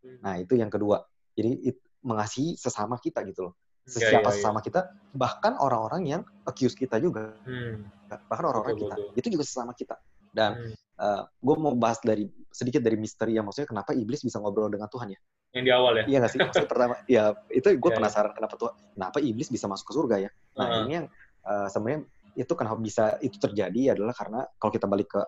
Hmm. 0.00 0.18
Nah, 0.22 0.34
itu 0.40 0.54
yang 0.56 0.70
kedua. 0.70 1.02
Jadi 1.36 1.68
it, 1.68 1.82
mengasihi 2.06 2.54
sesama 2.54 2.96
kita 3.02 3.26
gitu 3.26 3.50
loh. 3.50 3.54
Hmm. 3.86 4.02
Ya, 4.02 4.18
Siapa 4.18 4.28
ya, 4.28 4.34
ya, 4.34 4.36
sesama 4.42 4.58
kita, 4.58 4.80
bahkan 5.14 5.54
orang-orang 5.62 6.02
yang 6.10 6.22
accuse 6.42 6.74
kita 6.74 6.98
juga. 6.98 7.38
Hmm. 7.46 7.86
Bahkan 8.10 8.44
orang-orang 8.44 8.76
kita, 8.82 8.94
betul. 8.98 9.18
itu 9.18 9.28
juga 9.38 9.44
sesama 9.46 9.72
kita. 9.78 9.94
Dan 10.34 10.58
hmm. 10.58 10.74
uh, 10.98 11.06
eh, 11.06 11.22
gue 11.30 11.54
mau 11.56 11.72
bahas 11.78 12.02
dari 12.02 12.26
sedikit 12.50 12.82
dari 12.82 12.98
misteri 12.98 13.38
yang 13.38 13.46
maksudnya 13.46 13.70
kenapa 13.70 13.94
iblis 13.94 14.26
bisa 14.26 14.42
ngobrol 14.42 14.66
dengan 14.66 14.90
Tuhan 14.90 15.14
ya. 15.14 15.20
Yang 15.54 15.64
di 15.64 15.72
awal 15.72 15.92
ya? 16.02 16.04
Iya 16.04 16.18
gak 16.26 16.30
sih? 16.34 16.38
Maksudnya 16.42 16.68
pertama, 16.68 16.94
ya 17.14 17.24
itu 17.48 17.66
gue 17.72 17.90
ya, 17.94 17.96
penasaran 17.96 18.30
ya. 18.32 18.36
kenapa 18.36 18.54
Tuhan, 18.58 18.74
kenapa 18.98 19.18
iblis 19.22 19.48
bisa 19.48 19.66
masuk 19.70 19.86
ke 19.86 19.94
surga 19.94 20.16
ya. 20.26 20.30
Nah 20.58 20.64
uh 20.66 20.68
-huh. 20.68 20.82
ini 20.84 20.92
yang 20.98 21.06
uh, 21.46 21.68
sebenarnya 21.70 22.00
itu 22.36 22.52
kenapa 22.52 22.78
bisa 22.82 23.04
itu 23.24 23.36
terjadi 23.40 23.96
adalah 23.96 24.12
karena 24.12 24.40
kalau 24.60 24.72
kita 24.74 24.84
balik 24.84 25.08
ke 25.14 25.22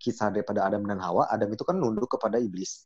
kisah 0.00 0.28
daripada 0.32 0.68
Adam 0.68 0.84
dan 0.84 1.00
Hawa, 1.00 1.28
Adam 1.28 1.48
itu 1.52 1.64
kan 1.64 1.76
nunduk 1.76 2.08
kepada 2.08 2.36
iblis. 2.36 2.84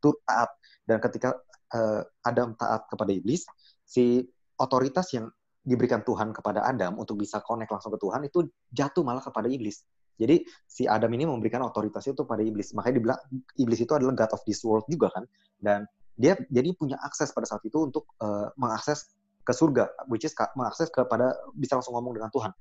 Itu 0.00 0.20
taat. 0.24 0.52
Dan 0.84 1.00
ketika 1.00 1.36
uh, 1.72 2.00
Adam 2.24 2.56
taat 2.56 2.88
kepada 2.88 3.12
iblis, 3.12 3.48
si 3.84 4.24
otoritas 4.58 5.12
yang 5.14 5.28
diberikan 5.64 6.04
Tuhan 6.04 6.36
kepada 6.36 6.60
Adam 6.64 7.00
untuk 7.00 7.16
bisa 7.20 7.40
connect 7.40 7.72
langsung 7.72 7.92
ke 7.96 8.00
Tuhan 8.00 8.20
itu 8.28 8.44
jatuh 8.72 9.00
malah 9.00 9.24
kepada 9.24 9.48
iblis. 9.48 9.84
Jadi 10.14 10.46
si 10.68 10.86
Adam 10.86 11.10
ini 11.16 11.26
memberikan 11.26 11.64
otoritasnya 11.64 12.14
itu 12.14 12.24
pada 12.28 12.44
iblis. 12.44 12.70
Makanya 12.76 12.94
dibilang 13.00 13.20
iblis 13.58 13.80
itu 13.82 13.92
adalah 13.96 14.14
God 14.14 14.30
of 14.36 14.42
this 14.46 14.62
world 14.62 14.86
juga 14.86 15.10
kan. 15.10 15.24
Dan 15.58 15.88
dia 16.14 16.38
jadi 16.52 16.70
punya 16.76 16.94
akses 17.02 17.34
pada 17.34 17.48
saat 17.48 17.64
itu 17.66 17.90
untuk 17.90 18.06
uh, 18.22 18.52
mengakses 18.54 19.10
ke 19.42 19.52
surga, 19.52 19.90
which 20.06 20.22
is 20.22 20.32
mengakses 20.54 20.88
kepada 20.88 21.34
bisa 21.58 21.76
langsung 21.80 21.98
ngomong 21.98 22.14
dengan 22.16 22.30
Tuhan. 22.30 22.52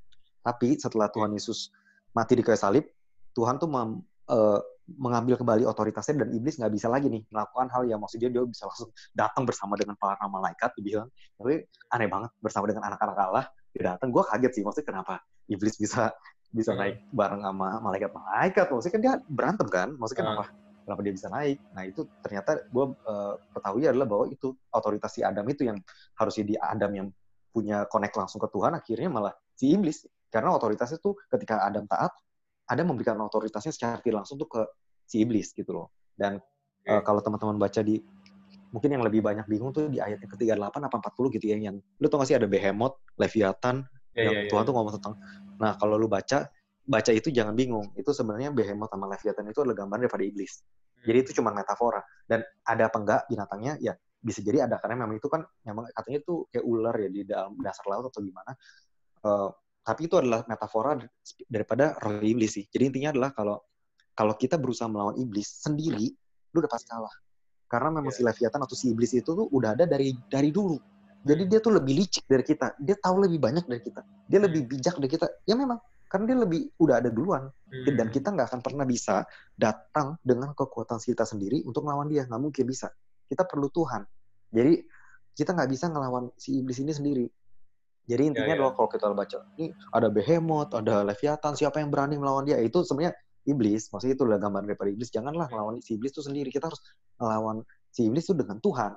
Tapi 0.43 0.75
setelah 0.81 1.07
Tuhan 1.13 1.31
Yesus 1.31 1.69
mati 2.11 2.33
di 2.35 2.43
kayu 2.43 2.57
salib, 2.57 2.85
Tuhan 3.37 3.61
tuh 3.61 3.69
mem, 3.69 4.01
uh, 4.33 4.59
mengambil 4.99 5.39
kembali 5.39 5.63
otoritasnya 5.63 6.27
dan 6.27 6.29
iblis 6.35 6.59
nggak 6.59 6.73
bisa 6.75 6.91
lagi 6.91 7.07
nih 7.07 7.23
melakukan 7.31 7.71
hal 7.71 7.87
yang 7.87 8.03
maksudnya 8.03 8.27
dia 8.27 8.43
bisa 8.43 8.67
langsung 8.67 8.91
datang 9.15 9.47
bersama 9.47 9.79
dengan 9.79 9.95
para 9.95 10.19
malaikat 10.27 10.75
dibilang 10.75 11.07
tapi 11.39 11.63
aneh 11.95 12.09
banget 12.11 12.31
bersama 12.43 12.67
dengan 12.67 12.91
anak-anak 12.91 13.15
Allah 13.15 13.45
dia 13.71 13.95
datang. 13.95 14.11
Gue 14.11 14.23
kaget 14.27 14.51
sih 14.59 14.63
maksudnya 14.67 14.87
kenapa 14.91 15.23
iblis 15.47 15.79
bisa 15.79 16.11
bisa 16.53 16.71
hmm. 16.75 16.79
naik 16.79 16.95
bareng 17.09 17.41
sama 17.41 17.69
malaikat-malaikat 17.81 18.65
maksudnya 18.69 18.93
kan 18.93 19.01
dia 19.01 19.13
berantem 19.25 19.67
kan? 19.71 19.89
Maksudnya 19.95 20.19
hmm. 20.19 20.29
kenapa 20.35 20.45
kenapa 20.83 21.01
dia 21.01 21.13
bisa 21.15 21.27
naik? 21.31 21.57
Nah 21.71 21.83
itu 21.87 22.01
ternyata 22.19 22.51
gue 22.67 22.85
uh, 23.07 23.33
ketahui 23.55 23.83
adalah 23.87 24.07
bahwa 24.07 24.25
itu 24.29 24.47
otoritas 24.69 25.11
si 25.15 25.21
Adam 25.23 25.47
itu 25.47 25.63
yang 25.63 25.79
harusnya 26.19 26.43
di 26.43 26.55
Adam 26.59 26.91
yang 26.91 27.07
punya 27.55 27.87
connect 27.87 28.19
langsung 28.19 28.43
ke 28.43 28.49
Tuhan 28.51 28.75
akhirnya 28.75 29.09
malah 29.09 29.33
si 29.55 29.71
iblis. 29.71 30.03
Karena 30.27 30.51
otoritasnya 30.53 30.99
tuh 30.99 31.15
ketika 31.29 31.63
Adam 31.63 31.87
taat 31.87 32.11
ada 32.67 32.81
memberikan 32.87 33.19
otoritasnya 33.19 33.73
secara 33.75 33.99
tidak 33.99 34.23
langsung 34.23 34.39
tuh 34.39 34.47
ke 34.47 34.61
si 35.03 35.23
iblis 35.23 35.51
gitu 35.51 35.71
loh. 35.75 35.87
Dan 36.15 36.39
okay. 36.39 36.93
uh, 36.93 37.01
kalau 37.03 37.19
teman-teman 37.19 37.59
baca 37.59 37.81
di 37.83 37.99
mungkin 38.73 38.89
yang 38.89 39.03
lebih 39.05 39.21
banyak 39.21 39.45
bingung 39.45 39.69
tuh 39.69 39.85
di 39.85 40.01
ayat 40.01 40.17
yang 40.17 40.31
ke-38 40.33 40.73
apa 40.89 40.97
40 41.13 41.35
gitu 41.37 41.45
ya 41.45 41.57
yang 41.61 41.77
lu 41.77 42.07
tau 42.09 42.17
gak 42.17 42.33
sih 42.33 42.37
ada 42.37 42.49
behemoth, 42.49 42.97
leviathan 43.21 43.85
yeah, 44.17 44.25
yang 44.25 44.35
yeah, 44.43 44.49
Tuhan 44.49 44.61
yeah. 44.65 44.67
tuh 44.67 44.73
ngomong 44.73 44.93
tentang 44.97 45.13
nah 45.61 45.77
kalau 45.77 46.01
lu 46.01 46.09
baca 46.09 46.49
baca 46.83 47.11
itu 47.15 47.31
jangan 47.31 47.55
bingung. 47.55 47.93
Itu 47.95 48.11
sebenarnya 48.11 48.51
behemoth 48.51 48.91
sama 48.91 49.07
leviathan 49.07 49.45
itu 49.47 49.59
adalah 49.63 49.77
gambaran 49.85 50.01
daripada 50.07 50.23
iblis. 50.25 50.59
Hmm. 50.59 51.05
Jadi 51.07 51.17
itu 51.23 51.31
cuma 51.39 51.49
metafora 51.55 52.01
dan 52.27 52.43
ada 52.67 52.89
apa 52.91 52.97
enggak 52.99 53.21
binatangnya 53.31 53.73
ya 53.79 53.93
bisa 54.23 54.39
jadi 54.39 54.63
ada 54.71 54.79
karena 54.79 55.03
memang 55.03 55.19
itu 55.19 55.27
kan 55.27 55.43
memang 55.67 55.91
katanya 55.91 56.19
itu 56.23 56.47
kayak 56.47 56.63
ular 56.63 56.95
ya 56.95 57.09
di 57.11 57.21
dalam 57.27 57.53
dasar 57.59 57.85
laut 57.87 58.07
atau 58.11 58.21
gimana. 58.23 58.51
Uh, 59.23 59.49
tapi 59.83 60.07
itu 60.07 60.15
adalah 60.15 60.47
metafora 60.47 60.95
daripada 61.51 61.99
roh 61.99 62.23
iblis 62.23 62.55
sih. 62.55 62.65
Jadi 62.71 62.83
intinya 62.89 63.11
adalah 63.11 63.29
kalau 63.35 63.57
kalau 64.15 64.33
kita 64.39 64.55
berusaha 64.55 64.87
melawan 64.87 65.19
iblis 65.19 65.59
sendiri, 65.59 66.07
lu 66.55 66.57
udah 66.63 66.71
pasti 66.71 66.87
kalah. 66.87 67.11
Karena 67.67 67.99
memang 67.99 68.15
yeah. 68.15 68.17
si 68.17 68.21
Leviathan 68.23 68.61
atau 68.63 68.75
si 68.77 68.85
iblis 68.95 69.11
itu 69.11 69.27
tuh 69.27 69.47
udah 69.51 69.75
ada 69.75 69.83
dari 69.83 70.15
dari 70.31 70.49
dulu. 70.55 70.79
Jadi 71.23 71.43
dia 71.47 71.59
tuh 71.59 71.75
lebih 71.75 71.99
licik 71.99 72.23
dari 72.27 72.43
kita. 72.47 72.79
Dia 72.79 72.95
tahu 72.99 73.27
lebih 73.27 73.39
banyak 73.43 73.67
dari 73.67 73.81
kita. 73.83 74.01
Dia 74.27 74.39
lebih 74.39 74.63
hmm. 74.63 74.71
bijak 74.71 74.95
dari 74.99 75.11
kita. 75.11 75.27
Ya 75.43 75.55
memang 75.59 75.79
karena 76.13 76.29
dia 76.29 76.37
lebih 76.45 76.61
udah 76.77 77.01
ada 77.01 77.09
duluan 77.09 77.49
hmm. 77.49 77.97
dan 77.97 78.07
kita 78.13 78.29
nggak 78.29 78.53
akan 78.53 78.61
pernah 78.61 78.85
bisa 78.85 79.25
datang 79.57 80.21
dengan 80.21 80.53
kekuatan 80.53 81.01
kita 81.01 81.25
sendiri 81.25 81.65
untuk 81.65 81.81
melawan 81.89 82.05
dia 82.05 82.29
nggak 82.29 82.37
mungkin 82.37 82.69
bisa 82.69 82.93
kita 83.25 83.49
perlu 83.49 83.73
Tuhan 83.73 84.05
jadi 84.53 84.77
kita 85.33 85.57
nggak 85.57 85.69
bisa 85.73 85.89
ngelawan 85.89 86.29
si 86.37 86.61
iblis 86.61 86.77
ini 86.85 86.93
sendiri 86.93 87.25
jadi 88.03 88.21
ya, 88.27 88.29
intinya 88.35 88.47
ya, 88.51 88.51
ya. 88.51 88.57
adalah 88.59 88.73
kalau 88.75 88.89
kita 88.91 89.05
baca 89.15 89.37
ini 89.55 89.65
ada 89.95 90.07
behemoth, 90.11 90.71
ada 90.75 91.07
leviathan, 91.07 91.55
siapa 91.55 91.79
yang 91.79 91.87
berani 91.87 92.19
melawan 92.19 92.43
dia? 92.43 92.59
Itu 92.59 92.83
sebenarnya 92.83 93.15
iblis. 93.47 93.87
Maksudnya 93.91 94.15
itu 94.19 94.23
adalah 94.27 94.41
gambar 94.43 94.61
daripada 94.67 94.89
iblis. 94.91 95.09
Janganlah 95.11 95.47
melawan 95.47 95.79
si 95.79 95.95
iblis 95.95 96.11
itu 96.11 96.21
sendiri. 96.23 96.51
Kita 96.51 96.67
harus 96.67 96.83
melawan 97.15 97.63
si 97.87 98.03
iblis 98.03 98.27
itu 98.27 98.35
dengan 98.35 98.59
Tuhan. 98.59 98.91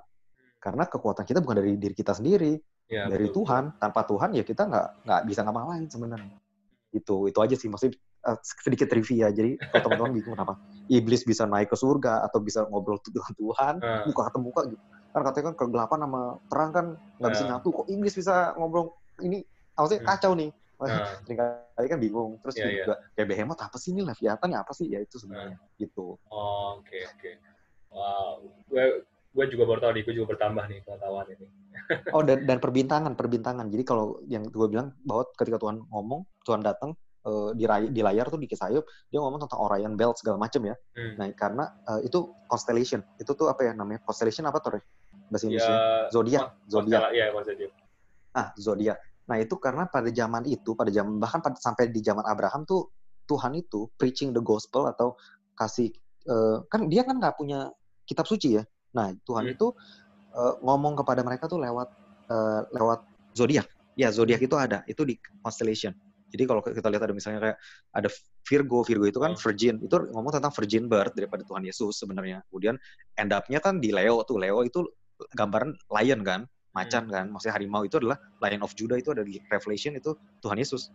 Karena 0.59 0.83
kekuatan 0.91 1.23
kita 1.23 1.39
bukan 1.39 1.57
dari 1.63 1.79
diri 1.79 1.95
kita 1.95 2.19
sendiri, 2.19 2.59
ya, 2.91 3.07
dari 3.07 3.31
betul. 3.31 3.47
Tuhan. 3.47 3.79
Tanpa 3.79 4.03
Tuhan 4.11 4.35
ya 4.35 4.43
kita 4.43 4.63
nggak 4.67 4.87
nggak 5.07 5.21
bisa 5.31 5.41
ngapa-ngapain 5.47 5.87
sebenarnya. 5.87 6.39
Itu 6.91 7.31
itu 7.31 7.39
aja 7.39 7.55
sih 7.55 7.71
maksudnya 7.71 7.95
uh, 8.27 8.39
sedikit 8.43 8.91
trivia. 8.91 9.31
Jadi 9.31 9.55
kalau 9.55 9.83
teman-teman 9.87 10.19
bingung 10.19 10.35
kenapa 10.35 10.59
iblis 10.91 11.23
bisa 11.23 11.47
naik 11.47 11.71
ke 11.71 11.79
surga 11.79 12.27
atau 12.27 12.43
bisa 12.43 12.67
ngobrol 12.67 12.99
dengan 13.07 13.35
Tuhan, 13.39 13.75
uh. 13.79 14.03
muka 14.11 14.23
ketemu 14.27 14.45
muka 14.51 14.63
gitu 14.67 14.83
kan 15.17 15.25
katanya 15.25 15.45
kan 15.49 15.57
kegelapan 15.57 15.99
sama 16.05 16.23
terang 16.53 16.71
kan 16.77 16.87
nggak 17.17 17.31
bisa 17.33 17.45
yeah. 17.49 17.51
nyatu 17.57 17.69
kok 17.73 17.87
Inggris 17.89 18.15
bisa 18.21 18.53
ngobrol 18.61 18.93
ini 19.25 19.41
maksudnya 19.73 20.01
hmm. 20.05 20.11
kacau 20.13 20.33
nih 20.37 20.51
kali 21.73 21.87
kan 21.89 21.99
bingung 22.05 22.37
terus 22.45 22.61
yeah, 22.61 22.69
juga 22.69 22.95
yeah. 23.01 23.13
kayak 23.17 23.29
behemoth 23.33 23.61
apa 23.65 23.77
sih 23.81 23.97
ini 23.97 24.05
Leviathan 24.05 24.53
ya 24.53 24.61
apa 24.61 24.73
sih 24.77 24.93
ya 24.93 25.01
itu 25.01 25.17
sebenarnya 25.17 25.57
yeah. 25.57 25.81
gitu 25.81 26.21
oh, 26.29 26.85
oke 26.85 26.85
oke 26.85 27.17
okay. 27.17 27.41
wow 27.89 28.45
gue 28.69 28.85
gue 29.09 29.45
juga 29.57 29.65
baru 29.65 29.81
tahu 29.89 29.93
nih 29.97 30.03
gue 30.05 30.15
juga 30.21 30.27
bertambah 30.37 30.65
nih 30.69 30.79
pengetahuan 30.85 31.27
ini 31.33 31.47
oh 32.17 32.21
dan 32.21 32.45
dan 32.45 32.59
perbintangan 32.61 33.13
perbintangan 33.17 33.73
jadi 33.73 33.85
kalau 33.89 34.21
yang 34.29 34.45
gue 34.45 34.69
bilang 34.69 34.93
bahwa 35.09 35.25
ketika 35.33 35.57
Tuhan 35.57 35.81
ngomong 35.89 36.29
Tuhan 36.45 36.61
datang 36.61 36.93
uh, 37.27 37.51
di, 37.53 37.67
di 37.91 38.01
layar 38.01 38.31
tuh 38.31 38.39
di 38.39 38.47
Kisayub 38.47 38.87
dia 39.11 39.19
ngomong 39.19 39.43
tentang 39.45 39.61
Orion 39.61 39.99
Belt 39.99 40.23
segala 40.23 40.39
macam 40.39 40.63
ya. 40.63 40.75
Hmm. 40.95 41.19
Nah 41.19 41.27
karena 41.35 41.65
uh, 41.91 42.01
itu 42.01 42.31
constellation 42.47 43.03
itu 43.19 43.35
tuh 43.35 43.51
apa 43.51 43.67
ya 43.67 43.73
namanya 43.75 44.01
constellation 44.07 44.47
apa 44.47 44.63
tuh? 44.63 44.79
Bahasa 45.29 45.45
ya, 45.45 45.49
Indonesia 45.51 45.75
ya, 45.75 46.11
zodiak 46.13 46.47
zodiak. 46.71 47.01
Ya, 47.13 47.27
Ah 48.37 48.49
zodiak. 48.57 48.99
Nah 49.27 49.37
itu 49.43 49.55
karena 49.59 49.91
pada 49.91 50.09
zaman 50.11 50.43
itu 50.47 50.79
pada 50.79 50.91
zaman 50.93 51.19
bahkan 51.19 51.43
pada, 51.43 51.59
sampai 51.59 51.91
di 51.91 52.01
zaman 52.01 52.23
Abraham 52.23 52.63
tuh 52.63 52.91
Tuhan 53.27 53.59
itu 53.59 53.91
preaching 53.99 54.31
the 54.31 54.43
gospel 54.43 54.87
atau 54.87 55.19
kasih 55.59 55.91
uh, 56.31 56.63
kan 56.71 56.87
dia 56.87 57.03
kan 57.03 57.19
nggak 57.19 57.35
punya 57.35 57.71
kitab 58.07 58.29
suci 58.31 58.61
ya. 58.61 58.63
Nah 58.95 59.11
Tuhan 59.27 59.51
hmm. 59.51 59.55
itu 59.59 59.67
uh, 60.37 60.55
ngomong 60.63 60.95
kepada 61.03 61.27
mereka 61.27 61.51
tuh 61.51 61.59
lewat 61.59 61.89
uh, 62.31 62.63
lewat 62.71 63.03
zodiak. 63.35 63.67
Ya 63.99 64.15
zodiak 64.15 64.39
itu 64.39 64.55
ada 64.55 64.87
itu 64.87 65.03
di 65.03 65.19
constellation. 65.43 65.97
Jadi 66.27 66.43
kalau 66.45 66.61
kita 66.61 66.91
lihat 66.91 67.03
ada 67.07 67.15
misalnya 67.15 67.39
kayak 67.39 67.59
ada 67.95 68.09
Virgo, 68.47 68.83
Virgo 68.83 69.07
itu 69.07 69.19
kan 69.23 69.35
hmm. 69.35 69.43
virgin, 69.43 69.75
itu 69.83 69.95
ngomong 70.11 70.35
tentang 70.35 70.55
virgin 70.55 70.87
birth 70.91 71.15
daripada 71.15 71.43
Tuhan 71.47 71.63
Yesus 71.67 72.03
sebenarnya. 72.03 72.43
Kemudian 72.51 72.79
end 73.19 73.31
up-nya 73.35 73.59
kan 73.63 73.79
di 73.79 73.95
Leo 73.95 74.23
tuh. 74.27 74.39
Leo 74.39 74.63
itu 74.67 74.87
gambaran 75.35 75.77
lion 75.91 76.21
kan, 76.23 76.41
macan 76.77 77.09
hmm. 77.09 77.13
kan. 77.13 77.25
Maksudnya 77.33 77.55
harimau 77.57 77.83
itu 77.89 77.97
adalah 77.97 78.21
Lion 78.45 78.61
of 78.61 78.77
Judah 78.77 79.01
itu 79.01 79.17
ada 79.17 79.25
di 79.25 79.41
Revelation 79.49 79.97
itu 79.97 80.13
Tuhan 80.45 80.61
Yesus. 80.61 80.93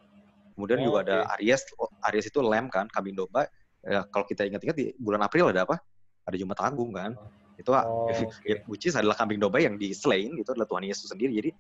Kemudian 0.54 0.84
oh, 0.84 0.94
juga 0.94 0.98
ada 1.08 1.18
Aries, 1.40 1.66
Aries 2.12 2.28
itu 2.30 2.40
lamb 2.44 2.70
kan, 2.70 2.86
kambing 2.92 3.18
domba. 3.18 3.50
Ya, 3.82 4.06
kalau 4.14 4.30
kita 4.30 4.46
ingat-ingat 4.46 4.78
di 4.78 4.94
bulan 5.02 5.26
April 5.26 5.50
ada 5.50 5.66
apa? 5.66 5.82
Ada 6.30 6.38
Jumat 6.38 6.60
Agung 6.62 6.94
kan. 6.94 7.18
Oh. 7.18 7.30
Itu 7.62 7.78
oh, 7.78 8.10
okay. 8.10 8.66
which 8.66 8.90
is 8.90 8.98
adalah 8.98 9.14
kambing 9.14 9.38
domba 9.38 9.62
yang 9.62 9.78
di 9.78 9.94
slain 9.94 10.34
itu 10.34 10.50
adalah 10.50 10.66
Tuhan 10.66 10.82
Yesus 10.82 11.14
sendiri. 11.14 11.30
Jadi. 11.30 11.52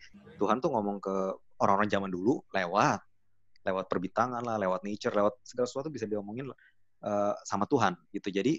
Tuhan 0.41 0.57
tuh 0.57 0.73
ngomong 0.73 0.97
ke 0.97 1.13
orang-orang 1.61 1.93
zaman 1.93 2.09
dulu 2.09 2.41
lewat 2.49 3.05
lewat 3.61 3.85
perbintangan 3.85 4.41
lah, 4.41 4.57
lewat 4.57 4.81
nature, 4.81 5.13
lewat 5.13 5.37
segala 5.45 5.69
sesuatu 5.69 5.93
bisa 5.93 6.09
diomongin 6.09 6.49
uh, 6.49 7.33
sama 7.45 7.69
Tuhan 7.69 7.93
gitu. 8.09 8.33
Jadi 8.33 8.57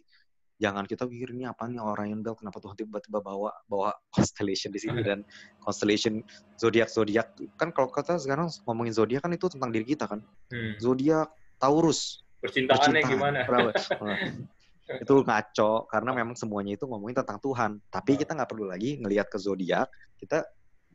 jangan 0.62 0.86
kita 0.86 1.10
pikir 1.10 1.34
ini 1.34 1.50
apa 1.50 1.66
nih 1.66 1.82
Orion 1.82 2.22
Belt 2.22 2.38
kenapa 2.38 2.62
Tuhan 2.62 2.78
tiba-tiba 2.78 3.18
bawa 3.18 3.50
bawa 3.66 3.90
constellation 4.14 4.70
di 4.70 4.78
sini 4.78 5.02
dan 5.02 5.26
constellation 5.58 6.22
zodiak 6.54 6.86
zodiak 6.86 7.34
kan 7.58 7.74
kalau 7.74 7.90
kata 7.90 8.22
sekarang 8.22 8.46
ngomongin 8.70 8.94
zodiak 8.94 9.26
kan 9.26 9.34
itu 9.34 9.50
tentang 9.50 9.74
diri 9.74 9.82
kita 9.82 10.06
kan? 10.06 10.22
Hmm. 10.54 10.78
zodiak 10.78 11.34
Taurus. 11.58 12.22
Percintaannya 12.38 13.02
gimana? 13.06 13.38
Itu 15.02 15.22
ngaco 15.22 15.86
karena 15.86 16.10
memang 16.10 16.34
semuanya 16.34 16.74
itu 16.74 16.84
ngomongin 16.90 17.22
tentang 17.22 17.38
Tuhan. 17.38 17.78
Tapi 17.86 18.18
kita 18.18 18.34
nggak 18.34 18.50
perlu 18.50 18.66
lagi 18.66 18.98
ngelihat 18.98 19.30
ke 19.30 19.38
zodiak 19.38 19.86
kita 20.18 20.42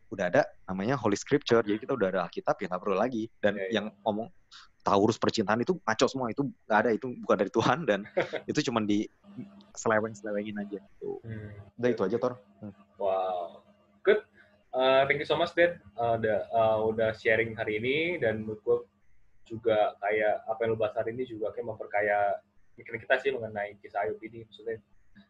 udah 0.07 0.25
ada 0.31 0.41
namanya 0.67 0.95
Holy 0.95 1.15
Scripture 1.19 1.63
jadi 1.63 1.79
kita 1.79 1.93
udah 1.95 2.07
ada 2.13 2.19
Alkitab 2.27 2.55
ya 2.59 2.67
nggak 2.71 2.81
perlu 2.81 2.97
lagi 2.97 3.27
dan 3.43 3.55
yeah, 3.55 3.63
yeah. 3.67 3.73
yang 3.81 3.85
ngomong 4.03 4.31
Taurus 4.81 5.19
percintaan 5.19 5.59
itu 5.59 5.75
ngaco 5.83 6.05
semua 6.07 6.31
itu 6.31 6.47
nggak 6.47 6.79
ada 6.79 6.89
itu 6.95 7.11
bukan 7.23 7.37
dari 7.43 7.51
Tuhan 7.51 7.77
dan 7.83 7.99
itu 8.51 8.59
cuma 8.71 8.79
di 8.83 9.03
seleweng 9.75 10.15
selewengin 10.15 10.63
aja 10.63 10.79
tuh 10.97 11.19
hmm. 11.27 11.79
udah 11.81 11.89
itu 11.91 12.01
aja 12.07 12.17
Tor 12.17 12.39
hmm. 12.63 12.73
wow 12.95 13.59
good 14.07 14.23
uh, 14.71 15.03
thank 15.11 15.19
you 15.19 15.27
so 15.27 15.35
much 15.35 15.51
Dan 15.51 15.75
uh, 15.99 16.15
udah 16.15 16.39
uh, 16.55 16.77
udah 16.87 17.09
sharing 17.19 17.51
hari 17.55 17.83
ini 17.83 18.15
dan 18.23 18.47
menurut 18.47 18.63
gue 18.63 18.77
juga 19.47 19.95
kayak 20.03 20.43
apa 20.43 20.59
yang 20.67 20.75
lu 20.75 20.79
bahas 20.79 20.93
hari 20.99 21.15
ini 21.15 21.23
juga 21.23 21.55
kayak 21.55 21.67
memperkaya 21.71 22.35
pemikiran 22.75 22.99
kita 22.99 23.15
sih 23.23 23.31
mengenai 23.33 23.79
kisah 23.79 24.05
Ayub 24.05 24.19
ini. 24.21 24.43
Maksudnya 24.43 24.77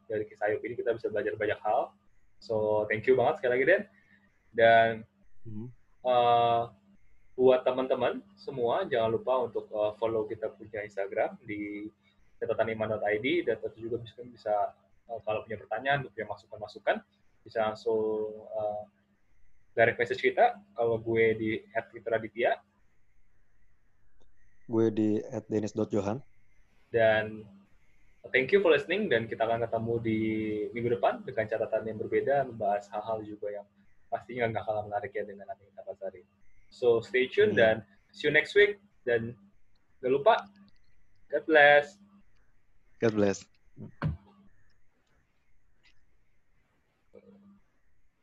dari 0.10 0.26
kisah 0.26 0.52
Ayub 0.52 0.62
ini 0.66 0.74
kita 0.74 0.92
bisa 0.98 1.08
belajar 1.08 1.38
banyak 1.38 1.60
hal. 1.62 1.94
So 2.42 2.86
thank 2.90 3.06
you 3.06 3.16
banget 3.16 3.40
sekali 3.40 3.52
lagi 3.62 3.66
Den. 3.70 3.82
Dan 4.58 5.06
uh, 6.02 6.74
buat 7.38 7.62
teman-teman 7.62 8.26
semua 8.34 8.82
jangan 8.90 9.14
lupa 9.14 9.46
untuk 9.46 9.70
uh, 9.70 9.94
follow 10.02 10.26
kita 10.26 10.50
punya 10.58 10.82
Instagram 10.82 11.38
di 11.46 11.86
catataniman.id 12.42 13.46
dan 13.46 13.62
tentu 13.62 13.78
juga 13.78 14.02
bisa, 14.02 14.26
bisa 14.26 14.56
uh, 15.14 15.22
kalau 15.22 15.46
punya 15.46 15.62
pertanyaan, 15.62 16.10
punya 16.10 16.26
masukan-masukan 16.26 16.98
bisa 17.46 17.70
langsung 17.70 18.34
uh, 18.50 18.82
direct 19.78 20.02
message 20.02 20.26
kita. 20.26 20.58
Kalau 20.74 20.98
gue 20.98 21.26
di 21.38 21.50
@raditya. 22.02 22.58
Gue 24.66 24.90
di 24.90 25.22
@denis.johan 25.22 26.18
dan 26.92 27.44
thank 28.32 28.52
you 28.52 28.64
for 28.64 28.72
listening 28.72 29.12
dan 29.12 29.28
kita 29.28 29.44
akan 29.44 29.64
ketemu 29.68 29.94
di 30.04 30.20
minggu 30.72 31.00
depan 31.00 31.24
dengan 31.24 31.46
catatan 31.48 31.84
yang 31.88 31.98
berbeda 32.00 32.48
membahas 32.48 32.88
hal-hal 32.92 33.24
juga 33.24 33.52
yang 33.52 33.68
pastinya 34.08 34.50
nggak 34.52 34.64
kalah 34.64 34.84
menarik 34.88 35.12
ya 35.16 35.24
dengan 35.28 35.48
Ani 35.52 35.68
Tapasari. 35.76 36.24
So 36.72 37.00
stay 37.04 37.28
tune 37.28 37.56
hmm. 37.56 37.60
dan 37.60 37.76
see 38.12 38.28
you 38.28 38.34
next 38.34 38.56
week 38.56 38.80
dan 39.08 39.36
gak 40.04 40.12
lupa 40.12 40.48
God 41.32 41.44
bless. 41.46 42.00
God 43.00 43.14
bless. 43.14 43.44